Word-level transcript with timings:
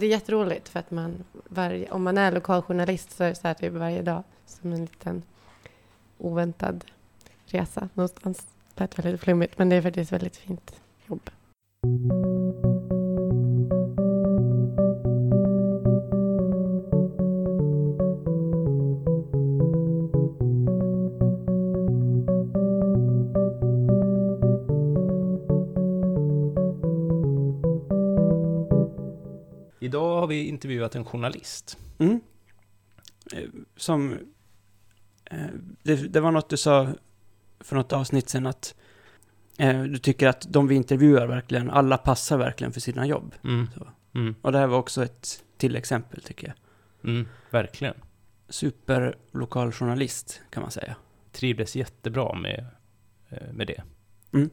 Det 0.00 0.06
är 0.06 0.10
jätteroligt 0.10 0.68
för 0.68 0.80
att 0.80 0.90
man, 0.90 1.24
varje, 1.32 1.90
om 1.90 2.02
man 2.02 2.18
är 2.18 2.32
lokaljournalist 2.32 3.10
så 3.10 3.24
är 3.24 3.28
det 3.28 3.34
så 3.34 3.48
här 3.48 3.54
typ 3.54 3.72
varje 3.72 4.02
dag 4.02 4.22
som 4.46 4.72
en 4.72 4.80
liten 4.80 5.22
oväntad 6.18 6.84
resa 7.46 7.88
någonstans. 7.94 8.46
Det 8.74 8.80
lät 8.80 8.98
väldigt 8.98 9.20
flummigt 9.20 9.58
men 9.58 9.68
det 9.68 9.76
är 9.76 9.82
faktiskt 9.82 10.12
väldigt 10.12 10.36
fint 10.36 10.80
jobb. 11.06 11.30
Idag 29.90 30.20
har 30.20 30.26
vi 30.26 30.44
intervjuat 30.48 30.94
en 30.94 31.04
journalist. 31.04 31.78
Mm. 31.98 32.20
Eh, 33.32 33.48
Som... 33.76 34.12
eh, 35.24 35.46
Det, 35.82 35.94
det 35.96 36.20
var 36.20 36.30
något 36.32 36.48
du 36.48 36.56
sa 36.56 36.88
för 37.60 37.76
något 37.76 37.92
avsnitt 37.92 38.28
sen 38.28 38.46
att 38.46 38.74
eh, 39.58 39.82
du 39.82 39.98
tycker 39.98 40.28
att 40.28 40.46
de 40.52 40.66
vi 40.68 40.74
intervjuar 40.74 41.26
verkligen, 41.26 41.70
alla 41.70 41.98
passar 41.98 42.38
verkligen 42.38 42.72
för 42.72 42.80
sina 42.80 43.06
jobb. 43.06 43.34
Mm. 43.44 43.66
Mm. 44.14 44.34
Och 44.42 44.52
det 44.52 44.58
här 44.58 44.66
var 44.66 44.78
också 44.78 45.04
ett 45.04 45.44
till 45.56 45.76
exempel 45.76 46.22
tycker 46.22 46.46
jag. 46.46 46.56
Mm. 47.10 47.26
Verkligen. 47.50 47.94
Superlokaljournalist 48.48 50.40
kan 50.50 50.62
man 50.62 50.70
säga. 50.70 50.96
Trivdes 51.32 51.76
jättebra 51.76 52.34
med, 52.34 52.66
med 53.52 53.66
det. 53.66 53.82
Mm. 54.32 54.50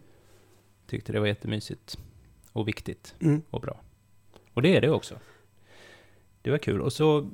Tyckte 0.87 1.11
det 1.11 1.19
var 1.19 1.27
jättemysigt. 1.27 1.97
Och 2.53 2.67
viktigt 2.67 3.15
Mm. 3.19 3.41
och 3.49 3.61
bra. 3.61 3.81
Och 4.57 4.63
det 4.63 4.75
är 4.75 4.81
det 4.81 4.89
också. 4.89 5.19
Det 6.41 6.51
var 6.51 6.57
kul. 6.57 6.81
Och 6.81 6.93
så 6.93 7.29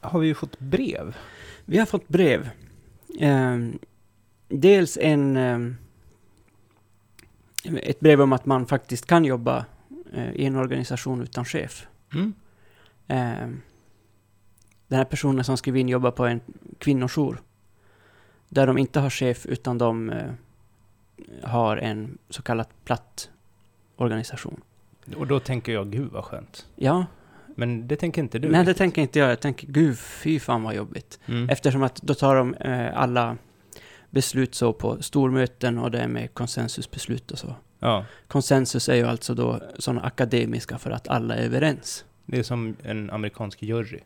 har 0.00 0.20
vi 0.20 0.26
ju 0.26 0.34
fått 0.34 0.58
brev. 0.58 1.16
Vi 1.64 1.78
har 1.78 1.86
fått 1.86 2.08
brev. 2.08 2.50
Ehm, 3.18 3.78
dels 4.48 4.98
en... 5.00 5.36
ehm, 5.36 5.76
ett 7.64 8.00
brev 8.00 8.20
om 8.20 8.32
att 8.32 8.46
man 8.46 8.66
faktiskt 8.66 9.06
kan 9.06 9.24
jobba 9.24 9.64
eh, 10.12 10.32
i 10.32 10.44
en 10.44 10.56
organisation 10.56 11.22
utan 11.22 11.44
chef. 11.44 11.86
Mm. 12.14 12.34
Ehm, 13.08 13.60
den 14.88 14.98
här 14.98 15.04
personen 15.04 15.44
som 15.44 15.56
skrev 15.56 15.76
in 15.76 15.88
jobbar 15.88 16.10
på 16.10 16.26
en 16.26 16.40
kvinnojour. 16.78 17.42
Där 18.48 18.66
de 18.66 18.78
inte 18.78 19.00
har 19.00 19.10
chef 19.10 19.46
utan 19.46 19.78
de 19.78 20.10
eh, 20.10 20.32
har 21.42 21.76
en 21.76 22.18
så 22.28 22.42
kallad 22.42 22.66
platt 22.84 23.30
organisation. 23.96 24.60
Och 25.16 25.26
då 25.26 25.40
tänker 25.40 25.72
jag, 25.72 25.90
gud 25.90 26.10
vad 26.12 26.24
skönt. 26.24 26.66
Ja, 26.76 27.06
Men 27.56 27.88
det 27.88 27.96
tänker 27.96 28.22
inte 28.22 28.38
du? 28.38 28.48
nej 28.48 28.64
det 28.64 28.74
tänker 28.74 29.02
inte 29.02 29.18
jag. 29.18 29.30
Jag 29.30 29.40
tänker 29.40 29.66
gud, 29.66 29.98
fy 29.98 30.40
fan 30.40 30.62
vad 30.62 30.74
jobbigt. 30.74 31.18
Mm. 31.26 31.48
Eftersom 31.50 31.82
att 31.82 31.96
då 32.02 32.14
tar 32.14 32.36
de 32.36 32.54
eh, 32.54 32.98
alla 32.98 33.36
beslut 34.10 34.54
så 34.54 34.72
på 34.72 35.02
stormöten 35.02 35.78
och 35.78 35.90
det 35.90 35.98
är 36.00 36.08
med 36.08 36.34
konsensusbeslut 36.34 37.30
och 37.30 37.38
så. 37.38 37.54
Ja, 37.78 38.04
Konsensus 38.28 38.88
är 38.88 38.94
ju 38.94 39.04
alltså 39.06 39.34
då 39.34 39.60
sådana 39.78 40.02
akademiska 40.02 40.78
för 40.78 40.90
att 40.90 41.08
alla 41.08 41.34
är 41.34 41.44
överens. 41.44 42.04
det 42.26 42.38
är 42.38 42.42
som 42.42 42.76
en 42.82 43.10
amerikansk 43.10 43.62
jury. 43.62 44.00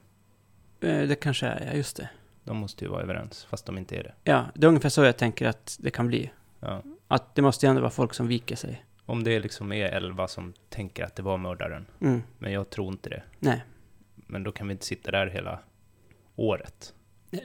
Eh, 0.80 1.02
det 1.08 1.14
kanske 1.20 1.46
är, 1.46 1.66
ja 1.66 1.76
just 1.76 1.96
det. 1.96 2.08
De 2.44 2.56
måste 2.56 2.84
ju 2.84 2.90
vara 2.90 3.02
överens, 3.02 3.46
fast 3.50 3.66
de 3.66 3.78
inte 3.78 3.96
är 3.96 4.02
det. 4.02 4.12
Ja, 4.24 4.44
det 4.54 4.66
är 4.66 4.68
ungefär 4.68 4.88
så 4.88 5.04
jag 5.04 5.16
tänker 5.16 5.48
att 5.48 5.76
det 5.80 5.90
kan 5.90 6.06
bli. 6.06 6.30
Ja. 6.60 6.82
Att 7.08 7.34
det 7.34 7.42
måste 7.42 7.66
ju 7.66 7.70
ändå 7.70 7.80
vara 7.80 7.90
folk 7.90 8.14
som 8.14 8.26
viker 8.28 8.56
sig. 8.56 8.84
Om 9.06 9.24
det 9.24 9.40
liksom 9.40 9.72
är 9.72 9.86
elva 9.86 10.28
som 10.28 10.52
tänker 10.68 11.04
att 11.04 11.16
det 11.16 11.22
var 11.22 11.38
mördaren, 11.38 11.86
Mm. 12.00 12.22
men 12.38 12.52
jag 12.52 12.70
tror 12.70 12.88
inte 12.92 13.08
det. 13.08 13.22
Nej. 13.38 13.64
Men 14.14 14.42
då 14.42 14.52
kan 14.52 14.68
vi 14.68 14.72
inte 14.72 14.86
sitta 14.86 15.10
där 15.10 15.26
hela 15.26 15.58
året. 16.36 16.94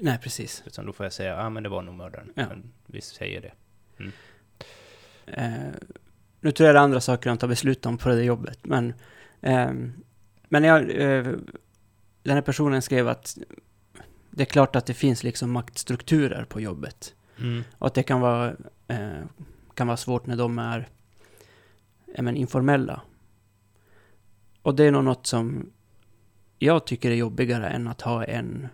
Nej, 0.01 0.17
precis. 0.23 0.63
Utan 0.65 0.85
då 0.85 0.93
får 0.93 1.05
jag 1.05 1.13
säga, 1.13 1.29
ja 1.33 1.45
ah, 1.45 1.49
men 1.49 1.63
det 1.63 1.69
var 1.69 1.81
nog 1.81 1.95
mördaren. 1.95 2.31
Ja. 2.35 2.45
Men 2.49 2.71
vi 2.85 3.01
säger 3.01 3.41
det. 3.41 3.51
Eh, 5.25 5.73
nu 6.41 6.51
tror 6.51 6.67
jag 6.67 6.75
det 6.75 6.79
är 6.79 6.83
andra 6.83 7.01
saker 7.01 7.29
de 7.29 7.37
tar 7.37 7.47
beslut 7.47 7.85
om 7.85 7.97
på 7.97 8.09
det 8.09 8.23
jobbet, 8.23 8.59
men... 8.65 8.93
ehm, 9.41 9.93
men 10.51 10.63
jag, 10.63 10.81
eh, 10.81 11.23
den 12.23 12.35
här 12.35 12.41
personen 12.41 12.81
skrev 12.81 13.07
att 13.07 13.37
det 14.29 14.43
är 14.43 14.45
klart 14.45 14.75
att 14.75 14.85
det 14.85 14.93
finns 14.93 15.23
liksom 15.23 15.51
maktstrukturer 15.51 16.43
på 16.45 16.61
jobbet. 16.61 17.15
Mm. 17.39 17.63
Och 17.77 17.87
att 17.87 17.93
det 17.93 18.03
kan 18.03 18.21
vara, 18.21 18.55
eh, 18.87 19.23
kan 19.73 19.87
vara 19.87 19.97
svårt 19.97 20.25
när 20.25 20.35
de 20.35 20.59
är 20.59 20.87
men, 22.17 22.35
informella. 22.37 23.01
Och 24.61 24.75
det 24.75 24.83
är 24.83 24.91
nog 24.91 25.03
något 25.03 25.27
som 25.27 25.71
jag 26.59 26.85
tycker 26.85 27.11
är 27.11 27.15
jobbigare 27.15 27.67
än 27.69 27.87
att 27.87 28.01
ha 28.01 28.23
en 28.25 28.67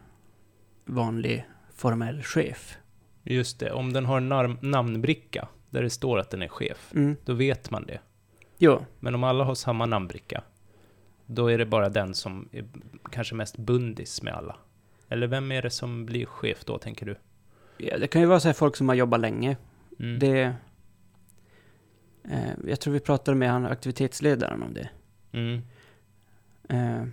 vanlig 0.85 1.45
formell 1.75 2.23
chef. 2.23 2.77
Just 3.23 3.59
det, 3.59 3.71
om 3.71 3.93
den 3.93 4.05
har 4.05 4.17
en 4.17 4.33
nam- 4.33 4.57
namnbricka 4.61 5.47
där 5.69 5.81
det 5.83 5.89
står 5.89 6.19
att 6.19 6.29
den 6.29 6.41
är 6.41 6.47
chef, 6.47 6.91
Mm. 6.95 7.15
då 7.25 7.33
vet 7.33 7.71
man 7.71 7.85
det. 7.85 7.99
Jo, 8.57 8.85
Men 8.99 9.15
om 9.15 9.23
alla 9.23 9.43
har 9.43 9.55
samma 9.55 9.85
namnbricka, 9.85 10.43
då 11.25 11.47
är 11.51 11.57
det 11.57 11.65
bara 11.65 11.89
den 11.89 12.13
som 12.13 12.49
är 12.51 12.65
kanske 13.11 13.35
mest 13.35 13.57
bundis 13.57 14.21
med 14.21 14.33
alla. 14.33 14.55
Eller 15.09 15.27
vem 15.27 15.51
är 15.51 15.61
det 15.61 15.69
som 15.69 16.05
blir 16.05 16.25
chef 16.25 16.65
då, 16.65 16.77
tänker 16.77 17.05
du? 17.05 17.15
ja, 17.77 17.97
det 17.97 18.07
kan 18.07 18.21
ju 18.21 18.27
vara 18.27 18.39
så 18.39 18.47
här 18.47 18.53
folk 18.53 18.75
som 18.75 18.89
har 18.89 18.95
jobbat 18.95 19.19
länge. 19.19 19.57
Mm. 19.99 20.19
Det... 20.19 20.53
Eh, 22.29 22.51
jag 22.67 22.79
tror 22.79 22.93
vi 22.93 22.99
pratade 22.99 23.37
med 23.37 23.51
han 23.51 23.65
aktivitetsledaren 23.65 24.63
om 24.63 24.73
det. 24.73 24.89
Mm. 25.31 25.61
Eh, 26.69 27.07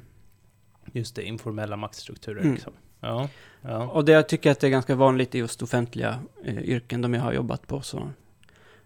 Just 0.93 1.17
det, 1.17 1.23
informella 1.23 1.77
maktstrukturer 1.77 2.41
Mm. 2.41 2.53
liksom. 2.55 2.73
Ja, 3.01 3.29
ja. 3.63 3.87
Och 3.91 4.05
det 4.05 4.13
jag 4.13 4.29
tycker 4.29 4.51
att 4.51 4.61
det 4.61 4.67
är 4.67 4.71
ganska 4.71 4.95
vanligt 4.95 5.35
i 5.35 5.39
just 5.39 5.63
offentliga 5.63 6.21
eh, 6.45 6.59
yrken 6.59 7.01
de 7.03 7.15
jag 7.15 7.23
har 7.23 7.33
jobbat 7.33 7.67
på. 7.67 7.81
Så 7.81 8.11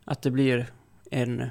att 0.04 0.22
det 0.22 0.30
blir 0.30 0.66
en... 1.10 1.46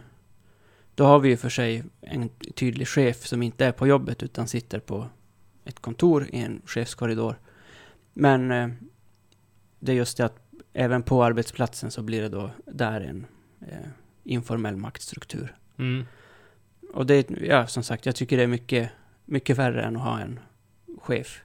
Då 0.96 1.06
har 1.06 1.19
vi 1.19 1.30
ju 1.30 1.38
för 1.38 1.50
sig 1.50 1.84
en 2.02 2.30
tydlig 2.30 2.88
chef 2.88 3.25
som 3.28 3.44
inte 3.44 3.66
är 3.66 3.72
på 3.72 3.88
jobbet 3.88 4.24
utan 4.24 4.47
sitter 4.47 4.80
på 4.80 5.08
ett 5.66 5.80
kontor 5.80 6.28
i 6.31 6.40
en 6.40 6.62
chefskorridor. 6.66 7.40
Men 8.14 8.52
eh, 8.52 8.69
det 9.80 9.91
är 9.91 9.96
just 9.96 10.18
det 10.18 10.25
att 10.25 10.38
även 10.74 11.03
på 11.03 11.24
arbetsplatsen 11.24 11.91
så 11.91 12.02
blir 12.03 12.22
det 12.22 12.30
då 12.30 12.50
där 12.66 13.02
en 13.02 13.25
eh, 13.62 13.90
informell 14.25 14.75
maktstruktur. 14.78 15.56
Mm. 15.78 16.06
Och 16.94 17.06
det, 17.06 17.13
är- 17.31 17.44
ja 17.44 17.68
som 17.68 17.84
sagt, 17.84 18.06
jag 18.06 18.16
tycker 18.16 18.38
det 18.38 18.44
är 18.44 18.47
mycket, 18.47 18.91
mycket 19.25 19.58
värre 19.58 19.84
än 19.84 19.96
att 19.96 20.02
ha 20.03 20.19
en 20.19 20.40
chef. 21.02 21.41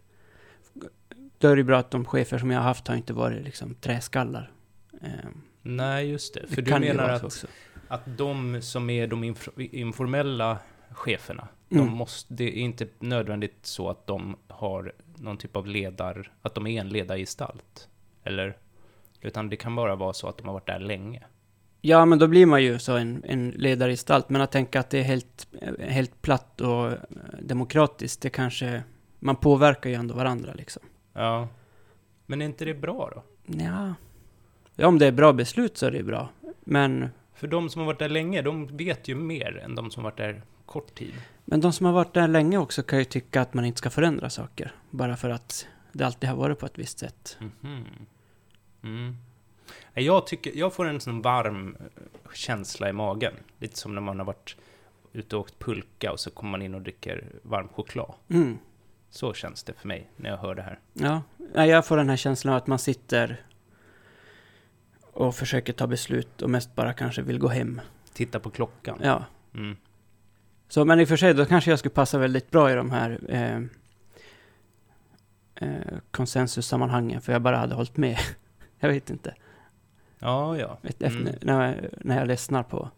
Då 1.38 1.48
är 1.48 1.56
det 1.56 1.60
ju 1.60 1.64
bra 1.64 1.78
att 1.78 1.90
de 1.90 2.04
chefer 2.04 2.38
som 2.38 2.50
jag 2.50 2.58
har 2.58 2.64
haft 2.64 2.88
har 2.88 2.96
inte 2.96 3.12
varit 3.12 3.44
liksom 3.44 3.74
träskallar. 3.74 4.50
Eh, 5.02 5.08
Nej, 5.62 6.10
just 6.10 6.34
det. 6.34 6.40
det 6.40 6.46
För 6.54 6.62
du 6.62 6.70
kan 6.70 6.82
ju 6.82 6.88
menar 6.88 7.08
att, 7.08 7.24
också. 7.24 7.46
att 7.88 8.02
de 8.18 8.62
som 8.62 8.90
är 8.90 9.06
de 9.06 9.24
inf- 9.24 9.60
informella 9.60 10.58
cheferna, 10.90 11.48
Mm. 11.72 11.86
de 11.86 11.92
måste, 11.96 12.34
det 12.34 12.44
är 12.44 12.62
inte 12.62 12.86
nödvändigt 12.98 13.58
så 13.66 13.90
att 13.90 14.06
de 14.06 14.36
har 14.48 14.92
någon 15.16 15.36
typ 15.38 15.56
av 15.56 15.66
ledar, 15.66 16.32
att 16.42 16.54
de 16.54 16.66
är 16.66 16.80
en 16.80 16.88
ledargestalt. 16.88 17.88
Eller? 18.24 18.56
Utan 19.20 19.48
det 19.48 19.56
kan 19.56 19.74
bara 19.76 19.96
vara 19.96 20.12
så 20.12 20.28
att 20.28 20.38
de 20.38 20.46
har 20.46 20.52
varit 20.54 20.66
där 20.66 20.78
länge. 20.78 21.22
Ja, 21.80 22.04
men 22.04 22.18
då 22.18 22.26
blir 22.26 22.46
man 22.46 22.62
ju 22.62 22.78
så 22.78 22.96
en, 22.96 23.24
en 23.24 23.50
ledargestalt. 23.50 24.30
Men 24.30 24.40
att 24.40 24.52
tänka 24.52 24.80
att 24.80 24.90
det 24.90 24.98
är 24.98 25.02
helt, 25.02 25.48
helt 25.78 26.22
platt 26.22 26.60
och 26.60 26.92
demokratiskt, 27.40 28.22
det 28.22 28.30
kanske... 28.30 28.82
Man 29.22 29.36
påverkar 29.36 29.90
ju 29.90 29.96
ändå 29.96 30.14
varandra 30.14 30.52
liksom. 30.54 30.82
Ja. 31.12 31.48
Men 32.26 32.42
är 32.42 32.46
inte 32.46 32.64
det 32.64 32.74
bra 32.74 33.10
då? 33.14 33.22
Ja. 33.58 33.94
ja, 34.74 34.86
om 34.86 34.98
det 34.98 35.06
är 35.06 35.12
bra 35.12 35.32
beslut 35.32 35.76
så 35.76 35.86
är 35.86 35.90
det 35.90 36.02
bra. 36.02 36.28
Men, 36.60 37.08
För 37.34 37.46
de 37.46 37.70
som 37.70 37.80
har 37.80 37.86
varit 37.86 37.98
där 37.98 38.08
länge, 38.08 38.42
de 38.42 38.76
vet 38.76 39.08
ju 39.08 39.14
mer 39.14 39.60
än 39.64 39.74
de 39.74 39.90
som 39.90 40.02
varit 40.02 40.16
där 40.16 40.42
kort 40.66 40.94
tid. 40.94 41.14
men 41.44 41.60
de 41.60 41.72
som 41.72 41.86
har 41.86 41.92
varit 41.92 42.14
där 42.14 42.28
länge 42.28 42.58
också 42.58 42.82
kan 42.82 42.98
ju 42.98 43.04
tycka 43.04 43.40
att 43.40 43.54
man 43.54 43.64
inte 43.64 43.78
ska 43.78 43.90
förändra 43.90 44.30
saker. 44.30 44.72
Bara 44.90 45.16
för 45.16 45.30
att 45.30 45.66
det 45.92 46.04
alltid 46.04 46.30
har 46.30 46.36
varit 46.36 46.58
på 46.58 46.66
ett 46.66 46.78
visst 46.78 46.98
sätt. 46.98 47.38
Mhm. 47.40 47.84
Mm. 48.82 49.16
Nej, 49.94 50.04
Jag, 50.04 50.26
tycker, 50.26 50.52
jag 50.54 50.74
får 50.74 50.88
en 50.88 51.00
sån 51.00 51.22
varm 51.22 51.76
eh, 51.80 52.32
känsla 52.32 52.88
i 52.88 52.92
magen. 52.92 53.34
Lite 53.58 53.78
som 53.78 53.94
när 53.94 54.00
man 54.00 54.18
har 54.18 54.26
varit 54.26 54.56
ute 55.12 55.36
och 55.36 55.42
åkt 55.42 55.58
pulka 55.58 56.12
och 56.12 56.20
så 56.20 56.30
kommer 56.30 56.50
man 56.50 56.62
in 56.62 56.74
och 56.74 56.82
dricker 56.82 57.24
varm 57.42 57.68
choklad. 57.68 58.14
Mm. 58.28 58.58
Så 59.10 59.34
känns 59.34 59.62
det 59.62 59.72
för 59.72 59.88
mig 59.88 60.10
när 60.16 60.30
jag 60.30 60.36
hör 60.36 60.54
det 60.54 60.62
här. 60.62 60.78
Ja, 60.92 61.22
ja, 61.54 61.66
jag 61.66 61.86
får 61.86 61.96
den 61.96 62.08
här 62.08 62.16
känslan 62.16 62.54
av 62.54 62.58
att 62.58 62.66
man 62.66 62.78
sitter 62.78 63.44
och 65.12 65.34
försöker 65.34 65.72
ta 65.72 65.86
beslut 65.86 66.42
och 66.42 66.50
mest 66.50 66.74
bara 66.74 66.92
kanske 66.92 67.22
vill 67.22 67.38
gå 67.38 67.48
hem. 67.48 67.80
Titta 68.12 68.40
på 68.40 68.50
klockan. 68.50 68.98
Ja. 69.02 69.24
Mm. 69.54 69.76
Så, 70.68 70.84
men 70.84 71.00
i 71.00 71.04
och 71.04 71.08
för 71.08 71.16
sig, 71.16 71.34
då 71.34 71.44
kanske 71.44 71.70
jag 71.70 71.78
skulle 71.78 71.94
passa 71.94 72.18
väldigt 72.18 72.50
bra 72.50 72.72
i 72.72 72.74
de 72.74 72.90
här 72.90 73.20
eh, 73.28 73.56
eh, 75.54 75.98
konsensussammanhangen, 76.10 77.20
för 77.20 77.32
jag 77.32 77.42
bara 77.42 77.56
hade 77.56 77.74
hållit 77.74 77.96
med. 77.96 78.18
jag 78.78 78.88
vet 78.88 79.10
inte. 79.10 79.34
Ja, 80.20 80.58
ja. 80.58 80.78
Efter, 80.82 81.06
Mm. 81.06 81.34
när, 81.42 81.66
jag, 81.66 81.90
när 82.04 82.18
jag 82.18 82.28
lyssnar 82.28 82.62
på, 82.62 82.90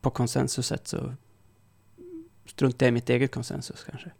på 0.00 0.10
konsensuset 0.10 0.88
så 0.88 1.14
struntar 2.46 2.86
jag 2.86 2.88
i 2.88 2.94
mitt 2.94 3.10
eget 3.10 3.30
konsensus 3.34 3.84
kanske. 3.84 4.10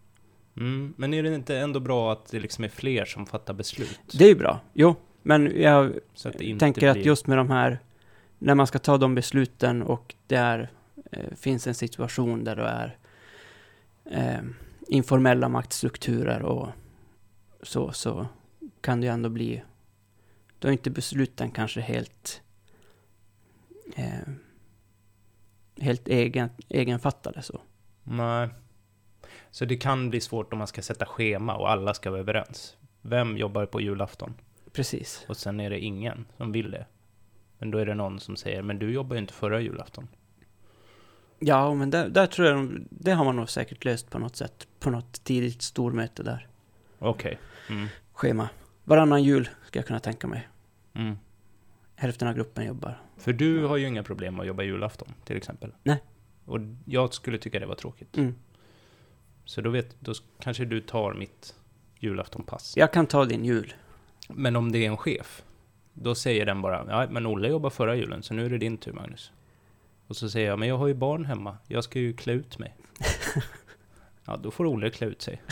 Mm. 0.56 0.95
Men 0.97 1.15
är 1.15 1.23
det 1.23 1.35
inte 1.35 1.59
ändå 1.59 1.81
bra 1.81 2.12
att 2.12 2.31
det 2.31 2.41
liksom 2.41 2.65
är 2.65 2.69
fler 2.69 3.05
som 3.05 3.27
fattar 3.27 3.55
beslut? 3.55 4.00
Det 4.12 4.25
är 4.25 4.29
ju 4.29 4.35
bra, 4.35 4.61
jo. 4.73 4.97
Men 5.23 5.61
jag 5.61 5.93
att 6.25 6.59
tänker 6.59 6.89
att 6.89 6.95
blir... 6.95 7.06
just 7.06 7.27
med 7.27 7.39
de 7.39 7.50
här, 7.50 7.79
när 8.39 8.55
man 8.55 8.67
ska 8.67 8.79
ta 8.79 8.99
de 8.99 9.15
besluten 9.15 9.83
och 9.83 10.15
det 10.27 10.37
är, 10.37 10.71
eh, 11.12 11.35
finns 11.37 11.67
en 11.67 11.75
situation 11.75 12.44
där 12.44 12.56
det 12.56 12.62
är 12.62 12.97
eh, 14.05 14.44
informella 14.89 15.49
maktstrukturer 15.49 16.43
och 16.43 16.69
så, 17.62 17.93
så 17.93 18.27
kan 18.81 19.01
det 19.01 19.06
ju 19.06 19.12
ändå 19.12 19.29
bli, 19.29 19.62
då 20.58 20.69
är 20.69 20.72
inte 20.72 20.90
besluten 20.90 21.50
kanske 21.50 21.81
helt 21.81 22.43
eh, 23.96 24.28
helt 25.81 26.08
egen, 26.08 26.49
egenfattade 26.69 27.43
så. 27.43 27.60
Nej. 28.05 28.49
Så 29.50 29.64
det 29.64 29.76
kan 29.76 30.10
bli 30.10 30.20
svårt 30.20 30.52
om 30.52 30.58
man 30.58 30.66
ska 30.66 30.82
sätta 30.82 31.06
schema 31.06 31.56
och 31.56 31.70
alla 31.70 31.94
ska 31.94 32.10
vara 32.10 32.20
överens. 32.20 32.76
Vem 33.02 33.37
jobbar 33.37 33.66
på 33.66 33.81
julafton? 33.81 34.34
Precis. 34.72 35.25
Och 35.28 35.37
sen 35.37 35.60
är 35.60 35.70
det 35.70 35.78
ingen 35.81 36.26
som 36.37 36.52
vill 36.52 36.70
det. 36.70 36.87
Men 37.58 37.70
då 37.70 37.78
är 37.78 37.87
det 37.87 37.94
någon 37.94 38.20
som 38.20 38.37
säger, 38.37 38.62
men 38.62 38.78
du 38.78 38.93
jobbar 38.93 39.16
ju 39.16 39.20
inte 39.20 39.32
förra 39.34 39.60
julafton. 39.60 40.08
Ja, 41.38 41.75
men 41.75 41.90
där, 41.90 42.08
där 42.08 42.26
tror 42.26 42.49
jag, 42.49 42.56
de- 42.56 42.87
det 42.90 43.12
har 43.12 43.25
man 43.25 43.37
nog 43.37 43.50
säkert 43.50 43.84
löst 43.84 44.10
på 44.10 44.19
något 44.19 44.37
sätt. 44.37 44.66
På 44.81 44.90
något 44.90 45.25
tidigt 45.25 45.62
stormöte 45.62 46.22
där. 46.22 46.49
Okej. 46.99 47.38
Mm. 47.70 47.87
Schema. 48.12 48.49
Varannan 48.88 49.23
jul 49.23 49.49
ska 49.67 49.79
jag 49.79 49.87
kunna 49.87 50.00
tänka 50.00 50.26
mig. 50.26 50.49
Mm. 50.94 51.17
Hälften 51.94 52.29
av 52.29 52.35
gruppen 52.35 52.67
jobbar. 52.67 53.02
För 53.17 53.32
du 53.32 53.64
har 53.64 53.76
ju 53.76 53.87
inga 53.87 54.02
problem 54.02 54.40
att 54.40 54.46
jobba 54.46 54.62
julafton, 54.62 55.08
till 55.25 55.37
exempel. 55.37 55.73
Nej. 55.82 56.02
Och 56.44 56.61
jag 56.85 57.14
skulle 57.14 57.38
tycka 57.38 57.58
det 57.58 57.67
var 57.67 57.75
tråkigt. 57.75 58.17
Mm. 58.17 58.35
Så 59.44 59.61
då, 59.61 59.70
vet, 59.70 60.00
då 60.00 60.12
kanske 60.40 60.64
du 60.64 60.81
tar 60.81 61.14
mitt 61.14 61.55
julaftonpass. 61.99 62.76
Jag 62.76 62.93
kan 62.93 63.06
ta 63.06 63.25
din 63.25 63.44
jul. 63.44 63.75
Men 64.29 64.56
om 64.56 64.73
det 64.73 64.79
är 64.79 64.91
en 64.91 64.96
chef, 64.96 65.43
då 65.93 66.14
säger 66.14 66.46
den 66.46 66.62
bara, 66.62 66.87
ja 66.88 67.06
men 67.11 67.26
Olle 67.26 67.49
jobbar 67.49 67.70
förra 67.70 67.96
julen, 67.96 68.23
så 68.23 68.34
nu 68.34 68.46
är 68.46 68.50
det 68.50 68.58
din 68.58 68.79
tur 68.79 68.93
Magnus. 68.93 69.32
Och 70.06 70.17
så 70.17 70.31
säger 70.31 70.49
jag, 70.49 70.58
men 70.58 70.69
jag 70.69 70.79
har 70.79 70.87
ju 70.87 70.94
barn 70.94 71.25
hemma, 71.25 71.56
jag 71.67 71.84
ska 71.84 71.99
ju 71.99 72.12
klä 72.12 72.32
ut 72.32 72.58
mig. 72.58 72.76
ja, 74.25 74.37
då 74.37 74.50
får 74.50 74.67
Olle 74.67 74.91
klä 74.91 75.06
ut 75.06 75.23
sig. 75.23 75.43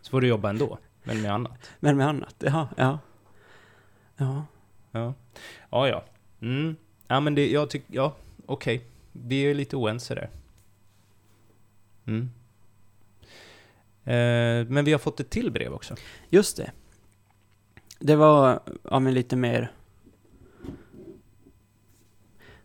Så 0.00 0.10
får 0.10 0.20
du 0.20 0.26
jobba 0.26 0.50
ändå, 0.50 0.78
men 1.10 1.22
med 1.22 1.32
annat. 1.32 1.70
Men 1.80 1.96
med 1.96 2.08
annat. 2.08 2.34
Ja, 2.38 2.68
ja. 2.76 2.98
Ja. 4.16 4.44
Ja, 4.92 5.14
ja. 5.70 5.88
ja. 5.88 6.04
Mm. 6.40 6.76
Ja, 7.08 7.20
men 7.20 7.34
det, 7.34 7.50
jag 7.50 7.70
tycker, 7.70 7.94
ja, 7.94 8.14
okej. 8.46 8.84
Vi 9.12 9.42
är 9.42 9.54
lite 9.54 9.76
oense 9.76 10.14
där. 10.14 10.30
Mm. 12.06 12.30
Eh, 14.04 14.68
men 14.68 14.84
vi 14.84 14.92
har 14.92 14.98
fått 14.98 15.20
ett 15.20 15.30
till 15.30 15.50
brev 15.50 15.72
också. 15.72 15.94
Just 16.28 16.56
det. 16.56 16.72
Det 17.98 18.16
var 18.16 18.60
av 18.84 19.06
en 19.06 19.14
lite 19.14 19.36
mer, 19.36 19.72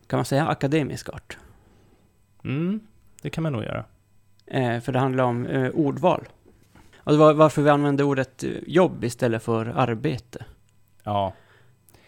kan 0.06 0.16
man 0.16 0.24
säga, 0.24 0.46
akademisk 0.46 1.08
art. 1.08 1.38
Mm, 2.44 2.80
det 3.22 3.30
kan 3.30 3.42
man 3.42 3.52
nog 3.52 3.62
göra. 3.62 3.84
Eh, 4.46 4.80
för 4.80 4.92
det 4.92 4.98
handlar 4.98 5.24
om 5.24 5.46
eh, 5.46 5.70
ordval. 5.70 6.28
Det 7.12 7.16
var 7.16 7.34
varför 7.34 7.62
vi 7.62 7.70
använde 7.70 8.04
ordet 8.04 8.44
eh, 8.44 8.50
jobb 8.66 9.04
istället 9.04 9.42
för 9.42 9.66
arbete. 9.66 10.44
Ja, 11.02 11.34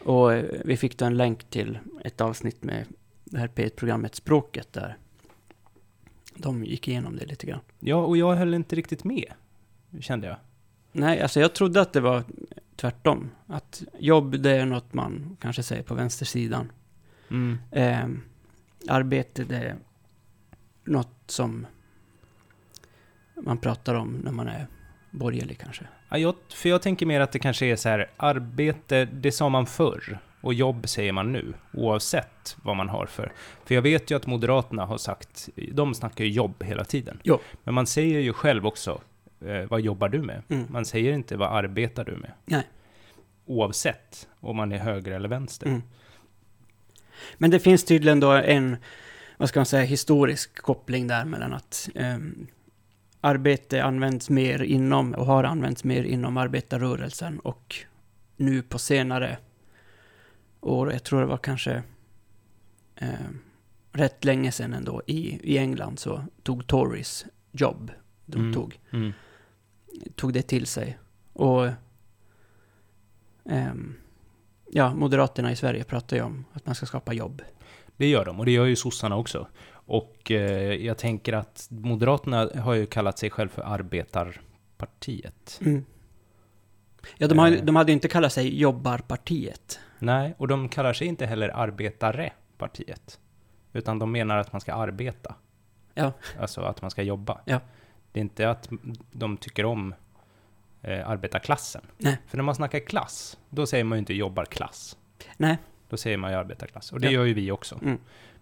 Och 0.05 0.33
eh, 0.33 0.45
vi 0.65 0.77
fick 0.77 0.99
då 0.99 1.05
en 1.05 1.17
länk 1.17 1.45
till 1.51 1.79
ett 2.05 2.21
avsnitt 2.21 2.63
med 2.63 2.85
det 3.25 3.39
här 3.39 3.49
P1-programmet 3.49 4.15
Språket 4.15 4.73
där 4.73 4.97
de 6.35 6.65
gick 6.65 6.89
igenom 6.89 7.17
det 7.17 7.27
lite 7.27 7.47
grann. 7.47 7.61
ja 7.81 7.97
och 7.97 8.17
jag 8.17 8.35
höll 8.37 8.55
inte 8.55 8.77
riktigt 8.77 9.05
med, 9.05 9.33
kände 10.01 10.27
jag. 10.27 10.37
Nej, 10.93 11.23
alltså 11.23 11.41
jag 11.41 11.55
trodde 11.55 11.81
att 11.81 11.93
det 11.93 12.01
var 12.01 12.25
tvärtom. 12.77 13.31
Att 13.47 13.83
jobb, 13.99 14.39
det 14.39 14.51
är 14.51 14.67
något 14.67 14.95
man 14.95 15.37
kanske 15.41 15.63
säger 15.63 15.83
på 15.83 15.95
vänstersidan. 15.95 16.73
Mm. 17.31 17.59
Eh, 17.71 18.09
arbete, 18.89 19.45
det 19.45 19.57
är 19.57 19.77
något 20.85 21.23
som 21.27 21.67
man 23.35 23.59
pratar 23.59 23.95
om 23.95 24.21
när 24.25 24.33
man 24.33 24.49
är 24.49 24.67
borgerlig 25.11 25.59
kanske. 25.59 25.85
Ja, 26.09 26.19
jag, 26.19 26.35
för 26.55 26.69
jag 26.69 26.83
tänker 26.83 27.07
mer 27.07 27.21
att 27.21 27.33
det 27.33 27.39
kanske 27.39 27.67
är 27.67 27.77
så 27.77 27.89
här, 27.89 28.11
arbete, 28.17 29.05
det 29.05 29.33
sa 29.33 29.49
man 29.49 29.67
förr. 29.67 30.19
Och 30.41 30.55
jobb 30.55 30.89
säger 30.89 31.13
man 31.13 31.33
nu, 31.33 31.55
oavsett 31.73 32.57
vad 32.63 32.77
man 32.77 32.89
har 32.89 33.07
för. 33.07 33.33
För 33.65 33.75
jag 33.75 33.83
vet 33.83 34.11
ju 34.11 34.17
att 34.17 34.27
Moderaterna 34.27 34.85
har 34.85 34.99
sagt, 34.99 35.49
de 35.73 35.95
snackar 35.95 36.25
ju 36.25 36.31
jobb 36.31 36.63
hela 36.65 36.85
tiden. 36.85 37.21
Jo. 37.23 37.41
Men 37.65 37.75
man 37.75 37.87
säger 37.87 38.21
ju 38.21 38.33
själv 38.33 38.67
också, 38.67 39.01
eh, 39.41 39.63
vad 39.69 39.81
jobbar 39.81 40.09
du 40.09 40.23
med? 40.23 40.43
Mm. 40.49 40.67
Man 40.71 40.85
säger 40.85 41.13
inte, 41.13 41.37
vad 41.37 41.49
arbetar 41.53 42.05
du 42.05 42.17
med? 42.17 42.33
Nej. 42.45 42.63
Oavsett 43.47 44.29
om 44.41 44.57
man 44.57 44.73
är 44.73 44.79
höger 44.79 45.13
eller 45.13 45.29
vänster. 45.29 45.67
Mm. 45.67 45.83
Men 47.39 47.51
det 47.51 47.61
finns 47.61 47.85
tydligen 47.85 48.21
då 48.21 48.31
en, 48.31 48.77
vad 49.37 49.49
ska 49.49 49.61
man 49.61 49.67
säga, 49.67 49.85
historisk 49.85 50.63
koppling 50.63 51.07
där 51.07 51.25
mellan 51.25 51.53
att 51.53 51.89
ehm, 51.95 52.47
arbete 53.21 53.85
används 53.85 54.31
mer 54.31 54.63
inom, 54.63 55.15
och 55.15 55.27
har 55.27 55.45
använts 55.45 55.85
mer 55.85 56.05
inom 56.05 56.37
arbetarrörelsen 56.37 57.39
och 57.41 57.77
nu 58.37 58.63
på 58.63 58.79
senare 58.79 59.39
år, 60.61 60.93
jag 60.93 61.05
tror 61.05 61.21
det 61.21 61.27
var 61.27 61.37
kanske 61.39 61.83
ehm, 62.97 63.39
rätt 63.93 64.25
länge 64.25 64.53
sedan 64.53 64.73
ändå, 64.73 65.03
i, 65.07 65.53
i 65.55 65.59
England 65.59 65.99
så 65.99 66.25
tog 66.43 66.67
Tories 66.67 67.27
jobb, 67.53 67.91
de 68.27 68.39
Mm. 68.41 68.55
tog, 68.55 68.81
Mm. 68.91 69.13
tog 70.15 70.33
det 70.33 70.43
till 70.43 70.67
sig. 70.67 70.99
Och 71.33 71.69
ehm, 73.45 73.95
ja, 74.71 74.95
Moderaterna 74.95 75.53
i 75.53 75.57
Sverige 75.57 75.85
pratar 75.85 76.17
ju 76.17 76.23
om 76.23 76.45
att 76.53 76.67
man 76.67 76.75
ska 76.75 76.87
skapa 76.87 77.13
jobb. 77.13 77.43
Det 77.97 78.07
gör 78.09 78.25
de, 78.25 78.39
och 78.41 78.47
det 78.47 78.53
gör 78.53 78.65
ju 78.67 78.77
sossarna 78.77 79.17
också. 79.17 79.49
Och 79.89 80.31
eh, 80.31 80.75
jag 80.75 80.99
tänker 80.99 81.33
att 81.33 81.67
Moderaterna 81.71 82.51
har 82.61 82.75
ju 82.75 82.87
kallat 82.87 83.19
sig 83.19 83.31
själv 83.31 83.49
för 83.49 83.63
arbetarpartiet. 83.63 85.61
Ja, 87.19 87.29
de, 87.29 87.39
har, 87.39 87.51
Eh. 87.53 87.65
de 87.65 87.77
hade 87.77 87.93
ju 87.93 87.95
inte 87.95 88.09
kallat 88.09 88.33
sig 88.33 88.61
Jobbarpartiet. 88.61 89.81
Nej, 89.99 90.35
och 90.39 90.49
de 90.49 90.69
kallar 90.69 90.93
sig 90.93 91.07
inte 91.07 91.27
heller 91.27 91.49
arbetarepartiet. 91.49 93.21
Utan 93.73 93.99
de 93.99 94.13
menar 94.13 94.37
att 94.39 94.53
man 94.53 94.61
ska 94.61 94.75
arbeta. 94.75 95.35
Ja. 95.95 96.13
Alltså 96.41 96.61
att 96.61 96.83
man 96.83 96.91
ska 96.91 97.03
jobba. 97.03 97.41
Ja. 97.45 97.61
Det 98.13 98.21
är 98.21 98.23
inte 98.23 98.51
att 98.51 98.69
de 99.13 99.37
tycker 99.37 99.65
om 99.65 99.95
eh, 100.83 101.09
arbetarklassen. 101.11 101.83
Nej. 101.99 102.19
För 102.27 102.37
när 102.37 102.45
man 102.45 102.55
snackar 102.55 102.79
klass, 102.79 103.39
då 103.51 103.67
säger 103.67 103.85
man 103.85 103.97
ju 103.97 104.01
inte 104.01 104.15
jobbarklass. 104.15 104.97
Nej. 105.37 105.59
Då 105.89 105.97
säger 105.97 106.17
man 106.17 106.31
ju 106.31 106.37
arbetarklass. 106.37 106.93
Och 106.93 107.01
det 107.01 107.07
Ja. 107.07 107.13
gör 107.13 107.25
ju 107.25 107.35
vi 107.35 107.51
också. 107.51 107.79
Mm. 107.83 107.99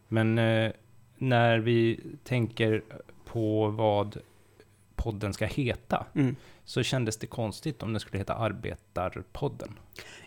Men 0.09 0.39
eh, 0.39 0.73
när 1.19 1.59
vi 1.59 2.01
tänker 2.25 2.83
på 3.25 3.69
vad 3.69 4.17
podden 4.97 5.33
ska 5.33 5.47
heta, 5.47 6.07
Mm. 6.15 6.37
så 6.65 6.83
kändes 6.83 7.17
det 7.17 7.27
konstigt 7.27 7.83
om 7.83 7.93
den 7.93 8.01
skulle 8.01 8.19
heta 8.19 8.35
Arbetarpodden. 8.35 9.79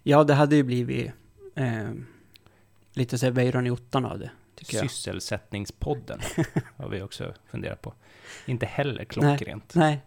Ja, 0.03 0.23
det 0.23 0.33
hade 0.33 0.55
ju 0.55 0.63
blivit 0.63 1.11
eh, 1.55 1.89
lite 2.93 3.17
så 3.17 3.25
här 3.25 3.33
Weiron 3.33 3.67
i 3.67 3.71
ottan 3.71 4.05
av 4.05 4.19
det. 4.19 4.31
Sysselsättningspodden 4.65 6.19
har 6.77 6.89
vi 6.89 7.01
också 7.01 7.33
funderat 7.51 7.81
på. 7.81 7.93
Inte 8.45 8.65
heller 8.65 9.03
klockrent. 9.05 9.75
Nej. 9.75 9.99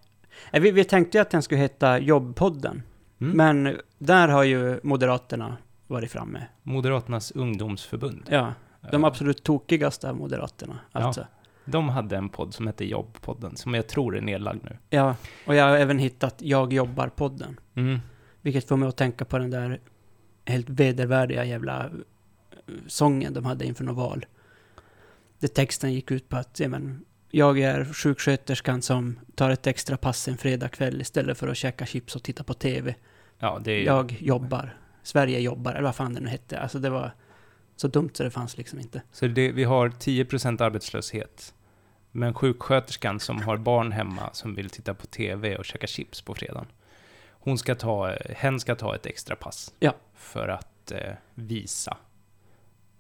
Eh, 0.53 0.61
Vi, 0.61 0.71
vi 0.71 0.85
tänkte 0.85 1.19
ju 1.19 1.23
att 1.23 1.31
den 1.31 1.43
skulle 1.43 1.61
heta 1.61 1.99
Jobbpodden, 1.99 2.83
Mm. 3.21 3.37
men 3.37 3.81
där 3.99 4.29
har 4.29 4.43
ju 4.43 4.81
Moderaterna 4.83 5.57
varit 5.87 6.11
framme. 6.11 6.47
Moderaternas 6.63 7.31
ungdomsförbund. 7.31 8.23
Ja, 8.31 8.55
de 8.91 9.05
absolut 9.05 9.43
tokigaste 9.43 10.11
av 10.11 10.17
Moderaterna. 10.17 10.79
Alltså. 10.93 11.27
De 11.65 11.89
hade 11.89 12.17
en 12.17 12.29
podd 12.29 12.55
som 12.55 12.67
hette 12.67 12.85
Jobbpodden, 12.85 13.57
som 13.57 13.75
jag 13.75 13.87
tror 13.87 14.17
är 14.17 14.21
nedlagd 14.21 14.65
nu. 14.65 14.79
Ja, 14.91 15.17
och 15.47 15.55
jag 15.55 15.65
har 15.65 15.77
även 15.77 15.99
hittat 15.99 16.35
Jag 16.39 16.73
jobbar-podden. 16.73 17.61
Mm. 17.75 18.01
Vilket 18.41 18.69
får 18.69 18.77
mig 18.77 18.89
att 18.89 18.97
tänka 18.97 19.25
på 19.25 19.39
den 19.39 19.51
där 19.51 19.81
helt 20.45 20.71
vedervärdiga 20.71 21.45
jävla 21.45 21.85
eh, 21.85 21.91
sången 22.87 23.35
de 23.35 23.45
hade 23.45 23.65
inför 23.65 23.85
något 23.85 23.97
val. 23.97 24.27
Där 25.39 25.49
texten 25.49 25.93
gick 25.93 26.11
ut 26.11 26.29
på 26.29 26.37
att, 26.37 26.61
ja, 26.61 26.69
men, 26.69 27.05
jag 27.31 27.61
är 27.61 27.85
sjuksköterskan 27.85 28.83
som 28.83 29.19
tar 29.35 29.51
ett 29.51 29.67
extra 29.67 29.97
pass 29.97 30.29
en 30.29 30.37
fredagkväll 30.37 31.01
istället 31.01 31.39
för 31.39 31.49
att 31.49 31.57
käka 31.57 31.87
chips 31.87 32.17
och 32.17 32.23
titta 32.23 32.45
på 32.45 32.55
TV. 32.55 32.95
Ja, 33.39 33.61
det 33.65 33.73
är... 33.73 33.87
Jag 33.87 34.17
jobbar. 34.21 34.77
Sverige 35.03 35.39
jobbar, 35.39 35.73
eller 35.73 35.83
vad 35.83 35.97
fan 35.97 36.15
det 36.15 36.21
nu 36.21 36.29
hette. 36.29 36.61
Alltså 36.61 36.79
det 36.79 36.91
var 36.91 37.13
så 37.77 37.89
dumt 37.89 38.11
så 38.13 38.23
det 38.23 38.31
fanns 38.31 38.57
liksom 38.57 38.79
inte. 38.79 39.03
Så 39.13 39.27
det, 39.27 39.53
vi 39.53 39.65
har 39.65 39.89
10% 39.89 40.63
arbetslöshet. 40.63 41.55
Men 42.11 42.35
sjuksköterskan 42.35 43.21
som 43.21 43.43
har 43.43 43.57
barn 43.57 43.93
hemma 43.93 44.31
som 44.33 44.55
vill 44.55 44.71
titta 44.71 44.95
på 44.95 45.07
TV 45.07 45.57
och 45.57 45.65
käka 45.65 45.87
chips 45.87 46.23
på 46.23 46.35
fredagen. 46.35 46.67
Hon 47.31 47.59
ska 47.59 47.75
ta, 47.75 48.17
hen 48.31 48.61
ska 48.61 48.75
ta 48.75 48.95
ett 48.95 49.07
extra 49.07 49.37
pass. 49.37 49.75
Ja. 49.79 49.95
För 50.15 50.49
att 50.49 50.91
eh, 50.93 51.13
visa. 51.35 51.97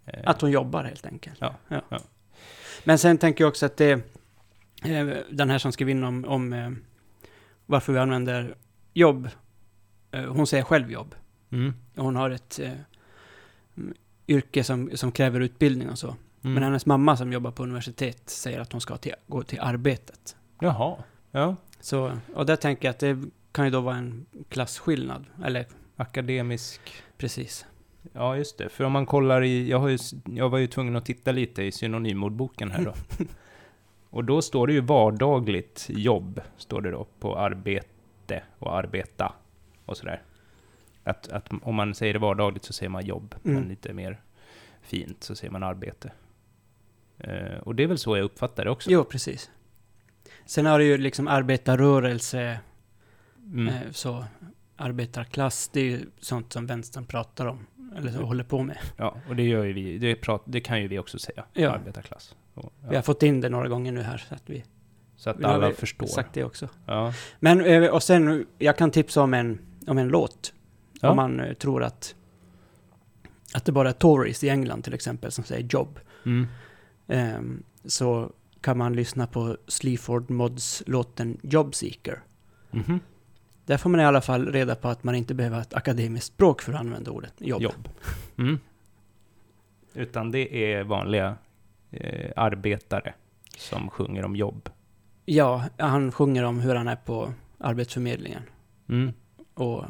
Eh, 0.06 0.20
Att 0.24 0.40
hon 0.40 0.50
jobbar 0.50 0.84
helt 0.84 1.06
enkelt. 1.06 1.38
Ja, 1.40 1.54
ja. 1.68 1.82
Men 2.84 2.98
sen 2.98 3.18
tänker 3.18 3.44
jag 3.44 3.48
också 3.48 3.66
att 3.66 3.76
det, 3.76 3.90
eh, 4.84 5.06
den 5.30 5.50
här 5.50 5.58
som 5.58 5.72
skrev 5.72 5.88
in 5.88 6.04
om, 6.04 6.24
om 6.24 6.52
eh, 6.52 6.70
varför 7.66 7.92
vi 7.92 7.98
använder 7.98 8.54
jobb. 8.92 9.28
Eh, 10.10 10.24
hon 10.24 10.46
säger 10.46 10.64
själv 10.64 10.92
jobb. 10.92 11.14
Mm. 11.50 11.74
Hon 11.96 12.16
har 12.16 12.30
ett 12.30 12.58
eh, 12.58 12.72
yrke 14.32 14.64
som, 14.64 14.90
som 14.94 15.12
kräver 15.12 15.40
utbildning 15.40 15.90
och 15.90 15.98
så. 15.98 16.08
Mm. 16.08 16.54
Men 16.54 16.62
hennes 16.62 16.86
mamma 16.86 17.16
som 17.16 17.32
jobbar 17.32 17.50
på 17.50 17.62
universitet 17.62 18.22
säger 18.26 18.60
att 18.60 18.72
hon 18.72 18.80
ska 18.80 18.96
till, 18.96 19.14
gå 19.26 19.42
till 19.42 19.60
arbetet. 19.60 20.36
Jaha. 20.60 20.96
Ja. 21.30 21.56
Så, 21.80 22.12
och 22.34 22.46
där 22.46 22.56
tänker 22.56 22.88
jag 22.88 22.90
att 22.90 22.98
det 22.98 23.18
kan 23.52 23.64
ju 23.64 23.70
då 23.70 23.80
vara 23.80 23.96
en 23.96 24.26
klasskillnad. 24.48 25.24
Eller 25.44 25.66
Akademisk. 25.96 26.80
precis. 27.16 27.66
Ja, 28.12 28.36
just 28.36 28.58
det. 28.58 28.68
För 28.68 28.84
om 28.84 28.92
man 28.92 29.06
kollar 29.06 29.42
i... 29.44 29.68
Jag, 29.68 29.78
har 29.78 29.88
ju, 29.88 29.98
jag 30.24 30.48
var 30.48 30.58
ju 30.58 30.66
tvungen 30.66 30.96
att 30.96 31.06
titta 31.06 31.32
lite 31.32 31.62
i 31.62 31.72
synonymordboken 31.72 32.70
här 32.70 32.84
då. 32.84 32.94
och 34.10 34.24
då 34.24 34.42
står 34.42 34.66
det 34.66 34.72
ju 34.72 34.80
vardagligt 34.80 35.86
jobb, 35.88 36.40
står 36.56 36.80
det 36.80 36.90
då, 36.90 37.06
på 37.20 37.38
arbete 37.38 38.42
och 38.58 38.76
arbeta 38.76 39.32
och 39.84 39.96
sådär. 39.96 40.22
Att, 41.04 41.28
att 41.28 41.48
om 41.62 41.74
man 41.74 41.94
säger 41.94 42.12
det 42.12 42.18
vardagligt 42.18 42.64
så 42.64 42.72
säger 42.72 42.90
man 42.90 43.04
jobb, 43.06 43.34
Mm. 43.44 43.56
men 43.60 43.68
lite 43.68 43.92
mer 43.92 44.20
fint 44.82 45.22
så 45.24 45.34
säger 45.34 45.50
man 45.50 45.62
arbete. 45.62 46.12
Eh, 47.18 47.58
och 47.62 47.74
det 47.74 47.82
är 47.82 47.86
väl 47.86 47.98
så 47.98 48.16
jag 48.16 48.24
uppfattar 48.24 48.64
det 48.64 48.70
också. 48.70 48.90
Jo, 48.90 49.04
precis. 49.04 49.50
Sen 50.46 50.66
har 50.66 50.78
du 50.78 50.84
ju 50.84 50.98
liksom 50.98 51.28
arbetarrörelse, 51.28 52.58
Mm. 53.52 53.68
eh, 53.68 53.80
så 53.90 54.24
arbetarklass, 54.76 55.68
det 55.72 55.80
är 55.80 55.84
ju 55.84 56.00
sånt 56.20 56.52
som 56.52 56.66
vänstern 56.66 57.04
pratar 57.06 57.46
om. 57.46 57.66
Eller 57.96 58.12
så 58.12 58.22
håller 58.22 58.44
på 58.44 58.62
med. 58.62 58.78
Ja, 58.96 59.16
och 59.28 59.36
det 59.36 59.42
gör 59.42 59.64
ju 59.64 59.72
vi. 59.72 59.98
Det, 59.98 60.14
prat, 60.14 60.42
det 60.44 60.60
kan 60.60 60.82
ju 60.82 60.88
vi 60.88 60.98
också 60.98 61.18
säga. 61.18 61.44
Ja. 61.52 61.70
Arbetarklass. 61.70 62.34
Och, 62.54 62.72
Vi 62.80 62.86
har 62.86 62.94
ja. 62.94 63.02
fått 63.02 63.22
in 63.22 63.40
det 63.40 63.48
några 63.48 63.68
gånger 63.68 63.92
nu 63.92 64.00
här, 64.02 64.18
så 64.18 64.34
att 64.34 64.42
vi, 64.50 64.64
Så 65.16 65.30
att 65.30 65.44
alla 65.44 65.72
förstår. 65.72 66.06
sagt 66.06 66.34
det 66.34 66.44
också. 66.44 66.68
Ja. 66.86 67.12
Men, 67.40 67.60
eh, 67.64 67.90
och 67.90 68.02
sen, 68.02 68.46
jag 68.58 68.76
kan 68.78 68.90
tipsa 68.90 69.22
om 69.22 69.34
en, 69.34 69.58
om 69.86 69.98
en 69.98 70.08
låt. 70.08 70.54
Ja. 71.02 71.10
Om 71.10 71.16
man 71.16 71.40
eh, 71.40 71.52
tror 71.52 71.82
att, 71.82 72.14
att 73.54 73.64
det 73.64 73.72
bara 73.72 73.88
är 73.88 73.92
Tories 73.92 74.44
i 74.44 74.48
England 74.48 74.82
till 74.82 74.94
exempel 74.94 75.32
som 75.32 75.44
säger 75.44 75.68
jobb. 75.70 76.00
Mm. 76.26 76.46
Ehm, 77.06 77.62
så 77.84 78.32
kan 78.60 78.78
man 78.78 78.92
lyssna 78.92 79.26
på 79.26 79.56
Sleaford 79.66 80.30
Mods 80.30 80.82
låten 80.86 81.38
Jobseeker. 81.42 82.22
Mhm. 82.70 83.00
Där 83.66 83.76
får 83.76 83.90
man 83.90 84.00
i 84.00 84.04
alla 84.04 84.20
fall 84.20 84.52
reda 84.52 84.74
på 84.74 84.88
att 84.88 85.04
man 85.04 85.14
inte 85.14 85.34
behöver 85.34 85.60
ett 85.60 85.74
akademiskt 85.74 86.26
språk 86.26 86.62
för 86.62 86.72
att 86.72 86.80
använda 86.80 87.10
ordet 87.10 87.34
jobb. 87.38 87.62
Jobb. 87.62 87.88
Mm. 88.38 88.58
Utan 89.94 90.30
det 90.30 90.72
är 90.72 90.84
vanliga 90.84 91.36
eh, 91.90 92.30
arbetare 92.36 93.14
som 93.56 93.90
sjunger 93.90 94.24
om 94.24 94.36
jobb. 94.36 94.68
Ja, 95.24 95.64
han 95.78 96.12
sjunger 96.12 96.42
om 96.42 96.60
hur 96.60 96.74
han 96.74 96.88
är 96.88 96.96
på 96.96 97.32
Arbetsförmedlingen. 97.58 98.42
Mm. 98.88 99.12
Och 99.54 99.84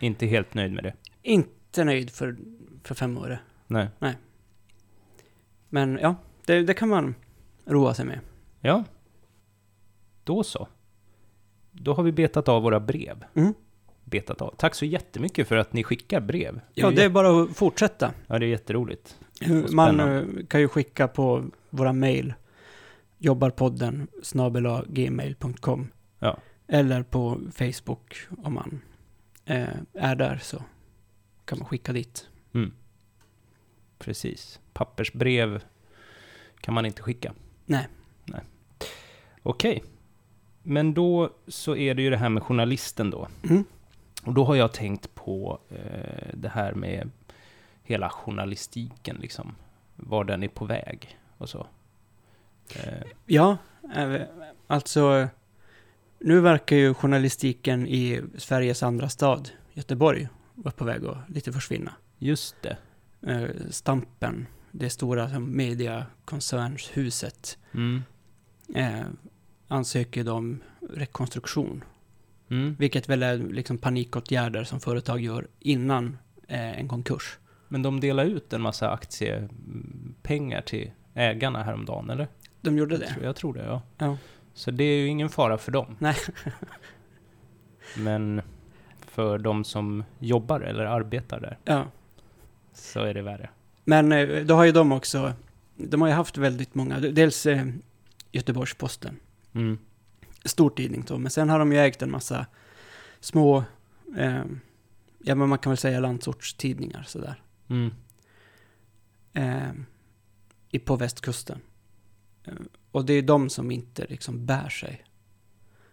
Inte 0.00 0.26
helt 0.26 0.54
nöjd 0.54 0.72
med 0.72 0.84
det. 0.84 0.94
inte 1.22 1.84
nöjd 1.84 2.10
för, 2.10 2.36
för 2.84 2.94
fem 2.94 3.18
år. 3.18 3.38
Nej. 3.66 3.88
Men 5.68 5.98
ja, 6.02 6.14
det, 6.46 6.62
det 6.62 6.74
kan 6.74 6.88
man 6.88 7.14
roa 7.64 7.94
sig 7.94 8.04
med. 8.04 8.20
Ja. 8.60 8.84
Då 10.24 10.42
så. 10.42 10.68
Då 11.70 11.94
har 11.94 12.02
vi 12.02 12.12
betat 12.12 12.48
av 12.48 12.62
våra 12.62 12.80
brev. 12.80 13.24
Mm. 13.34 13.54
Betat 14.04 14.42
av. 14.42 14.54
Tack 14.58 14.74
så 14.74 14.84
jättemycket 14.84 15.48
för 15.48 15.56
att 15.56 15.72
ni 15.72 15.84
skickar 15.84 16.20
brev. 16.20 16.60
Ja, 16.74 16.90
det 16.90 17.04
är 17.04 17.08
bara 17.08 17.42
att 17.42 17.56
fortsätta. 17.56 18.12
ja, 18.26 18.38
det 18.38 18.46
är 18.46 18.48
jätteroligt. 18.48 19.18
Man 19.70 20.00
eh, 20.00 20.22
kan 20.48 20.60
ju 20.60 20.68
skicka 20.68 21.08
på 21.08 21.44
våra 21.70 21.92
mejl. 21.92 22.34
Jobbarpodden 23.18 24.08
snabel 24.22 24.66
gmail.com. 24.86 25.88
Ja. 26.18 26.36
Eller 26.68 27.02
på 27.02 27.40
Facebook 27.52 28.16
om 28.42 28.54
man 28.54 28.80
eh, 29.44 29.68
är 29.94 30.14
där 30.14 30.38
så 30.42 30.62
kan 31.44 31.58
man 31.58 31.68
skicka 31.68 31.92
dit. 31.92 32.28
Mm. 32.54 32.72
Precis. 33.98 34.60
Pappersbrev 34.72 35.62
kan 36.60 36.74
man 36.74 36.86
inte 36.86 37.02
skicka. 37.02 37.32
Nej. 37.66 37.88
Nej. 38.24 38.40
Okej. 39.42 39.84
Men 40.62 40.94
då 40.94 41.30
så 41.46 41.76
är 41.76 41.94
det 41.94 42.02
ju 42.02 42.10
det 42.10 42.16
här 42.16 42.28
med 42.28 42.42
journalisten 42.42 43.10
då. 43.10 43.28
Mm. 43.48 43.64
Och 44.24 44.34
då 44.34 44.44
har 44.44 44.54
jag 44.54 44.72
tänkt 44.72 45.14
på 45.14 45.58
eh, 45.68 46.28
det 46.34 46.48
här 46.48 46.74
med 46.74 47.10
hela 47.82 48.10
journalistiken 48.10 49.16
liksom. 49.20 49.54
Var 49.96 50.24
den 50.24 50.42
är 50.42 50.48
på 50.48 50.64
väg 50.64 51.18
och 51.38 51.48
så. 51.48 51.66
Eh, 52.76 53.06
Ja, 53.26 53.56
eh, 53.94 54.20
alltså 54.66 55.28
nu 56.20 56.40
verkar 56.40 56.76
ju 56.76 56.94
journalistiken 56.94 57.86
i 57.86 58.20
Sveriges 58.38 58.82
andra 58.82 59.08
stad, 59.08 59.48
Göteborg, 59.72 60.28
vara 60.54 60.72
på 60.72 60.84
väg 60.84 61.04
att 61.06 61.30
lite 61.30 61.52
försvinna. 61.52 61.92
just 62.18 62.56
det. 62.62 62.76
Eh, 63.26 63.44
Stampen, 63.70 64.46
det 64.70 64.90
stora 64.90 65.38
mediakoncernshuset, 65.38 67.58
Mm. 67.72 68.02
eh, 68.74 69.00
ansöker 69.68 70.24
de 70.24 70.30
om 70.36 70.60
rekonstruktion. 70.90 71.84
Mm. 72.50 72.76
Vilket 72.78 73.08
väl 73.08 73.22
är 73.22 73.36
liksom 73.38 73.78
panikåtgärder 73.78 74.64
som 74.64 74.80
företag 74.80 75.20
gör 75.20 75.46
innan 75.60 76.18
eh, 76.48 76.78
en 76.80 76.88
konkurs. 76.88 77.38
Men 77.68 77.82
de 77.82 78.00
delar 78.00 78.24
ut 78.24 78.52
en 78.52 78.60
massa 78.62 78.90
aktiepengar 78.90 80.62
till 80.62 80.90
ägarna 81.14 81.62
häromdagen, 81.62 82.10
eller? 82.10 82.28
De 82.60 82.78
gjorde 82.78 82.94
Jag 82.94 83.00
det. 83.00 83.06
tror, 83.06 83.24
jag 83.24 83.36
tror 83.36 83.54
det, 83.54 83.64
ja. 83.64 83.82
Ja. 83.98 84.16
Så 84.54 84.70
det 84.70 84.84
är 84.84 84.98
ju 84.98 85.06
ingen 85.06 85.28
fara 85.28 85.58
för 85.58 85.72
dem. 85.72 85.96
Nej. 85.98 86.16
Men 87.96 88.42
för 89.06 89.38
de 89.38 89.64
som 89.64 90.04
jobbar 90.18 90.60
eller 90.60 90.84
arbetar 90.84 91.40
där 91.40 91.58
Ja. 91.64 91.86
så 92.72 93.00
är 93.00 93.14
det 93.14 93.22
värre. 93.22 93.50
Men 93.84 94.12
eh, 94.12 94.44
då 94.44 94.54
har 94.54 94.64
ju 94.64 94.72
de 94.72 94.92
också, 94.92 95.32
de 95.76 96.00
har 96.00 96.08
ju 96.08 96.14
haft 96.14 96.36
väldigt 96.38 96.74
många, 96.74 97.00
dels 97.00 97.46
eh, 97.46 97.66
Göteborgs-Posten, 98.32 99.16
Mm. 99.52 99.78
stor 100.44 100.70
tidning 100.70 101.04
då, 101.08 101.18
men 101.18 101.30
sen 101.30 101.48
har 101.48 101.58
de 101.58 101.72
ju 101.72 101.78
ägt 101.78 102.02
en 102.02 102.10
massa 102.10 102.46
små, 103.20 103.64
eh, 104.16 104.42
ja 105.18 105.34
men 105.34 105.48
man 105.48 105.58
kan 105.58 105.70
väl 105.70 105.76
säga 105.78 106.00
landsortstidningar 106.00 107.02
sådär, 107.02 107.42
Mm. 107.68 107.90
eh, 109.32 110.78
på 110.84 110.96
västkusten. 110.96 111.60
Eh, 112.92 112.96
och 112.96 113.04
det 113.04 113.14
är 113.14 113.22
de 113.22 113.50
som 113.50 113.70
inte 113.70 114.06
liksom 114.08 114.46
bär 114.46 114.68
sig. 114.68 115.04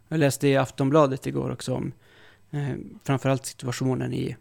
Jag 0.08 0.20
läste 0.20 0.48
i 0.48 0.58
Aftonbladet 0.58 1.28
igår 1.28 1.52
också 1.52 1.74
om 1.74 1.92
eh, 2.52 2.76
framförallt 3.04 3.46
situationen 3.46 4.14
i 4.14 4.38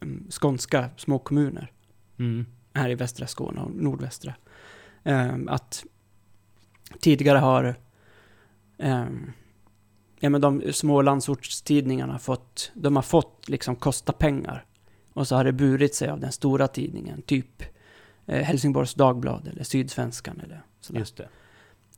mm, 0.00 0.26
skånska 0.30 0.90
små 0.96 1.18
kommuner. 1.18 1.72
Mm. 2.18 2.46
här 2.74 2.90
i 2.90 2.94
västra 2.94 3.26
Skåne 3.26 3.60
och 3.60 3.70
nordvästra. 3.70 4.34
Ehm, 5.04 5.48
att 5.48 5.84
tidigare 7.00 7.38
har 7.38 7.74
ehm, 8.78 9.32
ja, 10.20 10.30
men 10.30 10.40
de 10.40 10.72
små 10.72 11.02
landsortstidningarna 11.02 12.18
fått, 12.18 12.72
de 12.74 12.96
har 12.96 13.02
fått 13.02 13.48
liksom 13.48 13.76
kosta 13.76 14.12
pengar. 14.12 14.64
Och 15.12 15.28
så 15.28 15.36
har 15.36 15.44
det 15.44 15.52
burit 15.52 15.94
sig 15.94 16.08
av 16.08 16.20
den 16.20 16.32
stora 16.32 16.68
tidningen, 16.68 17.22
typ 17.22 17.62
eh, 18.26 18.42
Helsingborgs 18.42 18.94
Dagblad 18.94 19.48
eller 19.48 19.64
Sydsvenskan 19.64 20.40
eller 20.44 20.62
sådär. 20.80 21.00
Just 21.00 21.16
det. 21.16 21.28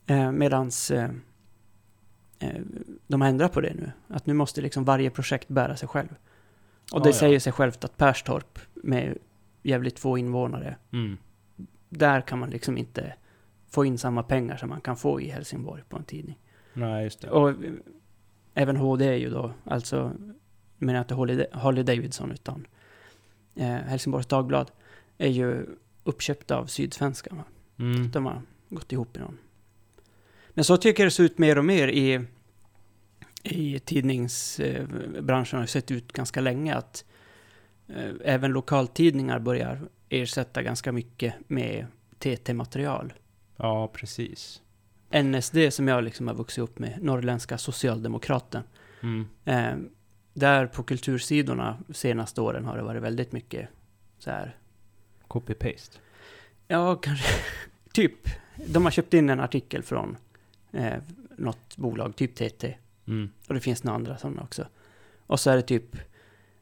Eh, 0.09 0.33
medans 0.33 0.91
eh, 0.91 1.11
eh, 2.39 2.61
de 3.07 3.21
har 3.21 3.29
ändrat 3.29 3.53
på 3.53 3.61
det 3.61 3.75
nu. 3.75 3.93
Att 4.09 4.27
nu 4.27 4.35
måste 4.35 4.61
liksom 4.61 4.85
varje 4.85 5.11
projekt 5.11 5.49
bära 5.49 5.77
sig 5.77 5.89
själv. 5.89 6.09
Och 6.93 7.03
det 7.03 7.09
ja. 7.09 7.15
säger 7.15 7.41
sig 7.41 7.53
självt 7.53 7.85
att 7.85 7.97
Perstorp 7.97 8.59
med 8.75 9.19
jävligt 9.63 9.99
få 9.99 10.19
invånare 10.19 10.77
Mm. 10.93 11.19
där 11.89 12.21
kan 12.21 12.39
man 12.39 12.51
liksom 12.51 12.79
inte 12.79 13.15
få 13.71 13.85
in 13.85 13.99
samma 13.99 14.23
pengar 14.23 14.57
som 14.57 14.69
man 14.69 14.81
kan 14.81 14.97
få 14.97 15.21
i 15.21 15.29
Helsingborg 15.31 15.83
på 15.89 15.97
en 15.97 16.05
tidning. 16.05 16.39
Nej, 16.73 17.05
just 17.05 17.21
det. 17.21 17.31
Och 17.31 17.49
eh, 17.51 17.73
även 18.55 18.77
HD 18.77 19.07
är 19.07 19.17
ju 19.17 19.31
då, 19.31 19.53
alltså, 19.65 20.13
menar 20.79 21.01
inte 21.01 21.15
Harley, 21.15 21.47
Harley 21.53 21.83
Davidson 21.83 22.31
utan 22.31 22.67
eh, 23.55 23.67
Helsingborgs 23.67 24.27
Dagblad 24.27 24.71
är 25.19 25.29
ju 25.29 25.67
uppköpta 26.05 26.57
av 26.57 26.67
Sydsvenskan. 26.67 27.43
Mm. 27.79 28.11
De 28.11 28.27
har 28.27 28.43
gått 28.69 28.93
ihop 28.93 29.17
i 29.17 29.21
någon. 29.21 29.39
Men 30.59 30.65
så 30.65 30.77
tycker 30.77 31.05
det 31.05 31.11
ser 31.11 31.25
ut 31.25 31.39
mer 31.39 31.59
och 31.59 31.65
mer 31.65 31.89
i, 31.89 32.25
i 33.43 33.79
tidningsbranschen 33.79 35.59
har 35.59 35.67
sett 35.67 35.91
ut 35.91 36.13
ganska 36.13 36.41
länge 36.41 36.75
att 36.75 37.05
eh, 37.89 38.11
även 38.25 38.53
lokaltidningar 38.53 39.39
börjar 39.39 39.89
ersätta 40.09 40.63
ganska 40.63 40.93
mycket 40.93 41.35
med 41.47 41.87
TT-material. 42.19 43.13
Ja, 43.57 43.89
precis. 43.89 44.63
NSD 45.23 45.57
som 45.71 45.89
jag 45.89 46.05
liksom 46.05 46.29
har 46.29 46.35
vuxit 46.35 46.63
upp 46.63 46.79
med, 46.79 47.03
Norrländska 47.03 47.59
Socialdemokraten. 47.59 48.63
Mm. 49.03 49.27
Eh, 49.45 49.77
där 50.35 50.67
på 50.67 50.83
kultursidorna 50.83 51.79
senaste 51.95 52.41
åren 52.41 52.65
har 52.65 52.77
det 52.77 52.83
varit 52.83 53.03
väldigt 53.03 53.33
mycket 53.33 53.69
så 54.19 54.31
här, 54.31 54.57
Copy-paste. 55.29 55.99
ja 56.69 56.97
kanske, 56.97 57.35
typ. 57.93 58.29
De 58.67 58.85
har 58.85 58.91
köpt 58.91 59.15
in 59.15 59.31
en 59.31 59.41
artikel 59.41 59.83
från 59.83 60.17
eh, 60.73 60.95
något 61.37 61.77
bolag, 61.77 62.17
typ 62.17 62.35
TT. 62.35 62.75
Mm. 63.07 63.31
Och 63.49 63.55
det 63.55 63.61
finns 63.61 63.85
några 63.85 63.97
andra 63.97 64.19
sådana 64.19 64.43
också. 64.43 64.67
Och 65.27 65.41
så 65.41 65.51
är 65.51 65.57
det 65.57 65.63
typ 65.63 65.97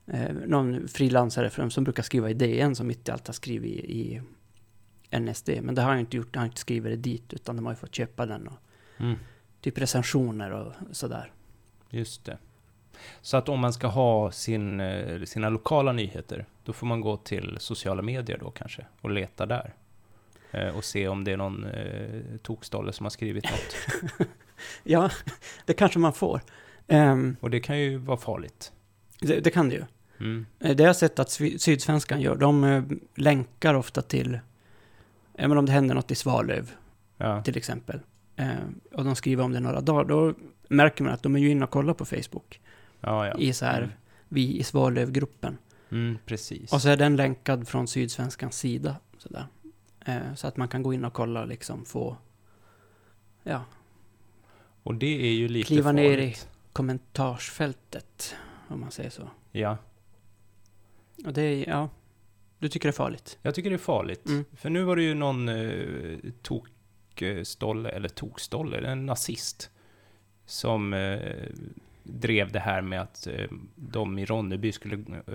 eh, 0.06 0.32
någon 0.46 0.88
frilansare 0.88 1.70
som 1.70 1.84
brukar 1.84 2.02
skriva 2.02 2.30
i 2.30 2.34
DN 2.34 2.74
som 2.76 2.86
mitt 2.86 3.08
i 3.08 3.10
allt 3.10 3.26
har 3.26 3.34
skrivit 3.34 3.84
i, 3.84 4.22
i 5.10 5.18
NSD. 5.20 5.50
Men 5.62 5.74
det 5.74 5.82
har 5.82 5.90
jag 5.90 6.00
inte 6.00 6.16
gjort, 6.16 6.28
jag 6.32 6.40
har 6.40 6.46
inte 6.46 6.60
skrivit 6.60 6.92
det 6.92 7.10
dit 7.10 7.32
utan 7.32 7.56
de 7.56 7.64
har 7.66 7.72
ju 7.72 7.76
fått 7.76 7.94
köpa 7.94 8.26
den 8.26 8.48
och 8.48 8.58
Mm. 8.98 9.16
typ 9.60 9.78
recensioner 9.78 10.50
och 10.50 10.72
sådär. 10.92 11.32
Just 11.90 12.24
det. 12.24 12.38
Så 13.20 13.36
att 13.36 13.48
om 13.48 13.60
man 13.60 13.72
ska 13.72 13.86
ha 13.86 14.30
sin, 14.30 14.80
eh, 14.80 15.22
sina 15.22 15.48
lokala 15.48 15.92
nyheter, 15.92 16.46
då 16.64 16.72
får 16.72 16.86
man 16.86 17.00
gå 17.00 17.16
till 17.16 17.56
sociala 17.60 18.02
medier 18.02 18.38
då 18.38 18.50
kanske 18.50 18.86
och 19.00 19.10
leta 19.10 19.46
där. 19.46 19.74
Eh, 20.50 20.68
och 20.76 20.84
se 20.84 21.08
om 21.08 21.24
det 21.24 21.32
är 21.32 21.36
någon 21.36 21.64
eh, 21.64 22.20
tokstolle 22.42 22.92
som 22.92 23.04
har 23.06 23.10
skrivit 23.10 23.44
något. 23.44 23.76
Ja, 24.82 25.10
det 25.66 25.72
kanske 25.74 25.98
man 25.98 26.12
får. 26.12 26.40
Ehm, 26.86 27.36
Och 27.40 27.50
det 27.50 27.60
kan 27.60 27.78
ju 27.78 27.96
vara 27.96 28.16
farligt. 28.18 28.72
det, 29.20 29.40
det 29.40 29.50
kan 29.50 29.68
det 29.68 29.74
ju. 29.74 29.84
Mm. 30.20 30.46
Eh, 30.60 30.76
Det 30.76 30.82
har 30.82 30.88
jag 30.88 30.96
sett 30.96 31.18
att 31.18 31.30
Sydsvenskan 31.30 32.20
gör, 32.20 32.36
de 32.36 32.64
eh, 32.64 32.82
länkar 33.14 33.74
ofta 33.74 34.02
till, 34.02 34.38
även 35.34 35.58
om 35.58 35.66
det 35.66 35.72
händer 35.72 35.94
något 35.94 36.10
i 36.10 36.14
Svalöv 36.14 36.70
Ja. 37.16 37.42
till 37.42 37.56
exempel, 37.56 38.00
och 38.92 39.04
de 39.04 39.16
skriver 39.16 39.44
om 39.44 39.52
det 39.52 39.60
några 39.60 39.80
dagar, 39.80 40.04
då 40.04 40.34
märker 40.68 41.04
man 41.04 41.12
att 41.12 41.22
de 41.22 41.36
är 41.36 41.40
ju 41.40 41.50
inne 41.50 41.64
och 41.64 41.70
kollar 41.70 41.94
på 41.94 42.04
Facebook 42.04 42.60
Ja, 43.00 43.26
ja. 43.26 43.38
i 43.38 43.52
så 43.52 43.64
här, 43.64 43.78
Mm. 43.78 43.90
vi 44.28 44.58
i 44.58 44.62
Svalöv-gruppen. 44.62 45.58
Mm, 45.90 46.18
precis. 46.26 46.72
Och 46.72 46.82
så 46.82 46.88
är 46.88 46.96
den 46.96 47.16
länkad 47.16 47.68
från 47.68 47.86
Sydsvenskans 47.88 48.58
sida, 48.58 48.96
sådär. 49.18 49.40
Eh, 49.40 49.46
så 50.36 50.46
att 50.46 50.56
man 50.56 50.68
kan 50.68 50.82
gå 50.82 50.92
in 50.94 51.04
och 51.04 51.12
kolla 51.12 51.44
liksom, 51.44 51.84
få, 51.84 52.16
ja, 53.42 53.64
Och 54.82 54.94
det 54.94 55.06
är 55.26 55.32
ju 55.32 55.48
lite 55.48 55.66
Kliva 55.66 55.92
ner 55.92 56.04
i- 56.04 56.16
farligt. 56.16 56.48
kommentarsfältet, 56.72 58.34
om 58.68 58.80
man 58.80 58.90
säger 58.90 59.10
så. 59.10 59.30
Ja, 59.52 59.76
Och 61.26 61.32
det 61.32 61.42
är, 61.42 61.68
ja, 61.68 61.88
du 62.58 62.68
tycker 62.68 62.88
det 62.88 62.90
är 62.90 62.92
farligt? 62.92 63.38
jag 63.42 63.54
tycker 63.54 63.70
det 63.70 63.76
är 63.76 63.78
farligt. 63.78 64.26
Mm. 64.28 64.44
För 64.56 64.70
nu 64.70 64.82
var 64.84 64.96
det 64.96 65.02
ju 65.02 65.14
någon 65.14 65.48
eh, 65.48 66.18
tokstolle, 66.42 67.88
eller 67.88 68.08
tokstolle, 68.08 68.78
en 68.88 69.06
nazist, 69.06 69.70
som 70.46 70.92
eh, 70.94 71.48
drev 72.02 72.52
det 72.52 72.60
här 72.60 72.82
med 72.82 73.00
att 73.02 73.26
eh, 73.26 73.46
de 73.74 74.18
i 74.18 74.24
Ronneby 74.24 74.72
skulle, 74.72 74.94
eh, 75.26 75.34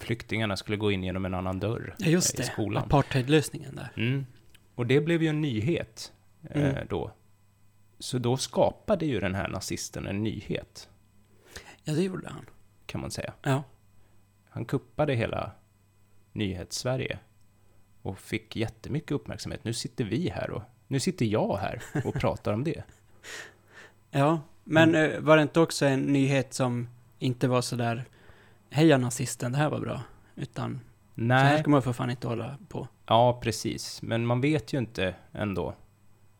flyktingarna 0.00 0.56
skulle 0.56 0.76
gå 0.76 0.92
in 0.92 1.04
genom 1.04 1.24
en 1.24 1.34
annan 1.34 1.60
dörr 1.60 1.94
Ja, 1.98 2.06
just 2.06 2.34
eh, 2.34 2.36
det. 2.36 2.42
i 2.42 2.46
skolan. 2.46 2.84
Apartheidlösningen 2.84 3.76
där. 3.76 3.92
Mm. 3.96 4.26
Och 4.74 4.86
det 4.86 5.00
blev 5.00 5.22
ju 5.22 5.28
en 5.28 5.40
nyhet 5.40 6.12
eh, 6.50 6.62
Mm. 6.70 6.86
då. 6.88 7.10
Så 7.98 8.18
då 8.18 8.36
skapade 8.36 9.06
ju 9.06 9.20
den 9.20 9.34
här 9.34 9.48
nazisten 9.48 10.06
en 10.06 10.22
nyhet, 10.22 10.88
Ja, 11.84 11.92
det 11.92 12.02
gjorde 12.02 12.28
han. 12.28 12.46
kan 12.86 13.00
man 13.00 13.10
säga. 13.10 13.32
Ja. 13.42 13.62
Han 14.48 14.64
kuppade 14.64 15.14
hela 15.14 15.50
nyhets-Sverige 16.32 17.18
och 18.02 18.18
fick 18.18 18.56
jättemycket 18.56 19.10
uppmärksamhet. 19.12 19.64
Nu 19.64 19.72
sitter 19.72 20.04
vi 20.04 20.28
här 20.28 20.50
och 20.50 20.62
nu 20.86 21.00
sitter 21.00 21.26
jag 21.26 21.56
här 21.56 21.82
och 22.04 22.14
pratar 22.14 22.52
om 22.52 22.64
det. 22.64 22.82
Ja, 24.10 24.40
men 24.64 24.88
Mm. 24.94 25.12
eh, 25.12 25.20
var 25.20 25.36
det 25.36 25.42
inte 25.42 25.60
också 25.60 25.86
en 25.86 26.00
nyhet 26.00 26.54
som 26.54 26.88
inte 27.18 27.48
var 27.48 27.60
så 27.62 27.76
där 27.76 28.04
Heja 28.70 28.98
nazisten, 28.98 29.52
det 29.52 29.58
här 29.58 29.70
var 29.70 29.80
bra. 29.80 30.02
Utan 30.36 30.80
så 31.16 31.22
här 31.22 31.44
Nej, 31.44 31.58
ska 31.60 31.70
man 31.70 31.82
för 31.82 31.92
fan 31.92 32.10
inte 32.10 32.28
hålla 32.28 32.58
på. 32.68 32.88
ja 33.06 33.40
precis. 33.42 34.02
Men 34.02 34.26
man 34.26 34.40
vet 34.40 34.72
ju 34.72 34.78
inte 34.78 35.14
ändå 35.32 35.74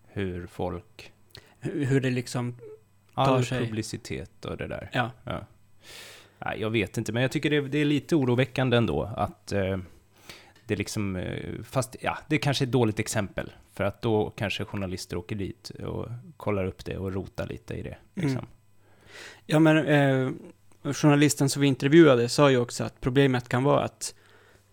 hur 0.06 0.46
folk... 0.46 1.12
Hur, 1.58 1.84
hur 1.84 2.00
det 2.00 2.10
liksom, 2.10 2.56
All 3.14 3.26
Tar 3.26 3.42
sig. 3.42 3.66
publicitet 3.66 4.44
och 4.44 4.56
det 4.56 4.66
där. 4.66 4.90
ja. 4.92 5.10
Ja. 5.24 5.46
Nej, 6.44 6.60
jag 6.60 6.70
vet 6.70 6.98
inte, 6.98 7.12
men 7.12 7.22
jag 7.22 7.32
tycker 7.32 7.50
det, 7.50 7.60
det 7.60 7.78
är 7.78 7.84
lite 7.84 8.16
oroväckande 8.16 8.76
ändå 8.76 9.02
att 9.16 9.52
eh, 9.52 9.78
det 10.66 10.76
liksom, 10.76 11.16
eh, 11.16 11.62
fast 11.62 11.96
ja, 12.00 12.18
det 12.28 12.38
kanske 12.38 12.64
är 12.64 12.66
ett 12.66 12.72
dåligt 12.72 12.98
exempel, 12.98 13.52
för 13.72 13.84
att 13.84 14.02
då 14.02 14.30
kanske 14.30 14.64
journalister 14.64 15.16
åker 15.16 15.36
dit 15.36 15.70
och 15.70 16.08
kollar 16.36 16.64
upp 16.64 16.84
det 16.84 16.96
och 16.96 17.12
rotar 17.12 17.46
lite 17.46 17.74
i 17.74 17.82
det. 17.82 17.96
Liksom. 18.14 18.38
Mm. 18.38 18.46
Ja, 19.46 19.58
men 19.58 19.76
eh, 19.86 20.30
journalisten 20.82 21.48
som 21.48 21.62
vi 21.62 21.68
intervjuade 21.68 22.28
sa 22.28 22.50
ju 22.50 22.56
också 22.56 22.84
att 22.84 23.00
problemet 23.00 23.48
kan 23.48 23.64
vara 23.64 23.84
att 23.84 24.14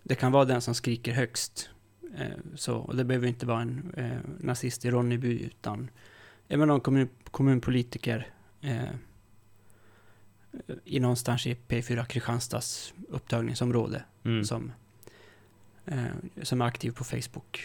det 0.02 0.14
kan 0.14 0.32
vara 0.32 0.44
den 0.44 0.60
som 0.60 0.74
skriker 0.74 1.12
högst. 1.12 1.70
Eh, 2.18 2.26
så, 2.54 2.76
och 2.76 2.96
det 2.96 3.04
behöver 3.04 3.26
inte 3.28 3.46
vara 3.46 3.60
en 3.62 3.92
eh, 3.96 4.18
nazist 4.40 4.84
i 4.84 4.90
Ronneby, 4.90 5.40
utan 5.42 5.90
även 6.48 6.68
någon 6.68 6.80
kommun, 6.80 7.08
kommunpolitiker 7.30 8.26
eh, 8.60 8.82
i 10.84 11.00
någonstans 11.00 11.46
i 11.46 11.56
P4 11.68 12.04
Kristianstads 12.04 12.94
upptagningsområde 13.08 14.02
Mm. 14.24 14.44
som, 14.44 14.72
eh, 15.86 16.04
som 16.42 16.60
är 16.60 16.66
aktiv 16.66 16.90
på 16.90 17.04
Facebook. 17.04 17.60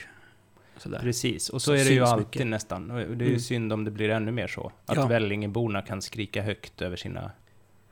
Sådär. 0.77 0.99
Precis, 0.99 1.49
och 1.49 1.61
så 1.61 1.65
Så 1.65 1.71
är 1.73 1.85
det 1.85 1.93
ju 1.93 1.99
alltid 2.03 2.27
mycket. 2.27 2.47
nästan. 2.47 2.91
Och 2.91 2.97
det 2.97 3.03
är 3.03 3.27
ju 3.27 3.27
Mm. 3.27 3.39
synd 3.39 3.73
om 3.73 3.83
det 3.83 3.91
blir 3.91 4.09
ännu 4.09 4.31
mer 4.31 4.47
så. 4.47 4.71
Att 4.85 4.95
Ja. 4.97 5.07
Vällingeborna 5.07 5.81
kan 5.81 6.01
skrika 6.01 6.41
högt 6.41 6.81
över 6.81 6.95
sina, 6.95 7.31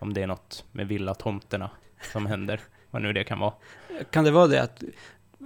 om 0.01 0.13
det 0.13 0.21
är 0.21 0.27
något 0.27 0.65
med 0.71 0.87
villatomterna 0.87 1.69
som 2.11 2.25
händer, 2.25 2.61
vad 2.91 3.01
nu 3.01 3.13
det 3.13 3.23
kan 3.23 3.39
vara. 3.39 3.53
Kan 4.09 4.23
det 4.23 4.31
vara 4.31 4.47
det 4.47 4.61
att 4.61 4.83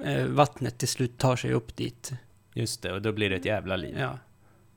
eh, 0.03 0.25
vattnet 0.25 0.77
till 0.77 0.87
slut 0.87 1.17
tar 1.17 1.35
sig 1.35 1.53
upp 1.53 1.75
dit? 1.75 2.13
Just 2.53 2.81
det, 2.81 2.91
och 2.91 3.01
då 3.01 3.11
blir 3.11 3.29
det 3.29 3.35
ett 3.35 3.45
jävla 3.45 3.75
liv. 3.75 3.95
Ja. 3.99 4.19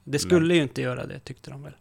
Det 0.04 0.18
skulle 0.18 0.54
ju 0.54 0.62
inte 0.62 0.82
göra 0.82 1.06
det, 1.06 1.18
tyckte 1.18 1.50
de 1.50 1.62
väl? 1.62 1.72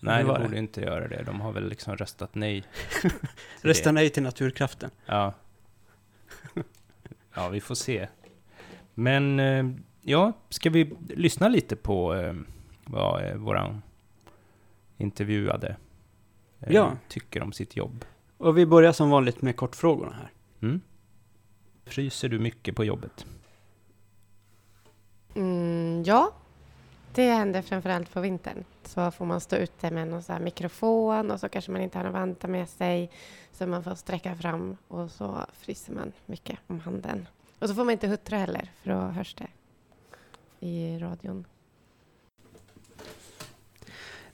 Nej, 0.00 0.24
det 0.24 0.38
borde 0.40 0.58
inte 0.58 0.80
göra 0.80 1.08
det. 1.08 1.22
De 1.22 1.40
har 1.40 1.52
väl 1.52 1.68
liksom 1.68 1.96
röstat 1.96 2.34
nej. 2.34 2.64
Rösta 3.62 3.88
det. 3.88 3.92
nej 3.92 4.10
till 4.10 4.22
naturkraften. 4.22 4.90
Ja. 5.06 5.34
Ja, 7.34 7.48
vi 7.48 7.60
får 7.60 7.74
se. 7.74 8.08
Men, 8.94 9.40
eh, 9.40 9.64
ja, 10.02 10.32
ska 10.48 10.70
vi 10.70 10.92
lyssna 11.08 11.48
lite 11.48 11.76
på 11.76 12.14
eh, 12.14 12.34
vad 12.84 13.36
våran 13.36 13.82
intervjuade 14.96 15.76
Ja. 16.66 16.96
tycker 17.08 17.42
om 17.42 17.52
sitt 17.52 17.76
jobb? 17.76 18.04
Och 18.36 18.58
vi 18.58 18.66
börjar 18.66 18.92
som 18.92 19.10
vanligt 19.10 19.42
med 19.42 19.56
kortfrågorna 19.56 20.12
här. 20.12 20.30
Mm? 20.62 20.80
Fryser 21.84 22.28
du 22.28 22.38
mycket 22.38 22.76
på 22.76 22.84
jobbet? 22.84 23.26
Mm, 25.34 26.02
ja, 26.06 26.32
det 27.14 27.30
händer 27.30 27.62
framförallt 27.62 28.12
på 28.12 28.20
vintern. 28.20 28.64
Så 28.82 29.10
får 29.10 29.24
man 29.24 29.40
stå 29.40 29.56
ute 29.56 29.90
med 29.90 30.08
någon 30.08 30.22
så 30.22 30.32
här 30.32 30.40
mikrofon 30.40 31.30
och 31.30 31.40
så 31.40 31.48
kanske 31.48 31.70
man 31.70 31.80
inte 31.80 31.98
har 31.98 32.04
några 32.04 32.18
vantar 32.20 32.48
med 32.48 32.68
sig. 32.68 33.10
Så 33.52 33.66
man 33.66 33.84
får 33.84 33.94
sträcka 33.94 34.34
fram 34.36 34.76
och 34.88 35.10
så 35.10 35.46
fryser 35.52 35.92
man 35.92 36.12
mycket 36.26 36.58
om 36.66 36.80
handen. 36.80 37.28
Och 37.58 37.68
så 37.68 37.74
får 37.74 37.84
man 37.84 37.92
inte 37.92 38.08
huttra 38.08 38.38
heller 38.38 38.70
för 38.82 38.90
då 38.90 38.96
hörs 38.98 39.34
det 39.34 39.46
i 40.60 40.98
radion. 40.98 41.44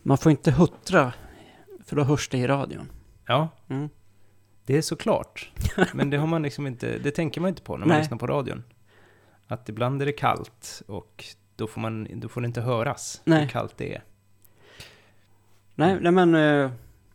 Man 0.03 0.19
får 0.19 0.33
inte 0.33 0.51
huttra, 0.51 1.13
för 1.87 1.97
då 1.97 2.03
hörs 2.03 2.29
det 2.29 2.39
i 2.39 2.47
radion. 2.47 2.93
Ja, 3.27 3.49
Mm. 3.69 3.89
det 4.65 4.77
är 4.77 4.83
såklart. 4.83 5.51
Men 5.95 6.11
det 6.11 6.17
har 6.17 6.27
man 6.27 6.43
liksom 6.43 6.67
inte, 6.67 6.99
det 6.99 7.11
tänker 7.11 7.41
man 7.41 7.49
inte 7.49 7.63
på 7.63 7.73
när 7.77 7.87
man 7.87 7.89
Nej. 7.89 7.99
lyssnar 7.99 8.19
på 8.19 8.27
radion. 8.27 8.63
Att 9.47 9.69
ibland 9.69 10.03
är 10.03 10.07
det 10.07 10.13
kallt 10.13 10.83
och 10.87 11.25
då 11.57 11.67
får, 11.67 11.81
man, 11.81 12.09
då 12.21 12.29
får 12.29 12.41
det 12.41 12.47
inte 12.47 12.61
höras 12.61 13.21
Nej. 13.25 13.41
hur 13.41 13.49
kallt 13.49 13.77
det 13.77 13.95
är. 13.95 14.03
Nej, 15.75 15.99
nej 16.01 16.13
men 16.13 16.35
eh, 16.35 16.71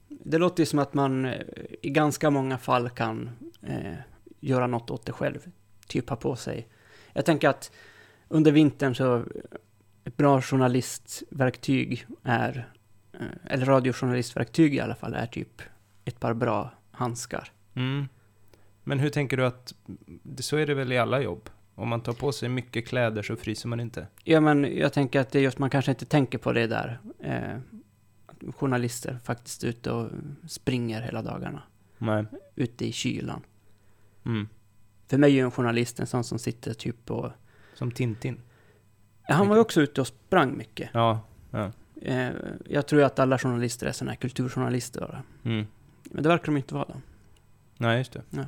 det 0.08 0.38
låter 0.38 0.62
ju 0.62 0.66
som 0.66 0.80
att 0.80 0.94
man 0.94 1.26
eh, 1.26 1.42
i 1.82 1.90
ganska 1.90 2.30
många 2.30 2.58
fall 2.58 2.90
kan 2.90 3.30
eh, 3.62 3.94
göra 4.40 4.68
något 4.68 4.92
åt 4.92 5.06
det 5.06 5.12
själv. 5.12 5.40
Typ 5.88 6.10
ha 6.10 6.16
på 6.16 6.36
sig. 6.36 6.68
Jag 7.14 7.26
tänker 7.26 7.50
att 7.50 7.72
under 8.28 8.52
vintern 8.52 8.96
så 8.96 9.24
ett 10.04 10.18
bra 10.18 10.42
journalistverktyg 10.42 12.06
är, 12.24 12.70
eller 13.46 13.66
radiojournalistverktyg 13.66 14.76
i 14.76 14.80
alla 14.80 14.96
fall, 14.96 15.14
är 15.14 15.26
typ 15.26 15.62
ett 16.06 16.20
par 16.20 16.34
bra 16.34 16.74
handskar. 16.92 17.52
Mm. 17.74 18.08
Men 18.84 19.00
hur 19.00 19.10
tänker 19.10 19.38
du 19.38 19.46
att, 19.46 19.74
så 20.40 20.58
är 20.58 20.68
det 20.68 20.74
väl 20.74 20.92
i 20.92 20.98
alla 20.98 21.22
jobb? 21.22 21.50
Om 21.76 21.90
man 21.90 22.02
tar 22.02 22.14
på 22.14 22.32
sig 22.32 22.50
mycket 22.50 22.88
kläder 22.88 23.22
så 23.22 23.36
fryser 23.36 23.70
man 23.70 23.80
inte? 23.80 24.08
Ja, 24.24 24.40
men 24.40 24.78
jag 24.78 24.94
tänker 24.94 25.20
att 25.20 25.32
det 25.32 25.40
är 25.40 25.44
just, 25.44 25.58
man 25.60 25.70
kanske 25.70 25.92
inte 25.92 26.06
tänker 26.06 26.38
på 26.38 26.54
det 26.54 26.68
där. 26.68 27.00
Eh, 27.20 27.58
journalister 28.56 29.20
faktiskt 29.24 29.64
ute 29.64 29.92
och 29.92 30.10
springer 30.48 31.02
hela 31.02 31.22
dagarna. 31.22 31.64
Nej. 31.98 32.26
Ute 32.56 32.88
i 32.88 32.92
kylan. 32.92 33.42
Mm. 34.26 34.48
För 35.08 35.18
mig 35.18 35.32
är 35.32 35.36
ju 35.36 35.42
en 35.42 35.52
journalist 35.52 36.00
en 36.00 36.08
sån 36.08 36.24
som 36.24 36.40
sitter 36.40 36.74
typ 36.74 37.06
på... 37.06 37.34
Som 37.74 37.92
Tintin? 37.92 38.42
Ja, 39.28 39.36
han 39.36 39.48
var 39.48 39.56
ju 39.56 39.62
också 39.62 39.82
ute 39.82 40.02
och 40.02 40.08
sprang 40.08 40.58
mycket. 40.58 40.90
Ja. 40.94 41.20
ja. 41.52 41.72
Eh, 42.02 42.30
jag 42.66 42.88
tror 42.88 43.02
ju 43.02 43.06
att 43.06 43.20
alla 43.20 43.38
journalister 43.38 43.88
är 43.88 43.92
såna 43.92 44.12
här 44.12 44.16
kulturjournalister. 44.16 45.22
Mm. 45.44 45.68
Men 46.04 46.24
det 46.24 46.30
verkar 46.30 46.46
de 46.46 46.58
inte 46.58 46.74
vara 46.74 46.86
då. 46.86 46.96
Nej, 47.78 47.98
just 47.98 48.14
det. 48.14 48.22
Ja. 48.30 48.46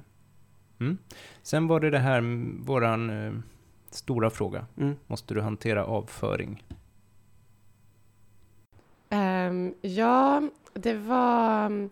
Mm. 0.80 0.98
Sen 1.42 1.68
var 1.68 1.80
det 1.80 1.90
det 1.90 2.00
här, 2.00 2.22
våran 2.66 3.10
eh, 3.10 3.34
stora 3.90 4.30
fråga. 4.30 4.66
Mm. 4.78 4.96
Måste 5.08 5.34
du 5.34 5.42
hantera 5.42 5.86
avföring? 5.86 6.64
Ehm, 9.10 9.74
ja, 9.82 10.42
det 10.74 10.94
var 10.94 11.66
um, 11.66 11.90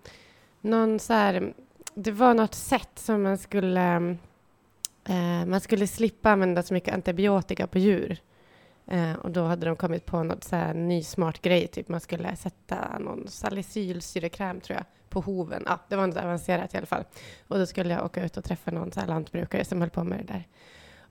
någon 0.61 0.99
så 0.99 1.13
här, 1.13 1.53
det 1.95 2.11
var 2.11 2.33
något 2.33 2.55
sätt 2.55 2.89
som 2.95 3.23
man 3.23 3.37
skulle, 3.37 3.97
um, 3.97 4.17
eh, 5.05 5.45
man 5.45 5.61
skulle 5.61 5.87
slippa 5.87 6.31
använda 6.31 6.63
så 6.63 6.73
mycket 6.73 6.93
antibiotika 6.93 7.67
på 7.67 7.79
djur. 7.79 8.21
Eh, 8.87 9.13
och 9.13 9.31
då 9.31 9.43
hade 9.43 9.65
de 9.65 9.75
kommit 9.75 10.05
på 10.05 10.23
något 10.23 10.43
så 10.43 10.55
här 10.55 10.73
ny 10.73 11.03
smart 11.03 11.41
grej, 11.41 11.67
typ 11.67 11.89
man 11.89 11.99
skulle 11.99 12.35
sätta 12.35 12.99
någon 12.99 13.27
salicylsyrekräm 13.27 14.61
tror 14.61 14.77
jag 14.77 14.85
på 15.09 15.21
hoven. 15.21 15.63
Ja, 15.65 15.79
det 15.89 15.95
var 15.95 16.07
något 16.07 16.17
avancerat 16.17 16.73
i 16.73 16.77
alla 16.77 16.85
fall. 16.85 17.03
Och 17.47 17.57
då 17.57 17.65
skulle 17.65 17.93
jag 17.93 18.05
åka 18.05 18.25
ut 18.25 18.37
och 18.37 18.43
träffa 18.43 18.71
någon 18.71 18.91
så 18.91 18.99
här 18.99 19.07
lantbrukare 19.07 19.65
som 19.65 19.81
höll 19.81 19.89
på 19.89 20.03
med 20.03 20.19
det 20.19 20.33
där. 20.33 20.47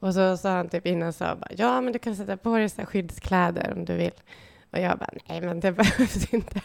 Och 0.00 0.14
så 0.14 0.36
sa 0.36 0.50
han 0.50 0.68
typ 0.68 0.86
innan 0.86 1.12
så 1.12 1.24
bara, 1.24 1.50
ja 1.56 1.80
men 1.80 1.92
du 1.92 1.98
kan 1.98 2.16
sätta 2.16 2.36
på 2.36 2.56
dig 2.56 2.68
så 2.68 2.80
här 2.80 2.86
skyddskläder 2.86 3.72
om 3.76 3.84
du 3.84 3.96
vill. 3.96 4.20
Och 4.70 4.78
jag 4.78 4.98
bara, 4.98 5.10
nej 5.28 5.40
men 5.40 5.60
det 5.60 5.72
behövs 5.76 6.34
inte. 6.34 6.60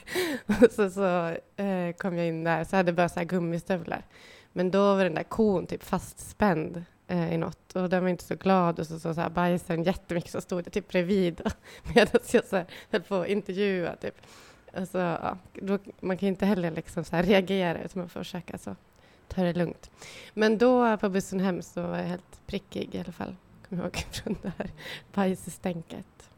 Och 0.46 0.72
så, 0.72 0.90
så 0.90 1.36
eh, 1.64 1.96
kom 1.98 2.18
jag 2.18 2.28
in 2.28 2.44
där, 2.44 2.64
så 2.64 2.76
hade 2.76 2.90
jag 2.90 2.96
bara 2.96 3.10
så 3.10 3.20
här 3.20 3.26
gummistövlar. 3.26 4.06
Men 4.54 4.72
då 4.72 4.96
var 4.96 5.04
den 5.04 5.16
där 5.16 5.24
kon 5.24 5.68
typ 5.68 5.84
fastspänd 5.84 6.84
eh, 7.08 7.34
i 7.34 7.38
något 7.38 7.76
och 7.76 7.90
den 7.90 8.04
var 8.04 8.10
inte 8.10 8.24
så 8.24 8.36
glad 8.36 8.80
och 8.80 8.88
så 8.88 9.00
så, 9.00 9.14
så 9.14 9.22
här 9.22 9.30
bajsen 9.30 9.84
jättemycket 9.84 10.32
så 10.32 10.42
stod 10.42 10.64
det 10.64 10.70
typ 10.70 10.88
bredvid 10.88 11.42
medan 11.96 12.20
jag 12.32 12.46
så 12.46 12.56
här, 12.56 12.66
höll 12.92 13.02
på 13.02 13.16
att 13.16 13.28
intervjua 13.28 13.96
typ. 13.96 14.16
Alltså, 14.74 14.98
ja, 14.98 15.38
då, 15.54 15.80
man 16.00 16.18
kan 16.18 16.28
ju 16.28 16.32
inte 16.32 16.46
heller 16.46 16.72
liksom 16.72 17.04
så 17.04 17.16
här 17.16 17.24
reagera 17.24 17.84
utan 17.84 18.00
man 18.02 18.10
får 18.10 18.20
försöka 18.20 18.58
så 18.58 18.76
ta 19.28 19.44
det 19.44 19.54
lugnt. 19.54 19.92
Men 20.34 20.58
då 20.58 20.98
på 20.98 21.10
bussen 21.10 21.40
hem 21.40 21.62
så 21.62 21.82
var 21.82 21.98
jag 21.98 22.06
helt 22.06 22.48
prickig 22.48 22.96
i 22.96 23.00
alla 23.00 23.12
fall. 23.12 23.36
Kommer 23.70 23.84
jag 23.84 23.96
ihåg 23.96 24.06
från 24.12 24.36
det 24.42 24.52
här 24.58 24.72
bajsstänket. 25.14 26.30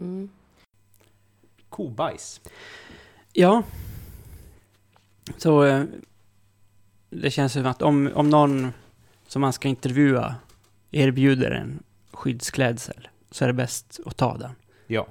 Mm. 0.00 0.30
Kobajs. 1.68 2.40
Ja. 3.32 3.62
Så 5.36 5.64
eh, 5.64 5.84
det 7.10 7.30
känns 7.30 7.52
som 7.52 7.66
att 7.66 7.82
om, 7.82 8.10
om 8.14 8.30
någon 8.30 8.72
som 9.30 9.40
man 9.42 9.52
ska 9.52 9.68
intervjua 9.68 10.34
erbjuder 10.90 11.50
en 11.50 11.82
skyddsklädsel 12.12 13.08
så 13.30 13.44
är 13.44 13.48
det 13.48 13.54
bäst 13.54 14.00
att 14.06 14.16
ta 14.16 14.36
den. 14.36 14.50
Ja. 14.86 15.06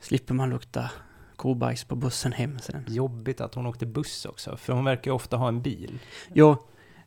Slipper 0.00 0.34
man 0.34 0.50
lukta 0.50 0.90
kobajs 1.36 1.84
på 1.84 1.96
bussen 1.96 2.32
hem 2.32 2.58
sen. 2.58 2.84
Jobbigt 2.88 3.40
att 3.40 3.54
hon 3.54 3.66
åkte 3.66 3.86
buss 3.86 4.24
också, 4.24 4.56
för 4.56 4.72
hon 4.72 4.84
verkar 4.84 5.10
ju 5.10 5.14
ofta 5.14 5.36
ha 5.36 5.48
en 5.48 5.62
bil. 5.62 5.98
Jo, 6.32 6.56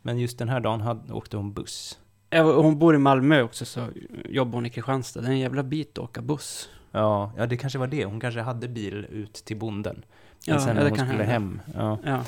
Men 0.01 0.19
just 0.19 0.37
den 0.37 0.49
här 0.49 0.59
dagen 0.59 0.81
hade, 0.81 1.13
åkte 1.13 1.37
hon 1.37 1.53
buss. 1.53 1.99
hon 2.31 2.79
bor 2.79 2.95
i 2.95 2.97
Malmö 2.97 3.41
också 3.41 3.65
så 3.65 3.87
jobbar 4.25 4.53
hon 4.53 4.65
i 4.65 4.69
Kristianstad. 4.69 5.21
Det 5.21 5.27
är 5.27 5.31
en 5.31 5.39
jävla 5.39 5.63
bit 5.63 5.97
att 5.97 6.03
åka 6.03 6.21
buss. 6.21 6.69
Ja, 6.91 7.31
ja, 7.37 7.45
det 7.45 7.57
kanske 7.57 7.79
var 7.79 7.87
det. 7.87 8.05
Hon 8.05 8.19
kanske 8.19 8.41
hade 8.41 8.67
bil 8.67 9.05
ut 9.09 9.33
till 9.33 9.57
bonden. 9.57 9.95
Men 9.95 10.55
Ja, 10.55 10.59
sen 10.59 10.67
ja, 10.77 10.83
när 10.83 10.89
hon 10.89 10.97
skulle 10.97 11.23
hända. 11.23 11.23
hem. 11.23 11.61
Ja. 11.75 11.97
Ja. 12.05 12.23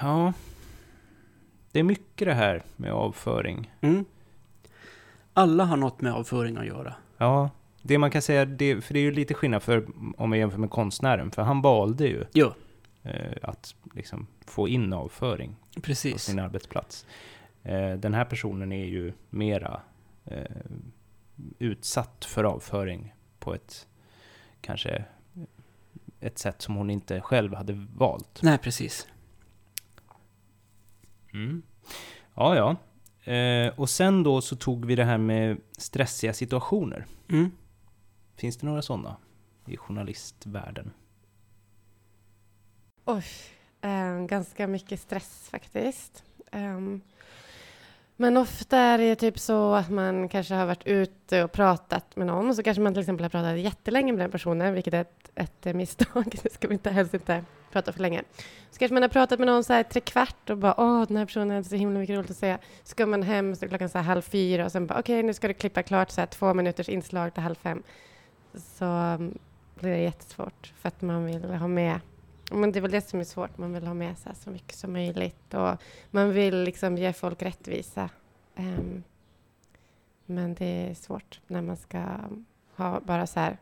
ja. 0.00 0.32
Det 1.72 1.78
är 1.78 1.82
mycket 1.82 2.28
det 2.28 2.34
här 2.34 2.62
med 2.76 2.92
avföring. 2.92 3.70
Mm. 3.80 4.04
Alla 5.32 5.64
har 5.64 5.76
något 5.76 6.00
med 6.00 6.12
avföring 6.12 6.56
att 6.56 6.66
göra. 6.66 6.94
Ja, 7.16 7.50
det 7.82 7.98
man 7.98 8.10
kan 8.10 8.22
säga, 8.22 8.44
det, 8.44 8.80
för 8.80 8.94
det 8.94 9.00
är 9.00 9.04
ju 9.04 9.12
lite 9.12 9.34
skillnad 9.34 9.62
för, 9.62 9.86
om 10.16 10.30
man 10.30 10.38
jämför 10.38 10.58
med 10.58 10.70
konstnären, 10.70 11.30
för 11.30 11.42
han 11.42 11.62
valde 11.62 12.06
ju 12.06 12.24
Jo, 12.32 12.52
eh, 13.02 13.36
att 13.42 13.74
liksom 13.94 14.26
få 14.46 14.68
in 14.68 14.92
avföring 14.92 15.56
på 15.74 15.80
precis. 15.80 16.22
sin 16.22 16.38
arbetsplats. 16.38 17.06
Eh, 17.62 17.92
den 17.92 18.14
här 18.14 18.24
personen 18.24 18.72
är 18.72 18.86
ju 18.86 19.12
mera 19.30 19.80
eh, 20.24 20.44
utsatt 21.58 22.24
för 22.24 22.44
avföring 22.44 23.14
på 23.38 23.54
ett 23.54 23.86
kanske 24.60 25.04
ett 26.20 26.38
sätt 26.38 26.62
som 26.62 26.74
hon 26.74 26.90
inte 26.90 27.20
själv 27.20 27.54
hade 27.54 27.86
valt. 27.96 28.42
Nej, 28.42 28.58
precis. 28.58 29.08
Mm. 31.32 31.62
Ja, 32.34 32.56
ja. 32.56 32.76
Eh, 33.32 33.72
och 33.78 33.90
sen 33.90 34.22
då 34.22 34.40
så 34.40 34.56
tog 34.56 34.84
vi 34.86 34.94
det 34.94 35.04
här 35.04 35.18
med 35.18 35.60
stressiga 35.78 36.32
situationer. 36.34 37.06
Mm. 37.28 37.50
Finns 38.36 38.56
det 38.56 38.66
några 38.66 38.82
sådana 38.82 39.16
i 39.66 39.76
journalistvärlden? 39.76 40.90
Oj, 43.04 43.24
eh, 43.80 44.20
ganska 44.26 44.66
mycket 44.66 45.00
stress 45.00 45.48
faktiskt. 45.50 46.24
Ehm, 46.52 47.00
men 48.20 48.36
ofta 48.36 48.78
är 48.78 48.98
det 48.98 49.14
typ 49.16 49.38
så 49.38 49.74
att 49.74 49.90
man 49.90 50.28
kanske 50.28 50.54
har 50.54 50.66
varit 50.66 50.86
ute 50.86 51.44
och 51.44 51.52
pratat 51.52 52.16
med 52.16 52.26
någon, 52.26 52.54
så 52.54 52.62
kanske 52.62 52.80
man 52.80 52.94
till 52.94 53.00
exempel 53.00 53.24
har 53.24 53.30
pratat 53.30 53.58
jättelänge 53.58 54.12
med 54.12 54.20
den 54.20 54.30
personen, 54.30 54.74
vilket 54.74 54.94
är 54.94 55.00
ett, 55.00 55.30
ett 55.34 55.66
eh, 55.66 55.74
misstag. 55.74 56.38
Det 56.42 56.52
ska 56.52 56.68
vi 56.68 56.74
inte, 56.74 56.90
helst 56.90 57.14
inte 57.14 57.44
prata 57.72 57.92
för 57.92 58.00
länge. 58.00 58.22
Så 58.70 58.78
kanske 58.78 58.94
man 58.94 59.02
har 59.02 59.08
pratat 59.08 59.38
med 59.38 59.48
någon 59.48 59.64
så 59.64 59.72
här 59.72 59.82
tre 59.82 60.00
kvart 60.00 60.50
och 60.50 60.58
bara 60.58 60.74
åh, 60.78 61.04
den 61.08 61.16
här 61.16 61.26
personen 61.26 61.50
är 61.50 61.62
så 61.62 61.76
himla 61.76 61.98
mycket 61.98 62.16
roligt 62.16 62.30
att 62.30 62.36
säga. 62.36 62.58
Så 62.82 62.90
ska 62.90 63.06
man 63.06 63.22
hem 63.22 63.56
så 63.56 63.64
är 63.64 63.68
klockan 63.68 63.88
så 63.88 63.98
här 63.98 64.04
halv 64.04 64.22
fyra 64.22 64.64
och 64.64 64.72
sen 64.72 64.86
bara 64.86 64.98
okej, 64.98 65.22
nu 65.22 65.34
ska 65.34 65.48
du 65.48 65.54
klippa 65.54 65.82
klart 65.82 66.10
så 66.10 66.20
här 66.20 66.26
två 66.26 66.54
minuters 66.54 66.88
inslag 66.88 67.34
till 67.34 67.42
halv 67.42 67.54
fem. 67.54 67.82
Så 68.54 68.84
mm, 68.84 69.38
blir 69.74 69.90
det 69.90 69.98
jättesvårt 69.98 70.72
för 70.80 70.88
att 70.88 71.02
man 71.02 71.26
vill 71.26 71.44
ha 71.44 71.68
med 71.68 72.00
men 72.50 72.72
det 72.72 72.78
är 72.78 72.80
väl 72.80 72.90
det 72.90 73.08
som 73.08 73.20
är 73.20 73.24
svårt. 73.24 73.58
Man 73.58 73.72
vill 73.72 73.86
ha 73.86 73.94
med 73.94 74.18
sig 74.18 74.32
så 74.34 74.50
mycket 74.50 74.76
som 74.76 74.92
möjligt 74.92 75.54
och 75.54 75.76
man 76.10 76.32
vill 76.32 76.62
liksom 76.62 76.98
ge 76.98 77.12
folk 77.12 77.42
rättvisa. 77.42 78.10
Ehm, 78.56 79.02
men 80.26 80.54
det 80.54 80.90
är 80.90 80.94
svårt 80.94 81.40
när 81.46 81.62
man 81.62 81.76
ska 81.76 82.04
ha 82.76 83.00
bara 83.00 83.26
så 83.26 83.40
här. 83.40 83.58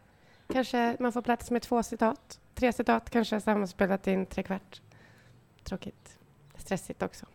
Kanske 0.53 0.97
man 1.01 1.13
får 1.13 1.23
plats 1.23 1.51
med 1.51 1.63
två 1.63 1.83
citat, 1.83 2.41
tre 2.55 2.73
citat 2.73 3.11
kanske, 3.11 3.41
så 3.41 3.51
har 3.51 3.59
man 3.59 3.69
spelat 3.69 4.07
in 4.07 4.27
tre 4.27 4.43
kvart. 4.43 4.83
Tråkigt. 5.65 6.19
Stressigt 6.57 7.03
också. 7.03 7.27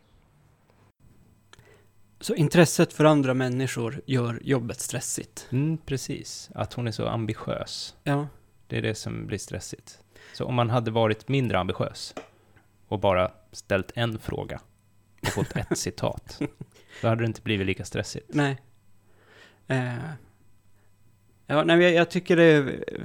Så 2.20 2.36
intresset 2.36 2.94
för 2.94 3.06
andra 3.06 3.34
människor 3.34 4.02
gör 4.06 4.39
jobbet 4.44 4.80
stressigt. 4.80 5.48
Mm, 5.52 5.78
precis. 5.78 6.50
Att 6.56 6.74
hon 6.74 6.88
är 6.88 6.92
så 6.92 7.08
ambitiös. 7.08 7.96
Ja. 8.04 8.28
Det 8.68 8.78
är 8.78 8.82
det 8.82 8.96
som 8.96 9.28
blir 9.28 9.38
stressigt. 9.38 10.03
Så 10.34 10.46
om 10.46 10.56
man 10.56 10.70
hade 10.70 10.92
varit 10.92 11.28
mindre 11.28 11.60
ambitiös 11.60 12.16
och 12.88 13.00
bara 13.00 13.32
ställt 13.52 13.92
en 13.96 14.20
fråga 14.20 14.60
och 15.22 15.28
fått 15.28 15.56
ett 15.58 15.78
citat, 15.78 16.42
då 17.02 17.08
hade 17.08 17.22
det 17.22 17.26
inte 17.28 17.42
blivit 17.42 17.68
lika 17.68 17.86
stressigt. 17.86 18.30
Nej. 18.34 18.62
Eh. 19.68 19.94
Ja, 21.48 21.64
nej, 21.64 21.82
jag, 21.84 21.94
jag 21.94 22.10
tycker 22.12 22.36
det 22.36 22.44
är... 22.44 22.68
eh, 22.88 23.00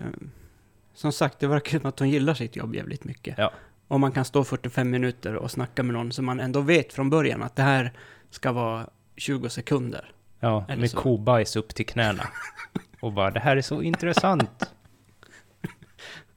Som 0.94 1.12
sagt, 1.12 1.38
det 1.38 1.46
verkar 1.46 1.78
som 1.78 1.88
att 1.88 1.98
hon 1.98 2.10
gillar 2.10 2.34
sitt 2.34 2.56
jobb 2.56 2.74
jävligt 2.74 3.04
mycket. 3.04 3.34
Ja. 3.38 3.52
Om 3.88 4.00
man 4.00 4.12
kan 4.12 4.24
stå 4.24 4.44
45 4.44 4.90
minuter 4.90 5.34
och 5.34 5.50
snacka 5.50 5.82
med 5.82 5.94
någon 5.94 6.12
som 6.12 6.24
man 6.24 6.40
ändå 6.40 6.60
vet 6.60 6.92
från 6.92 7.10
början 7.10 7.42
att 7.42 7.56
det 7.56 7.62
här 7.62 7.92
ska 8.30 8.52
vara 8.52 8.86
20 9.16 9.48
sekunder. 9.50 10.12
Ja, 10.40 10.64
Eller 10.68 10.80
med 10.80 10.90
så. 10.90 10.96
kobajs 10.96 11.56
upp 11.56 11.74
till 11.74 11.86
knäna. 11.86 12.28
Och 13.00 13.12
bara, 13.12 13.30
det 13.30 13.40
här 13.40 13.56
är 13.56 13.62
så 13.62 13.82
intressant. 13.82 14.72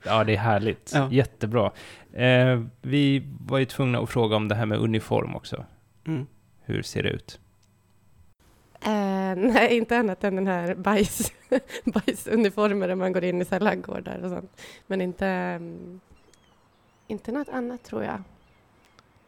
Ja, 0.03 0.23
det 0.23 0.33
är 0.33 0.37
härligt. 0.37 0.91
Ja. 0.93 1.07
Jättebra. 1.11 1.71
Eh, 2.13 2.61
vi 2.81 3.23
var 3.39 3.57
ju 3.57 3.65
tvungna 3.65 3.99
att 3.99 4.09
fråga 4.09 4.35
om 4.35 4.47
det 4.47 4.55
här 4.55 4.65
med 4.65 4.79
uniform 4.79 5.35
också. 5.35 5.65
Mm. 6.07 6.27
Hur 6.61 6.81
ser 6.81 7.03
det 7.03 7.09
ut? 7.09 7.39
Eh, 8.81 9.35
nej, 9.35 9.77
inte 9.77 9.97
annat 9.97 10.23
än 10.23 10.35
den 10.35 10.47
här 10.47 10.75
bajs, 10.75 11.31
bajsuniformen 11.85 12.89
där 12.89 12.95
man 12.95 13.13
går 13.13 13.23
in 13.23 13.41
i 13.41 13.45
så 13.45 13.55
här 13.55 13.59
laggårdar 13.59 14.23
och 14.23 14.29
sånt. 14.29 14.61
Men 14.87 15.01
inte, 15.01 15.27
mm, 15.27 15.99
inte 17.07 17.31
något 17.31 17.49
annat 17.49 17.83
tror 17.83 18.03
jag. 18.03 18.23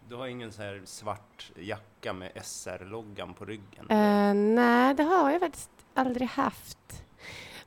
Du 0.10 0.16
har 0.16 0.28
ingen 0.28 0.52
så 0.52 0.62
här 0.62 0.82
svart 0.86 1.52
jacka 1.56 2.14
med 2.14 2.32
SR-loggan 2.44 3.34
på 3.34 3.46
ryggen? 3.46 3.90
Eh, 3.90 4.34
nej, 4.34 4.96
det 4.96 5.04
har 5.04 5.32
jag 5.32 5.40
faktiskt 5.40 5.72
aldrig 5.94 6.28
haft. 6.28 7.04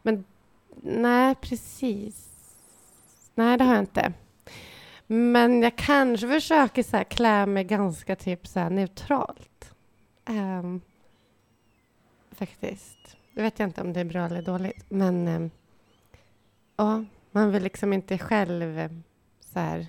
Men 0.02 0.24
nej, 0.82 1.34
precis. 1.34 2.25
Nej, 3.38 3.58
det 3.58 3.64
har 3.64 3.74
jag 3.74 3.82
inte. 3.82 4.12
Men 5.06 5.62
jag 5.62 5.76
kanske 5.76 6.28
försöker 6.28 6.82
så 6.82 6.96
här, 6.96 7.04
klä 7.04 7.46
mig 7.46 7.64
ganska 7.64 8.16
typ 8.16 8.46
så 8.46 8.60
här, 8.60 8.70
neutralt. 8.70 9.74
Um, 10.28 10.80
faktiskt. 12.30 13.16
Det 13.34 13.42
vet 13.42 13.58
jag 13.58 13.68
inte 13.68 13.80
om 13.80 13.92
det 13.92 14.00
är 14.00 14.04
bra 14.04 14.24
eller 14.26 14.42
dåligt. 14.42 14.84
Men 14.90 15.28
ehm, 15.28 15.50
ja, 16.76 17.04
man 17.30 17.52
vill 17.52 17.62
liksom 17.62 17.92
inte 17.92 18.18
själv 18.18 18.78
eh, 18.78 18.90
så 19.40 19.58
här. 19.58 19.86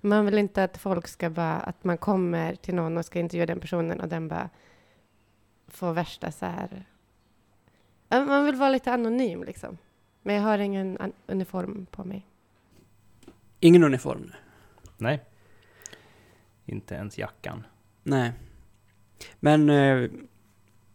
Man 0.00 0.24
vill 0.24 0.38
inte 0.38 0.64
att 0.64 0.78
folk 0.78 1.08
ska 1.08 1.30
bara, 1.30 1.56
att 1.56 1.84
man 1.84 1.98
kommer 1.98 2.54
till 2.54 2.74
någon 2.74 2.96
och 2.96 3.04
ska 3.04 3.18
intervjua 3.18 3.46
den 3.46 3.60
personen 3.60 4.00
och 4.00 4.08
den 4.08 4.28
bara 4.28 4.50
får 5.68 5.92
värsta 5.92 6.32
så 6.32 6.46
här. 6.46 6.84
Man 8.08 8.44
vill 8.44 8.54
vara 8.54 8.70
lite 8.70 8.92
anonym 8.92 9.44
liksom. 9.44 9.78
Men 10.22 10.34
jag 10.34 10.42
har 10.42 10.58
ingen 10.58 10.98
an- 11.00 11.12
uniform 11.26 11.86
på 11.90 12.04
mig. 12.04 12.26
Ingen 13.60 13.84
uniform? 13.84 14.32
Nej. 14.96 15.24
Inte 16.64 16.94
ens 16.94 17.18
jackan. 17.18 17.66
Nej. 18.02 18.32
Men 19.40 19.70
eh, 19.70 20.10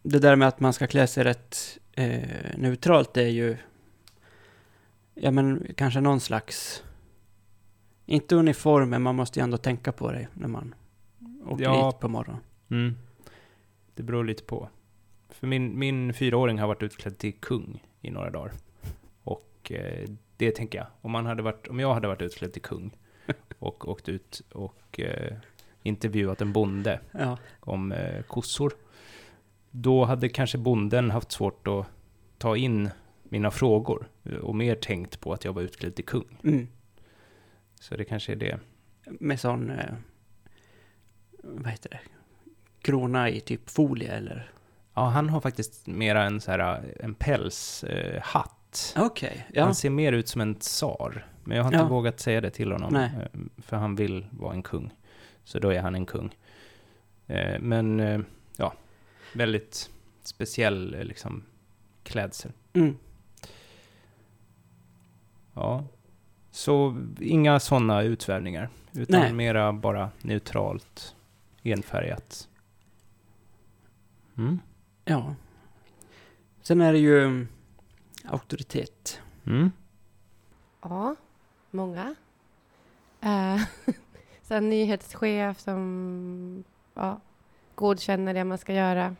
det 0.03 0.19
där 0.19 0.35
med 0.35 0.47
att 0.47 0.59
man 0.59 0.73
ska 0.73 0.87
klä 0.87 1.07
sig 1.07 1.23
rätt 1.23 1.79
eh, 1.91 2.57
neutralt 2.57 3.17
är 3.17 3.27
ju 3.27 3.57
ja 5.13 5.31
men 5.31 5.67
kanske 5.77 6.01
någon 6.01 6.19
slags, 6.19 6.83
inte 8.05 8.35
uniform, 8.35 8.89
men 8.89 9.01
man 9.01 9.15
måste 9.15 9.39
ju 9.39 9.43
ändå 9.43 9.57
tänka 9.57 9.91
på 9.91 10.11
det 10.11 10.27
när 10.33 10.47
man 10.47 10.75
åker 11.45 11.63
Ja. 11.63 11.91
dit 11.91 11.99
på 11.99 12.07
morgonen. 12.07 12.41
Mm. 12.69 12.95
Det 13.95 14.03
beror 14.03 14.23
lite 14.23 14.43
på. 14.43 14.69
För 15.29 15.47
min, 15.47 15.79
min 15.79 16.13
fyraåring 16.13 16.59
har 16.59 16.67
varit 16.67 16.83
utklädd 16.83 17.17
till 17.17 17.33
kung 17.33 17.83
i 18.01 18.11
några 18.11 18.29
dagar. 18.29 18.53
Och 19.23 19.71
eh, 19.71 20.09
det 20.37 20.51
tänker 20.51 20.77
jag, 20.77 20.87
om, 21.01 21.11
man 21.11 21.25
hade 21.25 21.43
varit, 21.43 21.67
om 21.67 21.79
jag 21.79 21.93
hade 21.93 22.07
varit 22.07 22.21
utklädd 22.21 22.53
till 22.53 22.61
kung 22.61 22.97
och 23.59 23.87
åkt 23.87 24.09
ut 24.09 24.41
och 24.51 24.99
eh, 24.99 25.33
intervjuat 25.83 26.41
en 26.41 26.53
bonde 26.53 26.99
Ja, 27.11 27.37
om 27.59 27.91
eh, 27.91 28.21
kossor, 28.21 28.73
då 29.71 30.05
hade 30.05 30.29
kanske 30.29 30.57
bonden 30.57 31.11
haft 31.11 31.31
svårt 31.31 31.67
att 31.67 31.85
ta 32.37 32.57
in 32.57 32.89
mina 33.23 33.51
frågor 33.51 34.07
eh, 34.23 34.35
och 34.35 34.55
mer 34.55 34.75
tänkt 34.75 35.19
på 35.19 35.33
att 35.33 35.45
jag 35.45 35.53
var 35.53 35.61
utklädd 35.61 35.95
till 35.95 36.05
kung. 36.05 36.39
mm. 36.43 36.67
Så 37.79 37.95
det 37.95 38.05
kanske 38.05 38.31
är 38.31 38.35
det. 38.35 38.59
med 39.05 39.39
sån, 39.39 39.69
eh, 39.69 39.95
vad 41.43 41.71
heter 41.71 41.89
det, 41.89 41.99
krona 42.81 43.29
i 43.29 43.39
typ 43.39 43.69
folie 43.69 44.11
eller? 44.11 44.51
Ja, 44.93 45.01
han 45.01 45.29
har 45.29 45.41
faktiskt 45.41 45.87
mera 45.87 46.23
en 46.23 46.41
så 46.41 46.51
här, 46.51 46.83
en 46.99 47.15
pälshatt. 47.15 48.47
Eh, 48.47 48.62
Okej, 48.97 49.47
ja. 49.53 49.63
Han 49.63 49.75
ser 49.75 49.89
mer 49.89 50.13
ut 50.13 50.27
som 50.27 50.41
en 50.41 50.55
tsar. 50.55 51.27
Men 51.43 51.57
jag 51.57 51.63
har 51.63 51.71
inte 51.71 51.83
Ja. 51.83 51.87
vågat 51.87 52.19
säga 52.19 52.41
det 52.41 52.49
till 52.49 52.71
honom. 52.71 52.93
Nej. 52.93 53.11
eh, 53.33 53.39
För 53.57 53.77
han 53.77 53.95
vill 53.95 54.27
vara 54.31 54.53
en 54.53 54.63
kung. 54.63 54.93
Så 55.43 55.59
då 55.59 55.69
är 55.73 55.81
han 55.81 55.95
en 55.95 56.05
kung. 56.05 56.35
Eh, 57.27 57.59
Men 57.59 57.99
eh, 57.99 58.19
ja, 58.57 58.73
väldigt 59.33 59.89
speciell 60.23 60.97
liksom, 61.07 61.43
klädsel. 62.03 62.51
Mm. 62.73 62.97
Ja. 65.53 65.85
Så 66.51 67.01
inga 67.21 67.59
sådana 67.59 68.01
utsvävningar. 68.01 68.69
Utan 68.93 69.19
Nej. 69.19 69.33
mera 69.33 69.73
bara 69.73 70.11
neutralt, 70.21 71.15
enfärgat. 71.63 72.49
Mm. 74.37 74.59
Ja. 75.05 75.35
Sen 76.61 76.81
är 76.81 76.93
det 76.93 76.99
ju 76.99 77.47
auktoritet. 78.33 79.21
Mm. 79.45 79.71
Ja, 80.81 81.15
många. 81.71 82.15
Uh, 83.23 83.63
så 84.41 84.53
en 84.53 84.69
nyhetschef 84.69 85.59
som 85.59 86.63
ja, 86.93 87.19
godkänner 87.75 88.33
det 88.33 88.43
man 88.43 88.57
ska 88.57 88.73
göra. 88.73 89.15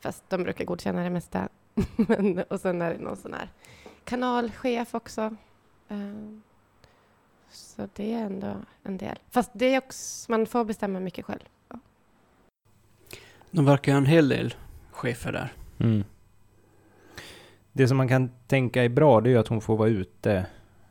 Fast 0.00 0.30
de 0.30 0.42
brukar 0.42 0.64
godkänna 0.64 1.02
det 1.02 1.10
mesta. 1.10 1.48
Men, 1.96 2.38
och 2.38 2.60
sen 2.60 2.82
är 2.82 2.94
det 2.94 2.98
någon 3.00 3.16
sån 3.16 3.34
här 3.34 3.48
kanalchef 4.04 4.94
också. 4.94 5.36
Eh, 5.88 6.38
så 7.50 7.88
det 7.94 8.12
är 8.12 8.24
ändå 8.24 8.56
en 8.82 8.96
del. 8.98 9.18
Fast 9.30 9.50
det 9.54 9.74
är 9.74 9.78
också, 9.78 10.32
man 10.32 10.46
får 10.46 10.64
bestämma 10.64 11.00
mycket 11.00 11.24
själv. 11.24 11.40
De 13.50 13.64
verkar 13.64 13.92
ha 13.92 13.98
en 13.98 14.06
hel 14.06 14.28
del 14.28 14.54
chefer 14.90 15.32
där. 15.32 15.52
Mm. 15.78 16.04
Det 17.72 17.88
som 17.88 17.96
man 17.96 18.08
kan 18.08 18.30
tänka 18.46 18.84
är 18.84 18.88
bra, 18.88 19.20
det 19.20 19.28
är 19.28 19.32
ju 19.32 19.38
att 19.38 19.48
hon 19.48 19.60
får 19.60 19.76
vara 19.76 19.88
ute 19.88 20.46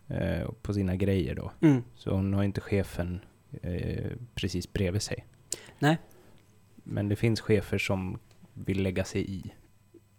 eh, 0.07 0.49
på 0.61 0.73
sina 0.73 0.95
grejer 0.95 1.35
då. 1.35 1.51
Mm. 1.61 1.83
Så 1.95 2.11
hon 2.11 2.33
har 2.33 2.43
inte 2.43 2.61
chefen 2.61 3.19
eh, 3.61 4.11
precis 4.35 4.73
bredvid 4.73 5.01
sig. 5.01 5.25
Nej. 5.79 5.97
Men 6.75 7.09
det 7.09 7.15
finns 7.15 7.41
chefer 7.41 7.77
som 7.77 8.19
vill 8.53 8.83
lägga 8.83 9.03
sig 9.03 9.31
i. 9.31 9.53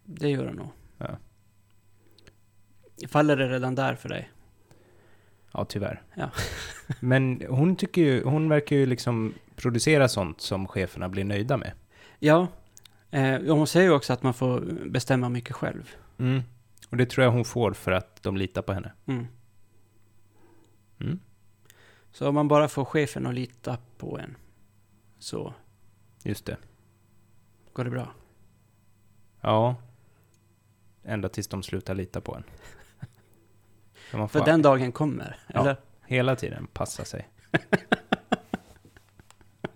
Det 0.05 0.29
gör 0.29 0.45
de 0.45 0.55
nog. 0.55 0.69
Ja. 0.97 1.17
Faller 3.07 3.37
det 3.37 3.49
redan 3.49 3.75
där 3.75 3.95
för 3.95 4.09
dig? 4.09 4.31
Ja, 5.51 5.65
tyvärr. 5.65 6.01
Ja. 6.13 6.29
Men 6.99 7.41
hon 7.49 7.75
tycker 7.75 8.01
ju, 8.01 8.23
hon 8.23 8.49
verkar 8.49 8.75
ju 8.75 8.85
liksom 8.85 9.33
producera 9.55 10.07
sånt 10.07 10.41
som 10.41 10.67
cheferna 10.67 11.09
blir 11.09 11.23
nöjda 11.23 11.57
med. 11.57 11.71
Ja. 12.19 12.47
Eh, 13.11 13.41
hon 13.47 13.67
säger 13.67 13.87
ju 13.87 13.93
också 13.93 14.13
att 14.13 14.23
man 14.23 14.33
får 14.33 14.61
bestämma 14.85 15.29
mycket 15.29 15.55
själv. 15.55 15.95
Mm. 16.21 16.41
Och 16.89 16.97
det 16.97 17.05
tror 17.05 17.23
jag 17.25 17.31
hon 17.31 17.45
får 17.45 17.73
för 17.73 17.91
att 17.91 18.23
de 18.23 18.37
litar 18.37 18.61
på 18.61 18.73
henne. 18.73 18.91
Mm. 19.05 19.27
Mm. 20.99 21.19
Så 22.11 22.27
om 22.29 22.35
man 22.35 22.47
bara 22.47 22.67
får 22.67 22.85
chefen 22.85 23.25
att 23.27 23.33
lita 23.33 23.77
på 23.97 24.19
en 24.19 24.37
så 25.19 25.53
Just 26.23 26.45
det. 26.45 26.57
går 27.73 27.83
det 27.83 27.89
bra. 27.89 28.13
Ja. 29.41 29.75
Ända 31.03 31.29
tills 31.29 31.47
de 31.47 31.63
slutar 31.63 31.95
lita 31.95 32.21
på 32.21 32.35
en. 32.35 32.43
Man 34.19 34.29
får 34.29 34.39
För 34.39 34.45
den 34.45 34.61
dagen 34.61 34.91
kommer, 34.91 35.39
Ja. 35.47 35.59
eller? 35.61 35.77
hela 36.05 36.35
tiden 36.35 36.67
passa 36.73 37.05
sig. 37.05 37.29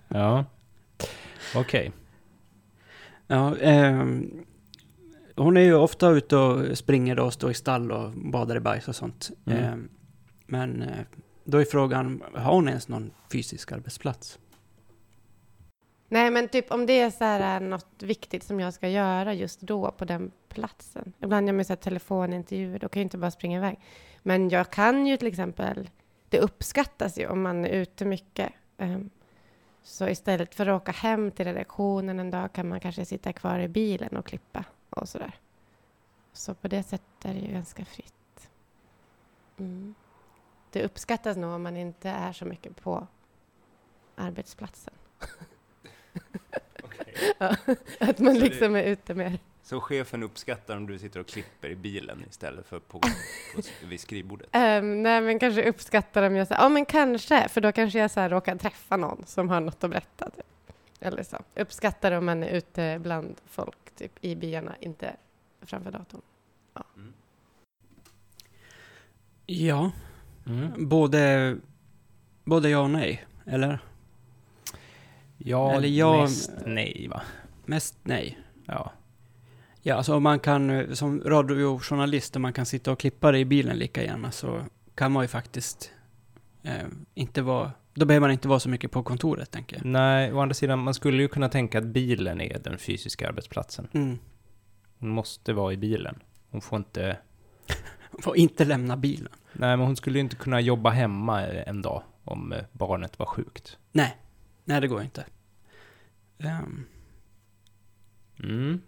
ja. 0.07 0.45
Okej. 1.55 1.91
Ja, 3.27 3.57
ehm, 3.57 4.45
hon 5.35 5.57
är 5.57 5.61
ju 5.61 5.75
ofta 5.75 6.09
ute 6.09 6.35
och 6.35 6.77
springer 6.77 7.19
och 7.19 7.33
står 7.33 7.51
i 7.51 7.53
stall 7.53 7.91
och 7.91 8.11
badar 8.11 8.55
i 8.55 8.59
bajs 8.59 8.87
och 8.87 8.95
sånt. 8.95 9.31
Mm. 9.45 9.63
Ehm, 9.63 9.89
men 10.45 10.81
eh, 10.81 11.05
då 11.43 11.57
är 11.57 11.65
frågan, 11.65 12.23
har 12.33 12.53
hon 12.53 12.67
ens 12.67 12.87
någon 12.87 13.11
fysisk 13.31 13.71
arbetsplats? 13.71 14.39
Nej, 16.09 16.31
men 16.31 16.47
typ 16.47 16.71
om 16.71 16.85
det 16.85 16.99
är 16.99 17.09
så 17.09 17.23
här 17.23 17.61
eh, 17.61 17.67
något 17.67 18.03
viktigt 18.03 18.43
som 18.43 18.59
jag 18.59 18.73
ska 18.73 18.89
göra 18.89 19.33
just 19.33 19.61
då 19.61 19.91
på 19.91 20.05
den 20.05 20.31
platsen. 20.49 21.13
Ibland 21.19 21.47
gör 21.47 21.53
man 21.53 21.65
så 21.65 21.73
här 21.73 21.77
telefonintervjuer, 21.77 22.79
då 22.79 22.89
kan 22.89 22.99
jag 22.99 23.05
inte 23.05 23.17
bara 23.17 23.31
springa 23.31 23.57
iväg. 23.57 23.79
Men 24.23 24.49
jag 24.49 24.69
kan 24.69 25.07
ju 25.07 25.17
till 25.17 25.27
exempel, 25.27 25.89
det 26.29 26.39
uppskattas 26.39 27.19
ju 27.19 27.27
om 27.27 27.41
man 27.41 27.65
är 27.65 27.69
ute 27.69 28.05
mycket. 28.05 28.51
Ehm, 28.77 29.09
Så 29.83 30.07
istället 30.07 30.55
för 30.55 30.67
att 30.67 30.81
åka 30.81 30.91
hem 30.91 31.31
till 31.31 31.45
redaktionen 31.45 32.19
en 32.19 32.31
dag 32.31 32.53
kan 32.53 32.67
man 32.67 32.79
kanske 32.79 33.05
sitta 33.05 33.33
kvar 33.33 33.59
i 33.59 33.67
bilen 33.67 34.17
och 34.17 34.25
klippa 34.25 34.63
och 35.01 35.09
så 35.09 35.17
där. 35.17 35.39
Så 36.33 36.53
på 36.53 36.67
det 36.67 36.83
sättet 36.83 37.25
är 37.25 37.33
det 37.33 37.39
ju 37.39 37.51
ganska 37.51 37.85
fritt. 37.85 38.49
Mm. 39.57 39.95
Det 40.71 40.83
uppskattas 40.85 41.37
nog 41.37 41.51
om 41.51 41.63
man 41.63 41.77
inte 41.77 42.09
är 42.09 42.33
så 42.33 42.45
mycket 42.45 42.75
på 42.83 43.07
arbetsplatsen. 44.15 44.93
Ja, 47.37 47.55
att 47.99 48.19
man 48.19 48.33
Så 48.35 48.39
det- 48.41 48.49
liksom 48.49 48.75
är 48.75 48.83
ute 48.83 49.13
mer. 49.13 49.39
Så 49.63 49.81
chefen 49.81 50.23
uppskattar 50.23 50.77
om 50.77 50.87
du 50.87 50.99
sitter 50.99 51.19
och 51.19 51.27
klipper 51.27 51.69
i 51.69 51.75
bilen 51.75 52.23
istället 52.29 52.65
för 52.67 52.79
på, 52.79 52.99
på, 52.99 53.09
vid 53.85 53.99
skrivbordet? 53.99 54.47
Um, 54.55 55.03
nej, 55.03 55.21
men 55.21 55.39
kanske 55.39 55.69
uppskattar 55.69 56.23
om 56.23 56.35
jag 56.35 56.47
säger, 56.47 56.61
ja 56.61 56.69
men 56.69 56.85
kanske, 56.85 57.47
för 57.49 57.61
då 57.61 57.71
kanske 57.71 57.99
jag 57.99 58.11
så 58.11 58.19
här 58.19 58.29
råkar 58.29 58.55
träffa 58.55 58.97
någon 58.97 59.23
som 59.25 59.49
har 59.49 59.59
något 59.61 59.83
att 59.83 59.89
berätta. 59.89 60.29
Typ. 60.29 60.45
Eller 60.99 61.23
så. 61.23 61.37
Uppskattar 61.55 62.11
om 62.11 62.25
man 62.25 62.43
är 62.43 62.49
ute 62.49 62.99
bland 62.99 63.41
folk, 63.45 63.77
typ 63.95 64.11
i 64.25 64.35
byarna, 64.35 64.75
inte 64.81 65.15
framför 65.61 65.91
datorn. 65.91 66.21
Ja, 69.45 69.91
Mm. 70.47 70.89
både, 70.89 71.57
både 72.43 72.69
ja 72.69 72.79
och 72.79 72.89
nej, 72.89 73.25
eller? 73.45 73.79
Ja, 75.37 75.73
Eller 75.73 75.87
jag- 75.87 76.21
mest 76.21 76.51
nej 76.65 77.07
va? 77.09 77.21
Mest 77.65 77.97
nej. 78.03 78.39
Ja. 78.65 78.91
Ja, 79.81 79.95
alltså 79.95 80.15
om 80.15 80.23
man 80.23 80.39
kan, 80.39 80.95
som 80.95 81.21
radiojournalist, 81.25 82.35
om 82.35 82.41
man 82.41 82.53
kan 82.53 82.65
sitta 82.65 82.91
och 82.91 82.99
klippa 82.99 83.31
det 83.31 83.39
i 83.39 83.45
bilen 83.45 83.77
lika 83.77 84.03
gärna, 84.03 84.31
så 84.31 84.65
kan 84.95 85.11
man 85.11 85.23
ju 85.23 85.27
faktiskt 85.27 85.91
eh, 86.63 86.87
inte 87.13 87.41
vara, 87.41 87.71
då 87.95 88.05
behöver 88.05 88.27
man 88.27 88.31
inte 88.31 88.47
vara 88.47 88.59
så 88.59 88.69
mycket 88.69 88.91
på 88.91 89.03
kontoret, 89.03 89.51
tänker 89.51 89.75
jag. 89.75 89.85
Nej, 89.85 90.33
å 90.33 90.39
andra 90.39 90.53
sidan, 90.53 90.79
man 90.79 90.93
skulle 90.93 91.21
ju 91.21 91.27
kunna 91.27 91.49
tänka 91.49 91.77
att 91.77 91.85
bilen 91.85 92.41
är 92.41 92.59
den 92.59 92.77
fysiska 92.77 93.27
arbetsplatsen. 93.27 93.87
Mm. 93.93 94.17
Hon 94.99 95.09
måste 95.09 95.53
vara 95.53 95.73
i 95.73 95.77
bilen. 95.77 96.19
Hon 96.49 96.61
får 96.61 96.77
inte... 96.77 97.17
Får 98.19 98.37
inte 98.37 98.65
lämna 98.65 98.97
bilen. 98.97 99.31
Nej, 99.53 99.77
men 99.77 99.85
hon 99.85 99.95
skulle 99.95 100.17
ju 100.17 100.23
inte 100.23 100.35
kunna 100.35 100.61
jobba 100.61 100.89
hemma 100.89 101.41
en 101.47 101.81
dag 101.81 102.03
om 102.23 102.53
eh, 102.53 102.63
barnet 102.71 103.19
var 103.19 103.25
sjukt. 103.25 103.77
Nej, 103.91 104.17
nej 104.63 104.81
det 104.81 104.87
går 104.87 105.01
inte. 105.01 105.25
Ehm, 106.39 106.85
Mm. 108.43 108.81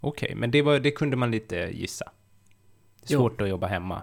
Okej, 0.00 0.34
men 0.34 0.50
det, 0.50 0.62
var, 0.62 0.78
det 0.78 0.90
kunde 0.90 1.16
man 1.16 1.30
lite 1.30 1.56
gissa. 1.56 2.12
Jo. 3.06 3.18
Svårt 3.18 3.40
att 3.40 3.48
jobba 3.48 3.66
hemma. 3.66 4.02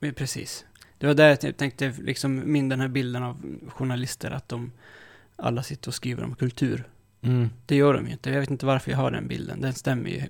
precis. 0.00 0.66
Det 1.02 1.08
var 1.08 1.14
där 1.14 1.38
jag 1.42 1.56
tänkte, 1.56 1.94
liksom, 2.02 2.52
min 2.52 2.68
den 2.68 2.80
här 2.80 2.88
bilden 2.88 3.22
av 3.22 3.60
journalister, 3.68 4.30
att 4.30 4.48
de 4.48 4.72
alla 5.36 5.62
sitter 5.62 5.88
och 5.88 5.94
skriver 5.94 6.24
om 6.24 6.34
kultur. 6.34 6.88
Mm. 7.22 7.50
Det 7.66 7.76
gör 7.76 7.94
de 7.94 8.06
ju 8.06 8.12
inte. 8.12 8.30
Jag 8.30 8.40
vet 8.40 8.50
inte 8.50 8.66
varför 8.66 8.90
jag 8.90 8.98
har 8.98 9.10
den 9.10 9.28
bilden. 9.28 9.60
Den 9.60 9.72
stämmer 9.72 10.10
ju 10.10 10.22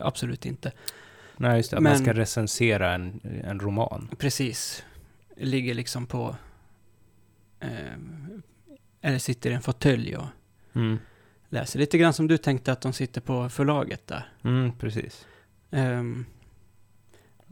absolut 0.00 0.46
inte. 0.46 0.72
Nej, 1.36 1.56
just 1.56 1.70
det. 1.70 1.76
Att 1.76 1.82
man 1.82 1.92
Men- 1.92 2.02
ska 2.02 2.12
recensera 2.14 2.94
en, 2.94 3.20
en 3.44 3.60
roman. 3.60 4.08
Precis. 4.18 4.84
Ligger 5.36 5.74
liksom 5.74 6.06
på... 6.06 6.36
Eh, 7.60 7.68
eller 9.00 9.18
sitter 9.18 9.50
i 9.50 9.54
en 9.54 9.62
fåtölj 9.62 10.16
och 10.16 10.26
Mm. 10.74 10.98
läser. 11.48 11.78
Lite 11.78 11.98
grann 11.98 12.12
som 12.12 12.26
du 12.28 12.36
tänkte 12.38 12.72
att 12.72 12.80
de 12.80 12.92
sitter 12.92 13.20
på 13.20 13.48
förlaget 13.48 14.06
där. 14.06 14.28
Mm, 14.44 14.72
precis. 14.72 15.26
Det 15.70 15.78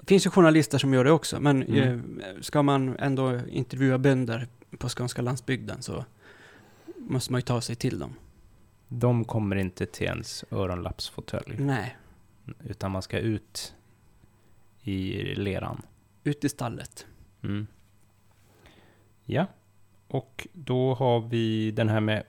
finns 0.06 0.26
ju 0.26 0.30
journalister 0.30 0.78
som 0.78 0.94
gör 0.94 1.04
det 1.04 1.10
också, 1.12 1.40
men 1.40 1.62
Mm. 1.62 2.20
eh, 2.20 2.40
ska 2.40 2.62
man 2.62 2.96
ändå 2.98 3.40
intervjua 3.48 3.98
bönder 3.98 4.46
på 4.78 4.88
skånska 4.88 5.22
landsbygden 5.22 5.82
så 5.82 6.04
måste 6.98 7.32
man 7.32 7.38
ju 7.38 7.42
ta 7.42 7.60
sig 7.60 7.76
till 7.76 7.98
dem. 7.98 8.14
De 8.88 9.24
kommer 9.24 9.56
inte 9.56 9.86
till 9.86 10.06
ens 10.06 10.44
öronlappsfåtölj. 10.50 11.56
Nej, 11.58 11.96
Utan 12.64 12.90
man 12.90 13.02
ska 13.02 13.18
ut 13.18 13.74
i 14.82 15.12
leran. 15.34 15.82
ut 16.24 16.44
i 16.44 16.48
stallet. 16.48 17.06
Mm. 17.42 17.66
Ja, 19.24 19.46
och 20.08 20.48
då 20.52 20.94
har 20.94 21.20
vi 21.20 21.70
den 21.70 21.88
här 21.88 22.00
med 22.00 22.22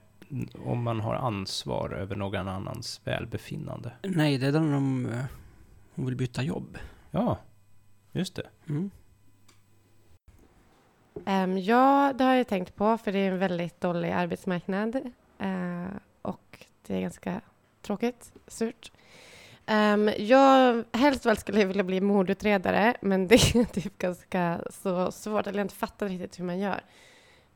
om 0.65 0.83
man 0.83 0.99
har 0.99 1.15
ansvar 1.15 1.89
över 1.89 2.15
någon 2.15 2.47
annans 2.47 3.01
välbefinnande. 3.03 3.91
Nej, 4.03 4.37
det 4.37 4.47
är 4.47 4.51
när 4.51 4.73
de, 4.73 5.05
eh, 5.05 5.25
hon 5.95 6.05
vill 6.05 6.15
byta 6.15 6.43
jobb. 6.43 6.77
Ja, 7.11 7.39
just 8.19 8.35
det. 8.35 8.49
Mm. 8.69 8.91
Ehm, 11.25 11.57
ja, 11.57 12.13
det 12.17 12.23
har 12.23 12.33
jag 12.33 12.47
tänkt 12.47 12.75
på, 12.75 12.97
för 12.97 13.11
det 13.11 13.19
är 13.19 13.31
en 13.31 13.39
väldigt 13.39 13.81
dålig 13.81 14.11
arbetsmarknad. 14.11 14.95
Eh, 15.39 15.87
och 16.21 16.65
det 16.87 16.95
är 16.95 17.01
ganska 17.01 17.41
tråkigt, 17.81 18.33
surt. 18.47 18.91
Um, 19.67 20.09
jag 20.17 20.83
helst 20.93 21.25
väl 21.25 21.37
skulle 21.37 21.59
jag 21.59 21.67
vilja 21.67 21.83
bli 21.83 22.01
mordutredare, 22.01 22.97
men 23.01 23.27
det 23.27 23.35
är 23.35 23.63
typ 23.73 23.97
ganska 23.97 24.61
så 24.69 25.11
svårt. 25.11 25.47
Eller 25.47 25.59
jag 25.59 25.65
inte 25.65 25.75
fattat 25.75 26.09
riktigt 26.09 26.39
hur 26.39 26.45
man 26.45 26.59
gör. 26.59 26.81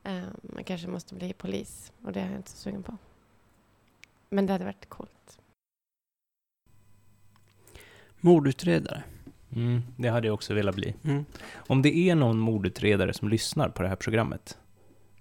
Ehm, 0.02 0.24
man 0.42 0.64
kanske 0.64 0.88
måste 0.88 1.14
bli 1.14 1.32
polis, 1.32 1.92
och 2.04 2.12
det 2.12 2.20
är 2.20 2.26
jag 2.26 2.36
inte 2.36 2.50
så 2.50 2.56
sugen 2.56 2.82
på. 2.82 2.96
Men 4.28 4.46
det 4.46 4.52
hade 4.52 4.64
varit 4.64 4.88
coolt. 4.88 5.38
Mordutredare. 8.20 9.02
Mm, 9.56 9.82
det 9.96 10.08
hade 10.08 10.26
jag 10.26 10.34
också 10.34 10.54
velat 10.54 10.74
bli. 10.74 10.94
Mm. 11.04 11.24
Om 11.54 11.82
det 11.82 11.96
är 11.96 12.14
någon 12.14 12.38
mordutredare 12.38 13.12
som 13.12 13.28
lyssnar 13.28 13.68
på 13.68 13.82
det 13.82 13.88
här 13.88 13.96
programmet 13.96 14.58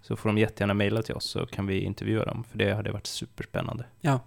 så 0.01 0.15
får 0.15 0.29
de 0.29 0.37
jättegärna 0.37 0.73
mejla 0.73 1.01
till 1.01 1.15
oss 1.15 1.25
så 1.25 1.45
kan 1.45 1.67
vi 1.67 1.79
intervjua 1.79 2.25
dem, 2.25 2.43
för 2.43 2.57
det 2.57 2.73
hade 2.73 2.91
varit 2.91 3.07
superspännande. 3.07 3.85
Ja. 4.01 4.19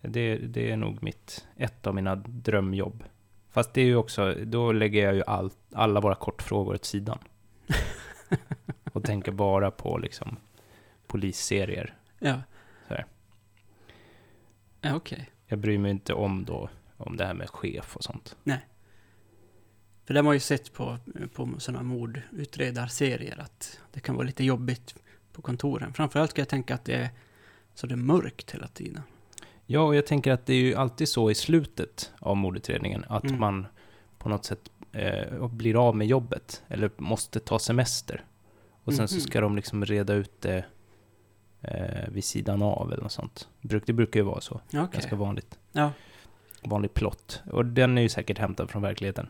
Det, 0.00 0.36
det 0.36 0.70
är 0.70 0.76
nog 0.76 1.02
mitt, 1.02 1.46
ett 1.56 1.86
av 1.86 1.94
mina 1.94 2.14
drömjobb. 2.14 3.04
Fast 3.50 3.74
det 3.74 3.80
är 3.80 3.84
ju 3.84 3.96
också, 3.96 4.34
då 4.44 4.72
lägger 4.72 5.04
jag 5.04 5.14
ju 5.14 5.22
all, 5.26 5.50
alla 5.72 6.00
våra 6.00 6.14
kortfrågor 6.14 6.74
åt 6.74 6.84
sidan. 6.84 7.18
och 8.92 9.04
tänker 9.04 9.32
bara 9.32 9.70
på 9.70 9.98
liksom 9.98 10.36
polisserier. 11.06 11.94
Ja. 12.18 12.40
Så 12.88 12.94
här. 12.94 13.06
Ja, 14.80 14.94
okej. 14.94 15.30
Jag 15.46 15.58
bryr 15.58 15.78
mig 15.78 15.90
inte 15.90 16.14
om 16.14 16.44
då, 16.44 16.68
om 16.96 17.16
det 17.16 17.26
här 17.26 17.34
med 17.34 17.50
chef 17.50 17.96
och 17.96 18.04
sånt. 18.04 18.36
För 20.04 20.14
det 20.14 20.18
har 20.20 20.24
man 20.24 20.34
ju 20.34 20.40
sett 20.40 20.72
på, 20.72 20.98
på 21.34 21.54
sådana 21.58 21.82
mordutredarserier 21.82 23.38
att 23.40 23.80
det 23.92 24.00
kan 24.00 24.14
vara 24.14 24.26
lite 24.26 24.44
jobbigt 24.44 24.94
på 25.32 25.42
kontoren. 25.42 25.92
Framförallt 25.92 26.30
ska 26.30 26.40
jag 26.40 26.48
tänka 26.48 26.74
att 26.74 26.84
det 26.84 26.94
är 26.94 27.08
så 27.74 27.86
det 27.86 27.94
är 27.94 27.96
mörkt 27.96 28.50
hela 28.54 28.68
tiden. 28.68 29.02
Ja, 29.66 29.80
och 29.80 29.96
jag 29.96 30.06
tänker 30.06 30.32
att 30.32 30.46
det 30.46 30.52
är 30.54 30.58
ju 30.60 30.74
alltid 30.74 31.08
så 31.08 31.30
i 31.30 31.34
slutet 31.34 32.12
av 32.18 32.36
mordutredningen 32.36 33.04
att 33.08 33.24
Mm. 33.24 33.40
man 33.40 33.66
på 34.18 34.28
något 34.28 34.44
sätt 34.44 34.70
eh, 34.92 35.48
blir 35.48 35.88
av 35.88 35.96
med 35.96 36.06
jobbet 36.06 36.62
eller 36.68 36.90
måste 36.96 37.40
ta 37.40 37.58
semester. 37.58 38.24
Och 38.84 38.94
sen 38.94 39.08
så 39.08 39.14
Mhm. 39.14 39.20
ska 39.20 39.40
de 39.40 39.56
liksom 39.56 39.84
reda 39.84 40.14
ut 40.14 40.40
det 40.40 40.64
eh, 41.60 42.08
vid 42.08 42.24
sidan 42.24 42.62
av 42.62 42.92
eller 42.92 43.02
något 43.02 43.12
sånt. 43.12 43.48
Det 43.60 43.92
brukar 43.92 44.20
ju 44.20 44.24
vara 44.26 44.40
så. 44.40 44.54
Okej. 44.66 44.88
Ganska 44.92 45.16
vanligt. 45.16 45.58
Ja. 45.72 45.92
Vanlig 46.62 46.94
plott. 46.94 47.42
Och 47.50 47.66
den 47.66 47.98
är 47.98 48.02
ju 48.02 48.08
säkert 48.08 48.38
hämtad 48.38 48.70
från 48.70 48.82
verkligheten. 48.82 49.28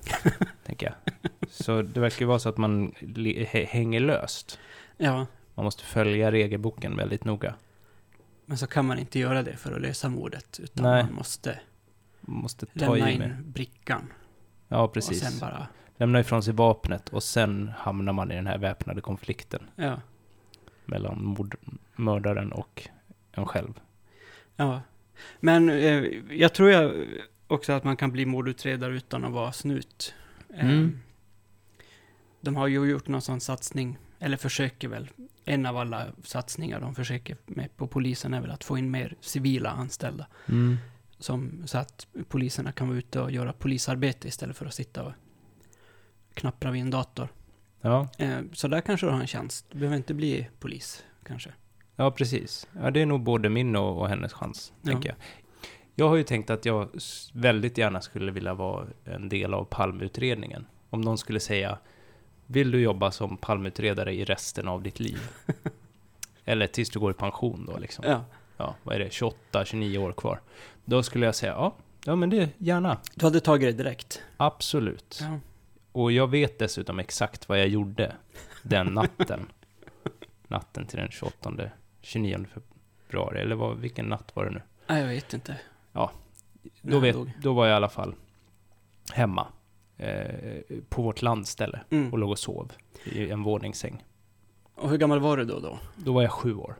tänker 0.64 0.86
jag. 0.86 1.14
Så 1.50 1.82
det 1.82 2.00
verkar 2.00 2.20
ju 2.20 2.26
vara 2.26 2.38
så 2.38 2.48
att 2.48 2.56
man 2.56 2.92
hänger 3.68 4.00
löst. 4.00 4.58
ja, 4.96 5.26
Man 5.54 5.64
måste 5.64 5.84
följa 5.84 6.32
regelboken 6.32 6.96
väldigt 6.96 7.24
noga. 7.24 7.54
men 8.46 8.58
så 8.58 8.66
kan 8.66 8.86
man 8.86 8.98
inte 8.98 9.18
göra 9.18 9.42
det 9.42 9.56
för 9.56 9.72
att 9.72 9.80
lösa 9.82 10.08
mordet. 10.08 10.60
Utan 10.62 10.84
Nej. 10.84 11.02
man 11.04 11.14
måste 11.14 11.60
måste 12.20 12.66
ta 12.66 12.94
lämna 12.94 13.10
in 13.10 13.18
med. 13.18 13.42
brickan. 13.44 14.12
Ja, 14.68 14.82
Och 14.82 14.92
precis. 14.92 15.20
sen 15.20 15.38
bara, 15.40 15.66
Lämna 15.96 16.20
ifrån 16.20 16.42
sig 16.42 16.54
vapnet 16.54 17.08
och 17.08 17.22
sen 17.22 17.72
hamnar 17.76 18.12
man 18.12 18.32
i 18.32 18.34
den 18.34 18.46
här 18.46 18.58
väpnade 18.58 19.00
konflikten 19.00 19.62
ja. 19.76 20.00
mellan 20.84 21.24
mord, 21.24 21.56
mördaren 21.96 22.52
och 22.52 22.88
en 23.32 23.46
själv. 23.46 23.80
Ja. 24.56 24.80
Men 25.40 25.68
eh, 25.68 26.04
jag 26.30 26.54
tror 26.54 26.70
jag 26.70 27.06
också 27.46 27.72
att 27.72 27.84
man 27.84 27.96
kan 27.96 28.12
bli 28.12 28.26
mordutredare 28.26 28.94
utan 28.96 29.24
att 29.24 29.32
vara 29.32 29.52
snut. 29.52 30.14
Eh, 30.54 30.64
Mm. 30.70 30.98
De 32.40 32.56
har 32.56 32.66
ju 32.66 32.84
gjort 32.90 33.08
någon 33.08 33.22
sån 33.22 33.40
satsning, 33.40 33.98
eller 34.18 34.36
försöker 34.36 34.88
väl. 34.88 35.10
En 35.44 35.66
av 35.66 35.76
alla 35.76 36.06
satsningar 36.22 36.80
de 36.80 36.94
försöker 36.94 37.36
med 37.46 37.76
på 37.76 37.86
polisen 37.86 38.34
är 38.34 38.40
väl 38.40 38.50
att 38.50 38.64
få 38.64 38.78
in 38.78 38.90
mer 38.90 39.16
civila 39.20 39.70
anställda. 39.70 40.26
Som, 41.18 41.62
så 41.66 41.78
att 41.78 42.06
poliserna 42.28 42.72
kan 42.72 42.88
vara 42.88 42.98
ute 42.98 43.20
och 43.20 43.30
göra 43.30 43.52
polisarbete 43.52 44.28
istället 44.28 44.56
för 44.56 44.66
att 44.66 44.74
sitta 44.74 45.02
och 45.02 45.12
knappra 46.34 46.70
vid 46.70 46.82
en 46.82 46.90
dator. 46.90 47.28
Ja, 47.80 48.08
Eh, 48.18 48.40
så 48.52 48.68
där 48.68 48.80
kanske 48.80 49.06
du 49.06 49.10
har 49.10 49.20
en 49.20 49.26
chans. 49.26 49.64
Du 49.70 49.78
behöver 49.78 49.96
inte 49.96 50.14
bli 50.14 50.48
polis, 50.60 51.04
kanske. 51.26 51.52
Ja, 51.96 52.10
precis. 52.10 52.66
Ja, 52.82 52.90
det 52.90 53.02
är 53.02 53.06
nog 53.06 53.20
både 53.20 53.48
min 53.48 53.76
och, 53.76 53.98
och 54.00 54.08
hennes 54.08 54.32
chans, 54.32 54.72
Ja. 54.82 54.90
tänker 54.90 55.08
jag. 55.08 55.16
Jag 55.94 56.08
har 56.08 56.16
ju 56.16 56.22
tänkt 56.22 56.50
att 56.50 56.64
jag 56.64 56.88
väldigt 57.32 57.78
gärna 57.78 58.00
skulle 58.00 58.32
vilja 58.32 58.54
vara 58.54 58.86
en 59.04 59.28
del 59.28 59.54
av 59.54 59.64
palmutredningen. 59.64 60.66
Om 60.90 61.00
någon 61.00 61.18
skulle 61.18 61.40
säga, 61.40 61.78
vill 62.46 62.70
du 62.70 62.80
jobba 62.80 63.10
som 63.10 63.36
palmutredare 63.36 64.14
i 64.14 64.24
resten 64.24 64.68
av 64.68 64.82
ditt 64.82 65.00
liv? 65.00 65.18
Eller 66.44 66.66
tills 66.66 66.90
du 66.90 66.98
går 66.98 67.10
i 67.10 67.14
pension 67.14 67.66
då 67.66 67.78
liksom. 67.78 68.04
Ja. 68.08 68.24
Ja, 68.56 68.74
vad 68.82 68.94
är 68.94 68.98
det, 68.98 69.12
28, 69.12 69.64
29 69.64 69.98
år 69.98 70.12
kvar. 70.12 70.40
Då 70.84 71.02
skulle 71.02 71.26
jag 71.26 71.34
säga, 71.34 71.52
ja, 71.52 71.74
ja 72.04 72.16
men 72.16 72.30
det, 72.30 72.48
gärna. 72.58 72.98
Du 73.14 73.26
hade 73.26 73.40
tagit 73.40 73.76
det 73.76 73.82
direkt. 73.84 74.22
Absolut. 74.36 75.18
Ja. 75.22 75.38
Och 75.92 76.12
jag 76.12 76.30
vet 76.30 76.58
dessutom 76.58 76.98
exakt 76.98 77.48
vad 77.48 77.60
jag 77.60 77.68
gjorde 77.68 78.12
den 78.62 78.86
natten. 78.86 79.46
natten 80.48 80.86
till 80.86 80.98
den 80.98 81.10
28, 81.10 81.50
29 82.04 82.46
februari. 83.06 83.40
Eller 83.40 83.56
vad, 83.56 83.78
vilken 83.78 84.06
natt 84.06 84.32
var 84.34 84.44
det 84.44 84.50
nu? 84.50 84.62
Nej, 84.86 85.00
jag 85.00 85.08
vet 85.08 85.34
inte. 85.34 85.56
Då, 86.86 87.00
När 87.00 87.00
vet, 87.00 87.16
då 87.42 87.52
var 87.52 87.66
jag 87.66 87.72
i 87.72 87.76
alla 87.76 87.88
fall 87.88 88.14
hemma. 89.12 89.46
Eh, 89.96 90.76
på 90.88 91.02
vårt 91.02 91.22
landställe. 91.22 91.80
Mm. 91.90 92.12
Och 92.12 92.18
låg 92.18 92.30
och 92.30 92.38
sov 92.38 92.72
i 93.04 93.30
en 93.30 93.42
våningssäng. 93.42 94.04
Och 94.74 94.90
hur 94.90 94.98
gammal 94.98 95.20
var 95.20 95.36
du 95.36 95.44
då? 95.44 95.60
då? 95.60 95.78
Då 95.96 96.12
var 96.12 96.22
jag 96.22 96.32
sju 96.32 96.54
år. 96.54 96.76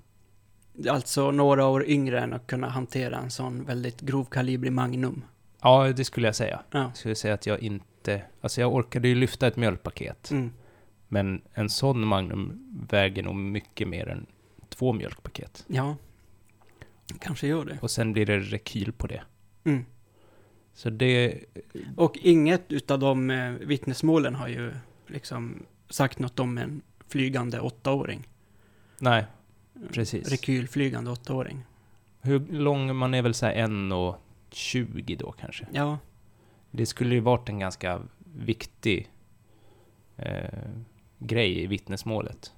Alltså 0.90 1.30
några 1.30 1.66
år 1.66 1.84
yngre 1.84 2.20
än 2.20 2.32
att 2.32 2.46
kunna 2.46 2.68
hantera 2.68 3.16
en 3.16 3.30
sån 3.30 3.64
väldigt 3.64 4.00
grovkalibrig 4.00 4.72
Magnum. 4.72 5.24
Ja, 5.62 5.92
det 5.96 6.04
skulle 6.04 6.28
jag 6.28 6.37
säga. 6.37 6.62
Ja. 6.70 6.78
Jag 6.78 6.96
skulle 6.96 7.14
säga 7.14 7.34
att 7.34 7.46
jag 7.46 7.60
inte... 7.60 8.22
Alltså 8.40 8.60
jag 8.60 8.74
orkade 8.74 9.08
ju 9.08 9.14
lyfta 9.14 9.46
ett 9.46 9.56
mjölkpaket. 9.56 10.30
Mm. 10.30 10.52
Men 11.08 11.42
en 11.54 11.70
sån 11.70 12.06
Magnum 12.06 12.70
väger 12.90 13.22
nog 13.22 13.34
mycket 13.34 13.88
mer 13.88 14.08
än 14.08 14.26
två 14.74 14.92
mjölkpaket. 14.92 15.64
Ja. 15.68 15.96
Kanske 17.20 17.46
gör 17.46 17.64
det. 17.64 17.78
Och 17.82 17.90
sen 17.90 18.12
blir 18.12 18.26
det 18.26 18.38
rekyl 18.38 18.92
på 18.92 19.06
det. 19.06 19.22
Mm. 19.64 19.84
Så 20.74 20.90
det... 20.90 21.44
Och 21.96 22.18
inget 22.22 22.72
utav 22.72 22.98
de 22.98 23.30
eh, 23.30 23.52
vittnesmålen 23.52 24.34
har 24.34 24.48
ju 24.48 24.72
liksom 25.06 25.66
sagt 25.88 26.18
något 26.18 26.40
om 26.40 26.58
en 26.58 26.82
flygande 27.08 27.60
åttaåring. 27.60 28.28
Nej, 28.98 29.26
Precis. 29.92 30.30
Rekylflygande 30.30 31.10
åttaåring. 31.10 31.64
hur 32.20 32.46
lång... 32.52 32.96
Man 32.96 33.14
är 33.14 33.22
väl 33.22 33.34
så 33.34 33.46
här 33.46 33.52
en 33.52 33.92
och 33.92 34.16
20 34.50 35.16
då 35.16 35.33
kanske. 35.33 35.66
Ja. 35.72 35.98
Det 36.70 36.87
skulle 36.87 37.14
ju 37.14 37.20
varit 37.20 37.48
en 37.48 37.58
ganska 37.58 38.02
viktig 38.37 39.10
eh, 40.16 40.58
grej 41.18 41.62
i 41.62 41.66
vittnesmålet. 41.66 42.52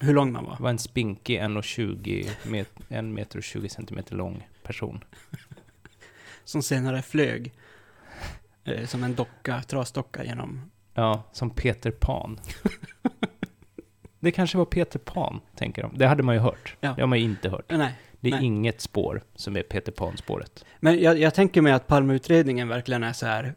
Hur 0.00 0.14
lång 0.14 0.32
man 0.32 0.44
var. 0.44 0.56
Det 0.56 0.62
var 0.62 0.70
en 0.70 0.78
spinkig 0.78 1.40
1,20 1.40 2.30
met, 2.44 2.70
en 2.88 3.14
meter 3.14 3.38
och 3.38 3.44
20 3.44 3.68
centimeter 3.68 4.16
lång 4.16 4.48
person. 4.62 5.04
Som 6.44 6.62
senare 6.62 7.02
flög. 7.02 7.52
Eh, 8.64 8.86
som 8.86 9.04
en 9.04 9.14
docka, 9.14 9.62
trasdocka 9.62 10.24
genom... 10.24 10.70
Ja, 10.94 11.22
som 11.32 11.50
Peter 11.50 11.90
Pan. 11.90 12.40
Det 14.20 14.30
kanske 14.30 14.58
var 14.58 14.64
Peter 14.64 14.98
Pan, 14.98 15.40
tänker 15.56 15.82
de. 15.82 15.98
Det 15.98 16.06
hade 16.06 16.22
man 16.22 16.34
ju 16.34 16.40
hört. 16.40 16.76
Ja. 16.80 16.92
Det 16.96 17.02
har 17.02 17.06
man 17.06 17.18
ju 17.18 17.24
inte 17.24 17.48
hört. 17.48 17.64
Nej. 17.68 17.94
Det 18.20 18.28
är 18.28 18.32
Nej. 18.32 18.44
inget 18.44 18.80
spår 18.80 19.22
som 19.34 19.56
är 19.56 19.62
Peter 19.62 19.92
Pan-spåret. 19.92 20.64
Men 20.80 21.00
jag, 21.00 21.18
jag 21.18 21.34
tänker 21.34 21.62
mig 21.62 21.72
att 21.72 21.86
Palmeutredningen 21.86 22.68
verkligen 22.68 23.02
är 23.02 23.12
så 23.12 23.26
här. 23.26 23.54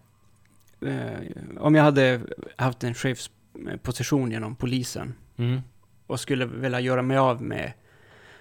Eh, 0.82 1.60
om 1.60 1.76
jag 1.76 1.84
hade 1.84 2.22
haft 2.56 2.84
en 2.84 2.94
chefsposition 2.94 4.32
genom 4.32 4.56
polisen 4.56 5.14
Mm. 5.38 5.62
Och 6.08 6.20
skulle 6.20 6.45
vilja 6.45 6.80
göra 6.80 7.01
mig 7.01 7.18
av 7.18 7.41
med 7.41 7.74